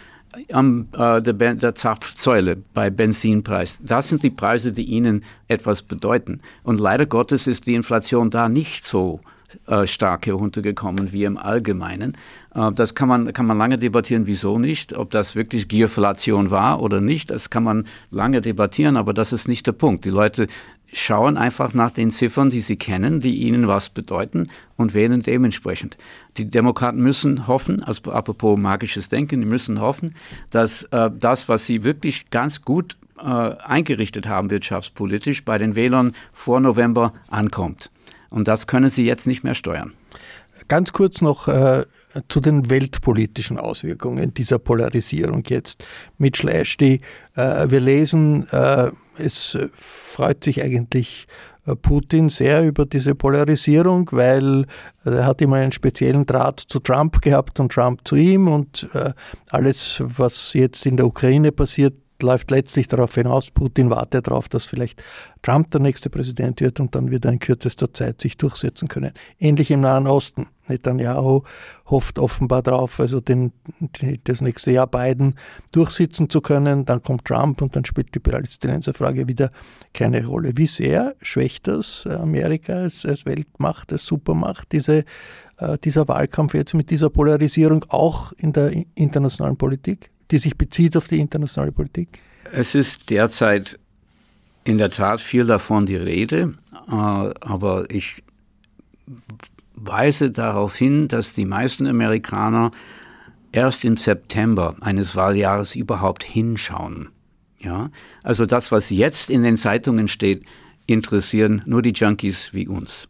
am 0.52 0.88
äh, 0.96 1.20
der, 1.22 1.54
der 1.54 1.74
Zapfsäule 1.74 2.56
bei 2.74 2.90
Benzinpreis. 2.90 3.80
Das 3.82 4.08
sind 4.08 4.22
die 4.22 4.30
Preise, 4.30 4.72
die 4.72 4.84
ihnen 4.84 5.24
etwas 5.48 5.82
bedeuten. 5.82 6.40
Und 6.62 6.80
leider 6.80 7.06
Gottes 7.06 7.46
ist 7.46 7.66
die 7.66 7.74
Inflation 7.74 8.30
da 8.30 8.48
nicht 8.48 8.84
so 8.86 9.20
äh, 9.66 9.86
stark 9.86 10.26
heruntergekommen 10.26 11.12
wie 11.12 11.24
im 11.24 11.38
Allgemeinen. 11.38 12.16
Äh, 12.54 12.70
das 12.72 12.94
kann 12.94 13.08
man, 13.08 13.32
kann 13.32 13.46
man 13.46 13.56
lange 13.56 13.78
debattieren, 13.78 14.26
wieso 14.26 14.58
nicht, 14.58 14.94
ob 14.94 15.10
das 15.10 15.36
wirklich 15.36 15.68
Gierflation 15.68 16.50
war 16.50 16.82
oder 16.82 17.00
nicht. 17.00 17.30
Das 17.30 17.48
kann 17.48 17.64
man 17.64 17.86
lange 18.10 18.42
debattieren, 18.42 18.96
aber 18.96 19.14
das 19.14 19.32
ist 19.32 19.48
nicht 19.48 19.66
der 19.66 19.72
Punkt. 19.72 20.04
Die 20.04 20.10
Leute 20.10 20.48
schauen 20.92 21.36
einfach 21.36 21.74
nach 21.74 21.90
den 21.90 22.10
Ziffern, 22.10 22.50
die 22.50 22.60
sie 22.60 22.76
kennen, 22.76 23.20
die 23.20 23.42
ihnen 23.42 23.68
was 23.68 23.90
bedeuten 23.90 24.48
und 24.76 24.94
wählen 24.94 25.20
dementsprechend. 25.20 25.96
Die 26.36 26.48
Demokraten 26.48 27.00
müssen 27.00 27.46
hoffen, 27.46 27.82
also 27.82 28.10
apropos 28.12 28.58
magisches 28.58 29.08
Denken, 29.08 29.40
die 29.40 29.46
müssen 29.46 29.80
hoffen, 29.80 30.14
dass 30.50 30.84
äh, 30.84 31.10
das, 31.16 31.48
was 31.48 31.66
sie 31.66 31.84
wirklich 31.84 32.30
ganz 32.30 32.62
gut 32.62 32.96
äh, 33.18 33.22
eingerichtet 33.22 34.26
haben 34.28 34.50
wirtschaftspolitisch, 34.50 35.44
bei 35.44 35.58
den 35.58 35.76
Wählern 35.76 36.12
vor 36.32 36.60
November 36.60 37.12
ankommt. 37.28 37.90
Und 38.30 38.48
das 38.48 38.66
können 38.66 38.88
sie 38.88 39.04
jetzt 39.06 39.26
nicht 39.26 39.44
mehr 39.44 39.54
steuern. 39.54 39.92
Ganz 40.66 40.92
kurz 40.92 41.20
noch 41.20 41.46
äh, 41.46 41.84
zu 42.28 42.40
den 42.40 42.68
weltpolitischen 42.68 43.58
Auswirkungen 43.58 44.34
dieser 44.34 44.58
Polarisierung 44.58 45.44
jetzt 45.46 45.84
mit 46.18 46.36
Schlash. 46.36 46.76
Die, 46.78 47.00
äh, 47.36 47.70
wir 47.70 47.80
lesen, 47.80 48.46
äh, 48.50 48.90
es 49.18 49.58
freut 49.72 50.44
sich 50.44 50.62
eigentlich 50.62 51.26
äh, 51.66 51.76
Putin 51.76 52.28
sehr 52.28 52.66
über 52.66 52.86
diese 52.86 53.14
Polarisierung, 53.14 54.08
weil 54.12 54.66
er 55.04 55.26
hat 55.26 55.40
immer 55.40 55.56
einen 55.56 55.72
speziellen 55.72 56.26
Draht 56.26 56.60
zu 56.60 56.80
Trump 56.80 57.20
gehabt 57.20 57.60
und 57.60 57.72
Trump 57.72 58.06
zu 58.06 58.16
ihm 58.16 58.48
und 58.48 58.88
äh, 58.94 59.12
alles, 59.50 60.02
was 60.04 60.52
jetzt 60.54 60.86
in 60.86 60.96
der 60.96 61.06
Ukraine 61.06 61.52
passiert, 61.52 61.94
läuft 62.22 62.50
letztlich 62.50 62.88
darauf 62.88 63.14
hinaus, 63.14 63.50
Putin 63.50 63.90
wartet 63.90 64.26
darauf, 64.26 64.48
dass 64.48 64.64
vielleicht 64.64 65.02
Trump 65.42 65.70
der 65.70 65.80
nächste 65.80 66.10
Präsident 66.10 66.60
wird 66.60 66.80
und 66.80 66.94
dann 66.94 67.10
wird 67.10 67.24
er 67.24 67.32
in 67.32 67.38
kürzester 67.38 67.92
Zeit 67.92 68.20
sich 68.20 68.36
durchsetzen 68.36 68.88
können. 68.88 69.12
Ähnlich 69.38 69.70
im 69.70 69.80
Nahen 69.80 70.06
Osten. 70.06 70.46
Netanyahu 70.68 71.42
hofft 71.86 72.18
offenbar 72.18 72.62
darauf, 72.62 73.00
also 73.00 73.20
den, 73.20 73.52
das 74.24 74.40
nächste 74.40 74.72
Jahr 74.72 74.86
Biden 74.86 75.34
durchsitzen 75.72 76.28
zu 76.28 76.40
können. 76.40 76.84
Dann 76.84 77.02
kommt 77.02 77.24
Trump 77.24 77.62
und 77.62 77.74
dann 77.74 77.84
spielt 77.84 78.14
die 78.14 78.20
Palästinenserfrage 78.20 79.28
wieder 79.28 79.50
keine 79.94 80.24
Rolle. 80.26 80.52
Wie 80.56 80.66
sehr 80.66 81.14
schwächt 81.22 81.66
das 81.66 82.06
Amerika 82.06 82.74
als, 82.74 83.04
als 83.04 83.26
Weltmacht, 83.26 83.92
als 83.92 84.04
Supermacht, 84.04 84.72
diese, 84.72 85.04
äh, 85.58 85.78
dieser 85.82 86.06
Wahlkampf 86.08 86.54
jetzt 86.54 86.74
mit 86.74 86.90
dieser 86.90 87.10
Polarisierung 87.10 87.84
auch 87.88 88.32
in 88.32 88.52
der 88.52 88.72
internationalen 88.94 89.56
Politik? 89.56 90.10
die 90.30 90.38
sich 90.38 90.56
bezieht 90.56 90.96
auf 90.96 91.08
die 91.08 91.20
internationale 91.20 91.72
Politik? 91.72 92.22
Es 92.52 92.74
ist 92.74 93.10
derzeit 93.10 93.78
in 94.64 94.78
der 94.78 94.90
Tat 94.90 95.20
viel 95.20 95.46
davon 95.46 95.86
die 95.86 95.96
Rede, 95.96 96.54
äh, 96.88 96.92
aber 96.92 97.86
ich 97.90 98.22
weise 99.80 100.30
darauf 100.30 100.76
hin, 100.76 101.08
dass 101.08 101.32
die 101.32 101.44
meisten 101.44 101.86
Amerikaner 101.86 102.70
erst 103.52 103.84
im 103.84 103.96
September 103.96 104.76
eines 104.80 105.16
Wahljahres 105.16 105.74
überhaupt 105.74 106.24
hinschauen. 106.24 107.08
Ja, 107.60 107.90
also 108.22 108.46
das, 108.46 108.70
was 108.70 108.90
jetzt 108.90 109.30
in 109.30 109.42
den 109.42 109.56
Zeitungen 109.56 110.08
steht, 110.08 110.44
interessieren 110.86 111.62
nur 111.66 111.82
die 111.82 111.92
Junkies 111.92 112.52
wie 112.52 112.68
uns. 112.68 113.08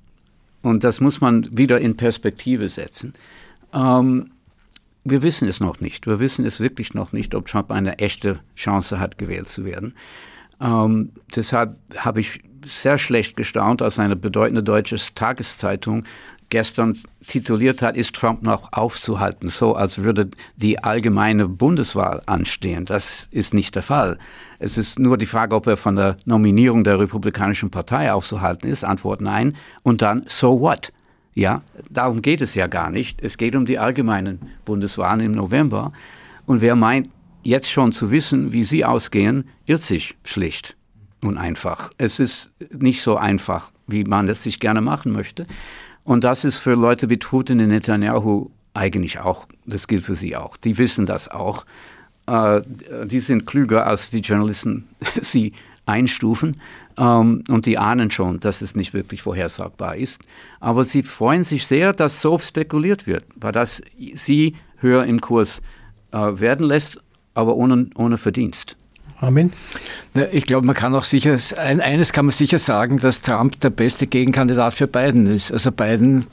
Und 0.63 0.85
das 0.85 1.01
muss 1.01 1.21
man 1.21 1.49
wieder 1.57 1.81
in 1.81 1.97
Perspektive 1.97 2.69
setzen. 2.69 3.13
Ähm, 3.73 4.31
wir 5.05 5.23
wissen 5.23 5.49
es 5.49 5.61
noch 5.61 5.81
nicht. 5.81 6.07
Wir 6.07 6.19
wissen 6.19 6.45
es 6.45 6.61
wirklich 6.61 6.95
noch 6.95 7.13
nicht, 7.13 7.35
ob 7.35 7.47
Trump 7.47 7.71
eine 7.71 7.99
echte 7.99 8.41
Chance 8.57 8.99
hat, 8.99 9.19
gewählt 9.19 9.49
zu 9.49 9.65
werden. 9.65 9.95
Ähm, 10.61 11.13
deshalb 11.35 11.77
habe 11.97 12.21
ich 12.21 12.41
sehr 12.67 12.99
schlecht 12.99 13.37
gestaunt, 13.37 13.83
als 13.83 13.99
eine 13.99 14.17
bedeutende 14.17 14.63
deutsche 14.63 14.97
Tageszeitung 15.15 16.05
gestern 16.51 16.99
tituliert 17.27 17.83
hat, 17.83 17.97
ist 17.97 18.15
Trump 18.15 18.43
noch 18.43 18.73
aufzuhalten, 18.73 19.51
so 19.51 19.75
als 19.75 19.99
würde 19.99 20.31
die 20.57 20.83
allgemeine 20.83 21.49
Bundeswahl 21.49 22.23
anstehen. 22.27 22.85
Das 22.85 23.29
ist 23.31 23.55
nicht 23.55 23.75
der 23.75 23.83
Fall. 23.83 24.19
Es 24.59 24.79
ist 24.79 24.99
nur 24.99 25.19
die 25.19 25.27
Frage, 25.27 25.55
ob 25.55 25.67
er 25.67 25.77
von 25.77 25.97
der 25.97 26.17
Nominierung 26.25 26.85
der 26.85 26.99
Republikanischen 26.99 27.71
Partei 27.71 28.13
aufzuhalten 28.13 28.69
ist. 28.69 28.85
Antwort 28.85 29.21
nein. 29.21 29.55
Und 29.83 30.03
dann, 30.03 30.25
so 30.27 30.61
what? 30.61 30.93
Ja, 31.35 31.63
darum 31.89 32.23
geht 32.23 32.43
es 32.43 32.55
ja 32.55 32.67
gar 32.67 32.91
nicht. 32.91 33.23
Es 33.23 33.39
geht 33.39 33.55
um 33.55 33.67
die 33.67 33.79
allgemeinen 33.79 34.41
Bundeswahlen 34.65 35.21
im 35.21 35.33
November. 35.33 35.93
Und 36.47 36.61
wer 36.61 36.75
meint, 36.75 37.09
jetzt 37.43 37.71
schon 37.71 37.93
zu 37.93 38.11
wissen, 38.11 38.53
wie 38.53 38.65
sie 38.65 38.85
ausgehen, 38.85 39.49
irrt 39.67 39.83
sich 39.83 40.17
schlicht 40.25 40.77
und 41.23 41.39
einfach. 41.39 41.93
Es 41.99 42.19
ist 42.19 42.53
nicht 42.71 43.03
so 43.03 43.17
einfach, 43.17 43.71
wie 43.87 44.05
man 44.05 44.29
es 44.29 44.43
sich 44.43 44.61
gerne 44.61 44.81
machen 44.81 45.13
möchte. 45.13 45.47
Und 46.09 46.25
das 46.25 46.47
ist 46.47 46.57
für 46.57 46.73
Leute 46.73 47.11
wie 47.11 47.19
Putin 47.19 47.61
und 47.61 47.69
Netanyahu 47.69 48.49
eigentlich 48.73 49.21
auch, 49.21 49.47
das 49.67 49.87
gilt 49.87 50.07
für 50.07 50.15
sie 50.15 50.37
auch. 50.37 50.57
Die 50.57 50.79
wissen 50.79 51.05
das 51.05 51.29
auch. 51.29 51.67
Äh, 52.27 52.63
die 53.05 53.21
sind 53.21 53.45
klüger, 53.45 53.87
als 53.87 54.09
die 54.09 54.21
Journalisten 54.21 54.89
sie 55.21 55.53
einstufen. 55.85 56.63
Ähm, 56.97 57.45
und 57.51 57.67
die 57.67 57.77
ahnen 57.77 58.11
schon, 58.11 58.41
dass 58.41 58.63
es 58.63 58.75
nicht 58.75 58.95
wirklich 58.95 59.21
vorhersagbar 59.21 59.97
ist. 59.97 60.23
Aber 60.61 60.83
sie 60.83 61.03
freuen 61.03 61.45
sich 61.45 61.67
sehr, 61.67 61.93
dass 61.93 62.23
so 62.23 62.39
spekuliert 62.39 63.07
wird, 63.07 63.27
weil 63.37 63.53
das 63.53 63.83
sie 64.15 64.57
höher 64.79 65.05
im 65.05 65.21
Kurs 65.21 65.61
äh, 66.13 66.17
werden 66.17 66.65
lässt, 66.65 67.03
aber 67.35 67.55
ohne, 67.55 67.91
ohne 67.97 68.17
Verdienst. 68.17 68.79
Amen. 69.21 69.53
Ich 70.33 70.47
glaube, 70.47 70.67
man 70.67 70.75
kann 70.75 70.95
auch 70.95 71.05
sicher, 71.05 71.37
eines 71.59 72.13
kann 72.13 72.25
man 72.25 72.33
sicher 72.33 72.59
sagen, 72.59 72.99
dass 72.99 73.23
Trump 73.23 73.61
der 73.61 73.71
beste 73.71 74.07
Gegenkandidat 74.07 74.75
für 74.75 74.87
Biden 74.87 75.27
ist. 75.27 75.53
Also 75.53 75.71
Biden 75.73 76.27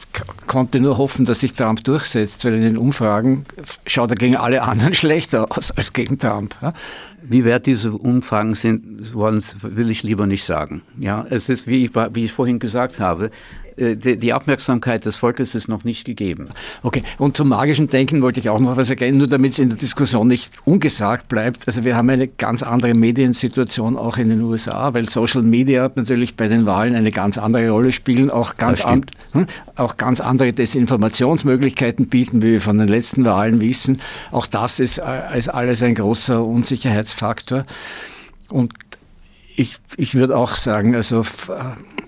konnte 0.48 0.80
nur 0.80 0.98
hoffen, 0.98 1.26
dass 1.26 1.40
sich 1.42 1.54
Trump 1.54 1.84
durchsetzt, 1.84 2.46
weil 2.46 2.54
in 2.54 2.62
den 2.62 2.78
Umfragen 2.78 3.46
schaut 3.86 4.12
er 4.12 4.18
gegen 4.18 4.36
alle 4.36 4.62
anderen 4.62 4.94
schlechter 4.96 5.48
aus 5.50 5.72
als 5.72 5.94
gegen 5.94 6.20
Trump. 6.20 6.56
Wie 7.22 7.44
wert 7.44 7.66
diese 7.66 7.92
Umfragen 7.92 8.54
sind, 8.54 9.14
will 9.14 9.90
ich 9.90 10.04
lieber 10.04 10.28
nicht 10.28 10.44
sagen. 10.44 10.84
Ja, 11.00 11.26
es 11.30 11.50
ist, 11.50 11.66
wie 11.66 11.86
ich, 11.86 11.96
wie 11.96 12.26
ich 12.26 12.32
vorhin 12.32 12.60
gesagt 12.60 13.00
habe, 13.00 13.32
äh, 13.78 13.96
die, 13.96 14.34
Aufmerksamkeit 14.34 15.06
des 15.06 15.16
Volkes 15.16 15.56
ist 15.56 15.68
noch 15.68 15.84
nicht 15.84 16.06
gegeben. 16.06 16.50
Okay, 16.84 17.04
und 17.18 17.36
zum 17.36 17.50
magischen 17.50 17.88
Denken 17.88 18.22
wollte 18.22 18.40
ich 18.40 18.50
auch 18.50 18.60
noch 18.60 18.78
was 18.78 18.90
ergänzen, 18.90 19.18
nur 19.18 19.28
damit 19.28 19.54
es 19.54 19.60
in 19.60 19.70
der 19.70 19.78
Diskussion 19.78 20.28
nicht 20.28 20.54
ungesagt 20.66 21.28
bleibt. 21.28 21.68
Also 21.68 21.84
wir 21.84 21.96
haben 21.96 22.10
eine 22.10 22.28
ganz 22.28 22.64
andere 22.64 22.94
Mediensituation 22.94 23.98
auch 23.98 24.18
in 24.18 24.30
den 24.30 24.42
USA, 24.42 24.94
weil 24.94 25.10
Social 25.10 25.42
Media 25.42 25.92
natürlich 25.96 26.36
bei 26.36 26.48
den 26.48 26.66
Wahlen 26.66 26.96
eine 26.96 27.12
ganz 27.12 27.38
andere 27.38 27.70
Rolle 27.70 27.92
spielen, 27.92 28.30
auch 28.30 28.56
ganz, 28.56 28.82
an, 28.82 29.06
hm, 29.32 29.48
auch 29.76 29.98
ganz 29.98 30.22
andere 30.22 30.54
Desinformationsmöglichkeiten 30.54 32.08
bieten, 32.08 32.42
wie 32.42 32.54
wir 32.54 32.62
von 32.62 32.78
den 32.78 32.88
letzten 32.88 33.26
Wahlen 33.26 33.62
wissen. 33.62 34.02
Auch 34.32 34.48
das 34.48 34.80
ist, 34.80 35.00
äh, 35.00 35.38
ist 35.38 35.50
alles 35.50 35.84
ein 35.84 35.96
großer 35.96 36.44
Unsicherheitsfaktor. 36.44 37.66
Und 38.50 38.74
ich, 39.56 39.78
ich 39.98 40.16
würde 40.16 40.38
auch 40.38 40.56
sagen, 40.56 40.96
also 40.96 41.24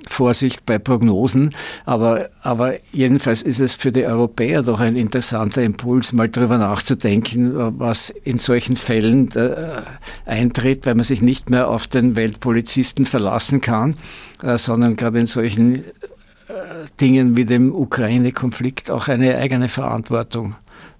Vorsicht 0.07 0.65
bei 0.65 0.79
Prognosen, 0.79 1.53
aber, 1.85 2.29
aber 2.41 2.75
jedenfalls 2.91 3.41
ist 3.41 3.59
es 3.59 3.75
für 3.75 3.91
die 3.91 4.05
Europäer 4.05 4.63
doch 4.63 4.79
ein 4.79 4.95
interessanter 4.95 5.63
Impuls, 5.63 6.13
mal 6.13 6.29
darüber 6.29 6.57
nachzudenken, 6.57 7.79
was 7.79 8.09
in 8.09 8.37
solchen 8.37 8.75
Fällen 8.75 9.29
äh, 9.35 9.81
eintritt, 10.25 10.85
weil 10.85 10.95
man 10.95 11.03
sich 11.03 11.21
nicht 11.21 11.49
mehr 11.49 11.67
auf 11.67 11.87
den 11.87 12.15
Weltpolizisten 12.15 13.05
verlassen 13.05 13.61
kann, 13.61 13.95
äh, 14.41 14.57
sondern 14.57 14.95
gerade 14.95 15.19
in 15.19 15.27
solchen 15.27 15.75
äh, 15.75 15.83
Dingen 16.99 17.37
wie 17.37 17.45
dem 17.45 17.73
Ukraine-Konflikt 17.73 18.89
auch 18.89 19.07
eine 19.07 19.37
eigene 19.37 19.67
Verantwortung 19.67 20.55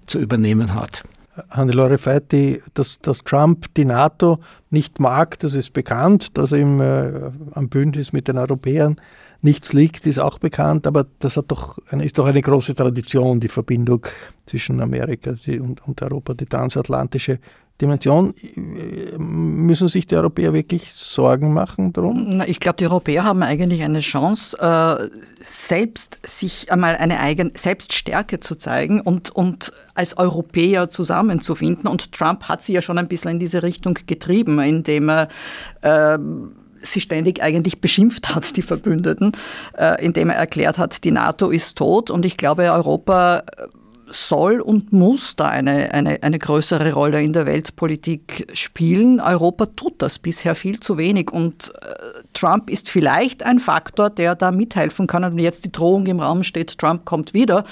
zu 0.06 0.18
übernehmen 0.18 0.74
hat. 0.74 1.02
Hannelore 1.50 1.98
Veit, 2.04 2.34
dass, 2.74 2.98
dass 3.00 3.24
Trump 3.24 3.72
die 3.74 3.84
NATO 3.84 4.38
nicht 4.70 5.00
mag, 5.00 5.38
das 5.38 5.54
ist 5.54 5.72
bekannt, 5.72 6.36
dass 6.36 6.52
ihm 6.52 6.80
äh, 6.80 7.30
am 7.52 7.68
Bündnis 7.68 8.12
mit 8.12 8.28
den 8.28 8.38
Europäern 8.38 8.96
nichts 9.40 9.72
liegt, 9.72 10.06
ist 10.06 10.18
auch 10.18 10.38
bekannt, 10.38 10.86
aber 10.86 11.06
das 11.20 11.36
hat 11.36 11.46
doch 11.48 11.78
eine, 11.90 12.04
ist 12.04 12.18
doch 12.18 12.26
eine 12.26 12.42
große 12.42 12.74
Tradition, 12.74 13.40
die 13.40 13.48
Verbindung 13.48 14.04
zwischen 14.46 14.80
Amerika 14.80 15.34
und, 15.46 15.86
und 15.86 16.02
Europa, 16.02 16.34
die 16.34 16.46
transatlantische 16.46 17.38
Dimension. 17.80 18.34
Müssen 19.16 19.88
sich 19.88 20.06
die 20.06 20.16
Europäer 20.16 20.52
wirklich 20.52 20.92
Sorgen 20.94 21.52
machen 21.52 21.92
darum? 21.92 22.42
Ich 22.46 22.58
glaube, 22.60 22.76
die 22.76 22.86
Europäer 22.86 23.24
haben 23.24 23.42
eigentlich 23.42 23.82
eine 23.82 24.00
Chance, 24.00 24.58
äh, 24.58 25.08
selbst 25.40 26.18
sich 26.26 26.72
einmal 26.72 26.96
eine 26.96 27.20
eigene 27.20 27.52
Selbststärke 27.54 28.40
zu 28.40 28.56
zeigen 28.56 29.00
und, 29.00 29.30
und 29.30 29.72
als 29.94 30.18
Europäer 30.18 30.90
zusammenzufinden. 30.90 31.88
Und 31.88 32.12
Trump 32.12 32.44
hat 32.44 32.62
sie 32.62 32.72
ja 32.72 32.82
schon 32.82 32.98
ein 32.98 33.08
bisschen 33.08 33.32
in 33.32 33.38
diese 33.38 33.62
Richtung 33.62 33.98
getrieben, 34.06 34.58
indem 34.58 35.08
er 35.08 35.28
äh, 35.82 36.18
sie 36.80 37.00
ständig 37.00 37.42
eigentlich 37.42 37.80
beschimpft 37.80 38.34
hat, 38.34 38.56
die 38.56 38.62
Verbündeten, 38.62 39.32
äh, 39.76 40.04
indem 40.04 40.30
er 40.30 40.36
erklärt 40.36 40.78
hat, 40.78 41.04
die 41.04 41.10
NATO 41.10 41.50
ist 41.50 41.78
tot. 41.78 42.10
Und 42.10 42.24
ich 42.24 42.36
glaube, 42.36 42.72
Europa 42.72 43.42
soll 44.10 44.60
und 44.60 44.92
muss 44.92 45.36
da 45.36 45.46
eine, 45.46 45.92
eine, 45.92 46.22
eine 46.22 46.38
größere 46.38 46.92
Rolle 46.92 47.22
in 47.22 47.32
der 47.32 47.46
Weltpolitik 47.46 48.48
spielen. 48.52 49.20
Europa 49.20 49.66
tut 49.66 50.00
das 50.02 50.18
bisher 50.18 50.54
viel 50.54 50.80
zu 50.80 50.98
wenig 50.98 51.30
und 51.30 51.72
äh, 51.82 51.94
Trump 52.34 52.70
ist 52.70 52.88
vielleicht 52.88 53.44
ein 53.44 53.58
Faktor, 53.58 54.10
der 54.10 54.34
da 54.34 54.50
mithelfen 54.50 55.06
kann. 55.06 55.24
Und 55.24 55.38
jetzt 55.38 55.64
die 55.64 55.72
Drohung 55.72 56.06
im 56.06 56.20
Raum 56.20 56.42
steht, 56.42 56.78
Trump 56.78 57.04
kommt 57.04 57.34
wieder, 57.34 57.64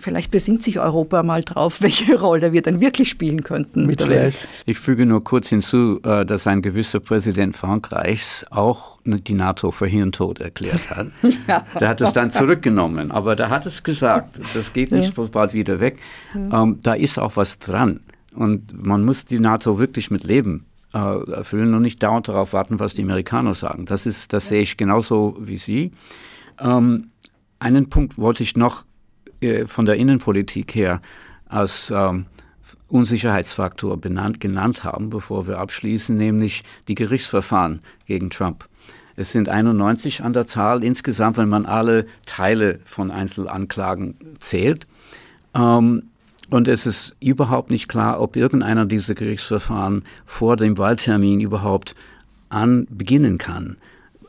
Vielleicht 0.00 0.30
besinnt 0.30 0.62
sich 0.62 0.78
Europa 0.78 1.22
mal 1.22 1.42
drauf, 1.42 1.80
welche 1.80 2.18
Rolle 2.18 2.52
wir 2.52 2.62
denn 2.62 2.80
wirklich 2.80 3.08
spielen 3.08 3.42
könnten. 3.42 3.86
Mit 3.86 4.00
der 4.00 4.08
Welt. 4.08 4.34
Ich 4.66 4.78
füge 4.78 5.06
nur 5.06 5.22
kurz 5.22 5.48
hinzu, 5.48 6.00
äh, 6.02 6.24
dass 6.24 6.46
ein 6.46 6.62
gewisser 6.62 7.00
Präsident 7.00 7.56
Frankreichs 7.56 8.46
auch 8.50 8.98
die 9.04 9.34
NATO 9.34 9.70
für 9.70 9.86
Hirntod 9.86 10.40
erklärt 10.40 10.90
hat. 10.90 11.08
ja. 11.48 11.64
Der 11.78 11.88
hat 11.88 12.00
es 12.00 12.12
dann 12.12 12.30
zurückgenommen, 12.30 13.10
aber 13.10 13.36
der 13.36 13.50
hat 13.50 13.66
es 13.66 13.82
gesagt, 13.82 14.38
das 14.54 14.72
geht 14.72 14.92
nicht 14.92 15.16
ja. 15.16 15.24
bald 15.24 15.52
wieder 15.52 15.80
weg. 15.80 15.98
Ja. 16.34 16.62
Ähm, 16.62 16.78
da 16.82 16.94
ist 16.94 17.18
auch 17.18 17.36
was 17.36 17.58
dran 17.58 18.00
und 18.34 18.72
man 18.84 19.04
muss 19.04 19.24
die 19.24 19.40
NATO 19.40 19.78
wirklich 19.78 20.10
mit 20.10 20.24
Leben 20.24 20.66
äh, 20.94 20.98
erfüllen 21.32 21.74
und 21.74 21.82
nicht 21.82 22.02
dauernd 22.02 22.28
darauf 22.28 22.52
warten, 22.52 22.80
was 22.80 22.94
die 22.94 23.02
Amerikaner 23.02 23.54
sagen. 23.54 23.86
Das 23.86 24.06
ist, 24.06 24.32
das 24.32 24.48
sehe 24.48 24.62
ich 24.62 24.76
genauso 24.76 25.36
wie 25.40 25.58
Sie. 25.58 25.92
Ähm, 26.58 27.08
einen 27.58 27.88
Punkt 27.88 28.18
wollte 28.18 28.42
ich 28.42 28.56
noch 28.56 28.84
von 29.66 29.86
der 29.86 29.96
Innenpolitik 29.96 30.74
her 30.74 31.00
als 31.46 31.90
ähm, 31.90 32.26
Unsicherheitsfaktor 32.88 33.96
benannt, 33.96 34.40
genannt 34.40 34.84
haben, 34.84 35.10
bevor 35.10 35.46
wir 35.46 35.58
abschließen, 35.58 36.16
nämlich 36.16 36.62
die 36.88 36.94
Gerichtsverfahren 36.94 37.80
gegen 38.06 38.30
Trump. 38.30 38.68
Es 39.16 39.32
sind 39.32 39.48
91 39.48 40.22
an 40.22 40.32
der 40.32 40.46
Zahl 40.46 40.82
insgesamt, 40.82 41.36
wenn 41.36 41.48
man 41.48 41.66
alle 41.66 42.06
Teile 42.26 42.80
von 42.84 43.10
Einzelanklagen 43.10 44.14
zählt. 44.38 44.86
Ähm, 45.54 46.04
und 46.48 46.66
es 46.66 46.86
ist 46.86 47.16
überhaupt 47.20 47.70
nicht 47.70 47.88
klar, 47.88 48.20
ob 48.20 48.34
irgendeiner 48.34 48.86
dieser 48.86 49.14
Gerichtsverfahren 49.14 50.04
vor 50.26 50.56
dem 50.56 50.78
Wahltermin 50.78 51.40
überhaupt 51.40 51.94
an 52.48 52.86
beginnen 52.90 53.38
kann, 53.38 53.76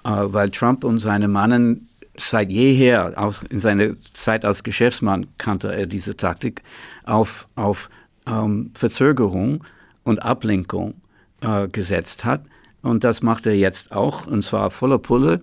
äh, 0.04 0.10
weil 0.10 0.52
Trump 0.52 0.84
und 0.84 1.00
seine 1.00 1.28
Mannen 1.28 1.88
seit 2.18 2.50
jeher, 2.50 3.14
auch 3.16 3.44
in 3.50 3.60
seiner 3.60 3.96
Zeit 4.14 4.46
als 4.46 4.64
Geschäftsmann 4.64 5.26
kannte 5.38 5.74
er 5.74 5.86
diese 5.86 6.16
Taktik, 6.16 6.62
auf, 7.04 7.48
auf 7.56 7.90
ähm, 8.28 8.72
Verzögerung 8.74 9.64
und 10.04 10.22
Ablenkung 10.22 10.96
äh, 11.42 11.68
gesetzt 11.68 12.26
hat. 12.26 12.44
Und 12.82 13.04
das 13.04 13.22
macht 13.22 13.46
er 13.46 13.56
jetzt 13.56 13.92
auch, 13.92 14.28
und 14.28 14.44
zwar 14.44 14.72
voller 14.72 15.00
Pulle. 15.00 15.42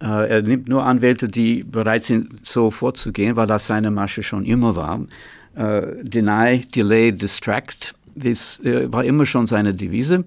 Äh, 0.00 0.28
er 0.28 0.42
nimmt 0.42 0.68
nur 0.68 0.84
Anwälte, 0.84 1.28
die 1.28 1.62
bereit 1.62 2.04
sind, 2.04 2.46
so 2.46 2.70
vorzugehen, 2.70 3.36
weil 3.36 3.46
das 3.46 3.66
seine 3.66 3.90
Masche 3.90 4.22
schon 4.22 4.44
immer 4.44 4.76
war. 4.76 5.00
Äh, 5.54 6.02
deny, 6.02 6.60
delay, 6.60 7.12
distract 7.12 7.94
äh, 8.22 8.34
war 8.92 9.04
immer 9.04 9.26
schon 9.26 9.46
seine 9.46 9.74
Devise. 9.74 10.24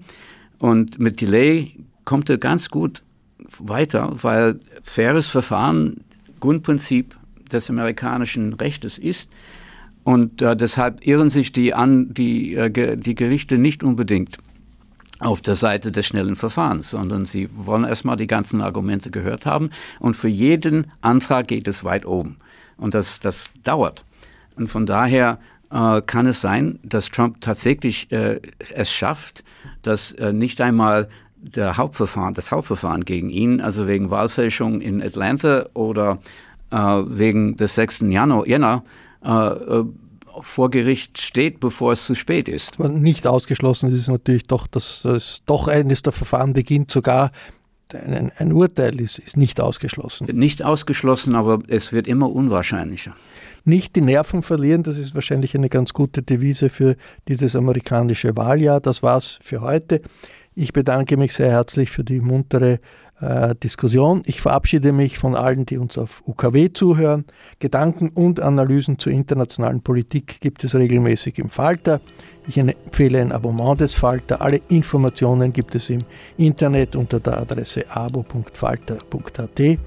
Und 0.58 0.98
mit 0.98 1.20
Delay 1.20 1.72
kommt 2.04 2.30
er 2.30 2.38
ganz 2.38 2.70
gut 2.70 3.02
weiter, 3.60 4.12
weil 4.22 4.60
faires 4.82 5.26
Verfahren 5.26 6.04
Grundprinzip 6.40 7.16
des 7.50 7.70
amerikanischen 7.70 8.54
Rechtes 8.54 8.98
ist. 8.98 9.30
Und 10.02 10.42
äh, 10.42 10.54
deshalb 10.54 11.06
irren 11.06 11.30
sich 11.30 11.52
die, 11.52 11.72
an, 11.72 12.12
die, 12.12 12.54
äh, 12.54 12.96
die 12.96 13.14
Gerichte 13.14 13.56
nicht 13.56 13.82
unbedingt 13.82 14.38
auf 15.20 15.40
der 15.40 15.56
Seite 15.56 15.90
des 15.90 16.06
schnellen 16.06 16.36
Verfahrens, 16.36 16.90
sondern 16.90 17.24
sie 17.24 17.48
wollen 17.56 17.84
erstmal 17.84 18.16
die 18.16 18.26
ganzen 18.26 18.60
Argumente 18.60 19.10
gehört 19.10 19.46
haben. 19.46 19.70
Und 20.00 20.16
für 20.16 20.28
jeden 20.28 20.88
Antrag 21.00 21.48
geht 21.48 21.66
es 21.68 21.84
weit 21.84 22.04
oben. 22.04 22.36
Und 22.76 22.94
das, 22.94 23.20
das 23.20 23.48
dauert. 23.62 24.04
Und 24.56 24.68
von 24.68 24.84
daher 24.84 25.38
äh, 25.70 26.02
kann 26.02 26.26
es 26.26 26.40
sein, 26.40 26.78
dass 26.82 27.08
Trump 27.08 27.40
tatsächlich 27.40 28.10
äh, 28.12 28.40
es 28.74 28.92
schafft, 28.92 29.44
dass 29.82 30.12
äh, 30.12 30.32
nicht 30.32 30.60
einmal 30.60 31.08
der 31.44 31.76
Hauptverfahren, 31.76 32.34
das 32.34 32.50
Hauptverfahren 32.50 33.04
gegen 33.04 33.30
ihn, 33.30 33.60
also 33.60 33.86
wegen 33.86 34.10
Wahlfälschung 34.10 34.80
in 34.80 35.02
Atlanta 35.02 35.66
oder 35.74 36.18
äh, 36.70 36.76
wegen 36.76 37.56
des 37.56 37.74
6. 37.74 38.06
Januar, 38.08 38.46
Jänner, 38.46 38.84
äh, 39.24 39.28
äh, 39.30 39.84
vor 40.40 40.70
Gericht 40.70 41.20
steht, 41.20 41.60
bevor 41.60 41.92
es 41.92 42.06
zu 42.06 42.14
spät 42.14 42.48
ist. 42.48 42.78
Nicht 42.80 43.26
ausgeschlossen 43.26 43.92
ist 43.94 44.08
natürlich 44.08 44.46
doch, 44.46 44.66
dass 44.66 45.04
es 45.04 45.42
doch 45.46 45.68
eines 45.68 46.02
der 46.02 46.12
Verfahren 46.12 46.54
beginnt, 46.54 46.90
sogar 46.90 47.30
ein, 47.92 48.32
ein 48.36 48.52
Urteil 48.52 49.00
ist, 49.00 49.18
ist 49.18 49.36
nicht 49.36 49.60
ausgeschlossen. 49.60 50.26
Nicht 50.32 50.64
ausgeschlossen, 50.64 51.36
aber 51.36 51.60
es 51.68 51.92
wird 51.92 52.08
immer 52.08 52.30
unwahrscheinlicher. 52.32 53.14
Nicht 53.64 53.96
die 53.96 54.00
Nerven 54.00 54.42
verlieren, 54.42 54.82
das 54.82 54.98
ist 54.98 55.14
wahrscheinlich 55.14 55.54
eine 55.54 55.68
ganz 55.68 55.92
gute 55.92 56.22
Devise 56.22 56.68
für 56.68 56.96
dieses 57.28 57.54
amerikanische 57.56 58.36
Wahljahr. 58.36 58.80
Das 58.80 59.02
war's 59.02 59.38
für 59.42 59.60
heute. 59.60 60.02
Ich 60.56 60.72
bedanke 60.72 61.16
mich 61.16 61.34
sehr 61.34 61.50
herzlich 61.50 61.90
für 61.90 62.04
die 62.04 62.20
muntere 62.20 62.78
äh, 63.20 63.56
Diskussion. 63.56 64.22
Ich 64.26 64.40
verabschiede 64.40 64.92
mich 64.92 65.18
von 65.18 65.34
allen, 65.34 65.66
die 65.66 65.78
uns 65.78 65.98
auf 65.98 66.22
UKW 66.26 66.72
zuhören. 66.72 67.24
Gedanken 67.58 68.10
und 68.10 68.38
Analysen 68.38 69.00
zur 69.00 69.12
internationalen 69.12 69.82
Politik 69.82 70.40
gibt 70.40 70.62
es 70.62 70.76
regelmäßig 70.76 71.40
im 71.40 71.48
Falter. 71.48 72.00
Ich 72.46 72.56
empfehle 72.56 73.20
ein 73.20 73.32
Abonnement 73.32 73.80
des 73.80 73.94
Falter. 73.94 74.40
Alle 74.42 74.60
Informationen 74.68 75.52
gibt 75.52 75.74
es 75.74 75.90
im 75.90 76.00
Internet 76.36 76.94
unter 76.94 77.18
der 77.18 77.38
Adresse 77.38 77.84
abo.falter.at. 77.88 79.78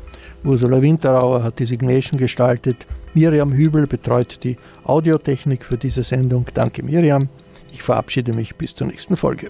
Ursula 0.44 0.82
Winterauer 0.82 1.44
hat 1.44 1.60
die 1.60 1.66
Signation 1.66 2.20
gestaltet. 2.20 2.86
Miriam 3.14 3.54
Hübel 3.54 3.88
betreut 3.88 4.44
die 4.44 4.58
Audiotechnik 4.84 5.64
für 5.64 5.78
diese 5.78 6.04
Sendung. 6.04 6.46
Danke 6.54 6.84
Miriam. 6.84 7.30
Ich 7.72 7.82
verabschiede 7.82 8.34
mich 8.34 8.56
bis 8.56 8.76
zur 8.76 8.88
nächsten 8.88 9.16
Folge. 9.16 9.50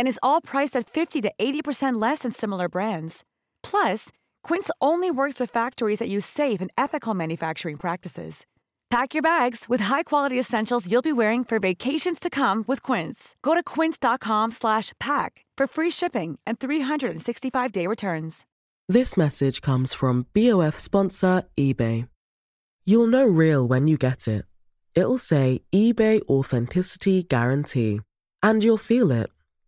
and 0.00 0.08
is 0.08 0.18
all 0.22 0.40
priced 0.40 0.74
at 0.74 0.88
50 0.88 1.20
to 1.20 1.30
80% 1.38 2.00
less 2.00 2.20
than 2.20 2.32
similar 2.32 2.68
brands. 2.68 3.22
Plus, 3.62 4.08
Quince 4.42 4.70
only 4.80 5.10
works 5.10 5.38
with 5.38 5.50
factories 5.50 5.98
that 5.98 6.08
use 6.08 6.24
safe 6.24 6.60
and 6.62 6.70
ethical 6.78 7.14
manufacturing 7.14 7.76
practices. 7.76 8.46
Pack 8.88 9.14
your 9.14 9.22
bags 9.22 9.66
with 9.68 9.82
high-quality 9.82 10.38
essentials 10.38 10.90
you'll 10.90 11.02
be 11.02 11.12
wearing 11.12 11.44
for 11.44 11.60
vacations 11.60 12.18
to 12.18 12.30
come 12.30 12.64
with 12.66 12.82
Quince. 12.82 13.36
Go 13.42 13.54
to 13.54 13.62
quince.com/pack 13.62 15.44
for 15.58 15.66
free 15.66 15.90
shipping 15.90 16.38
and 16.46 16.58
365-day 16.58 17.86
returns. 17.86 18.46
This 18.88 19.16
message 19.16 19.60
comes 19.60 19.94
from 19.94 20.26
BOF 20.34 20.76
sponsor 20.78 21.44
eBay. 21.56 22.08
You'll 22.84 23.06
know 23.06 23.26
real 23.26 23.68
when 23.68 23.86
you 23.86 23.96
get 23.96 24.26
it. 24.26 24.46
It'll 24.94 25.18
say 25.18 25.60
eBay 25.72 26.22
authenticity 26.28 27.22
guarantee 27.22 28.00
and 28.42 28.64
you'll 28.64 28.86
feel 28.90 29.12
it. 29.12 29.30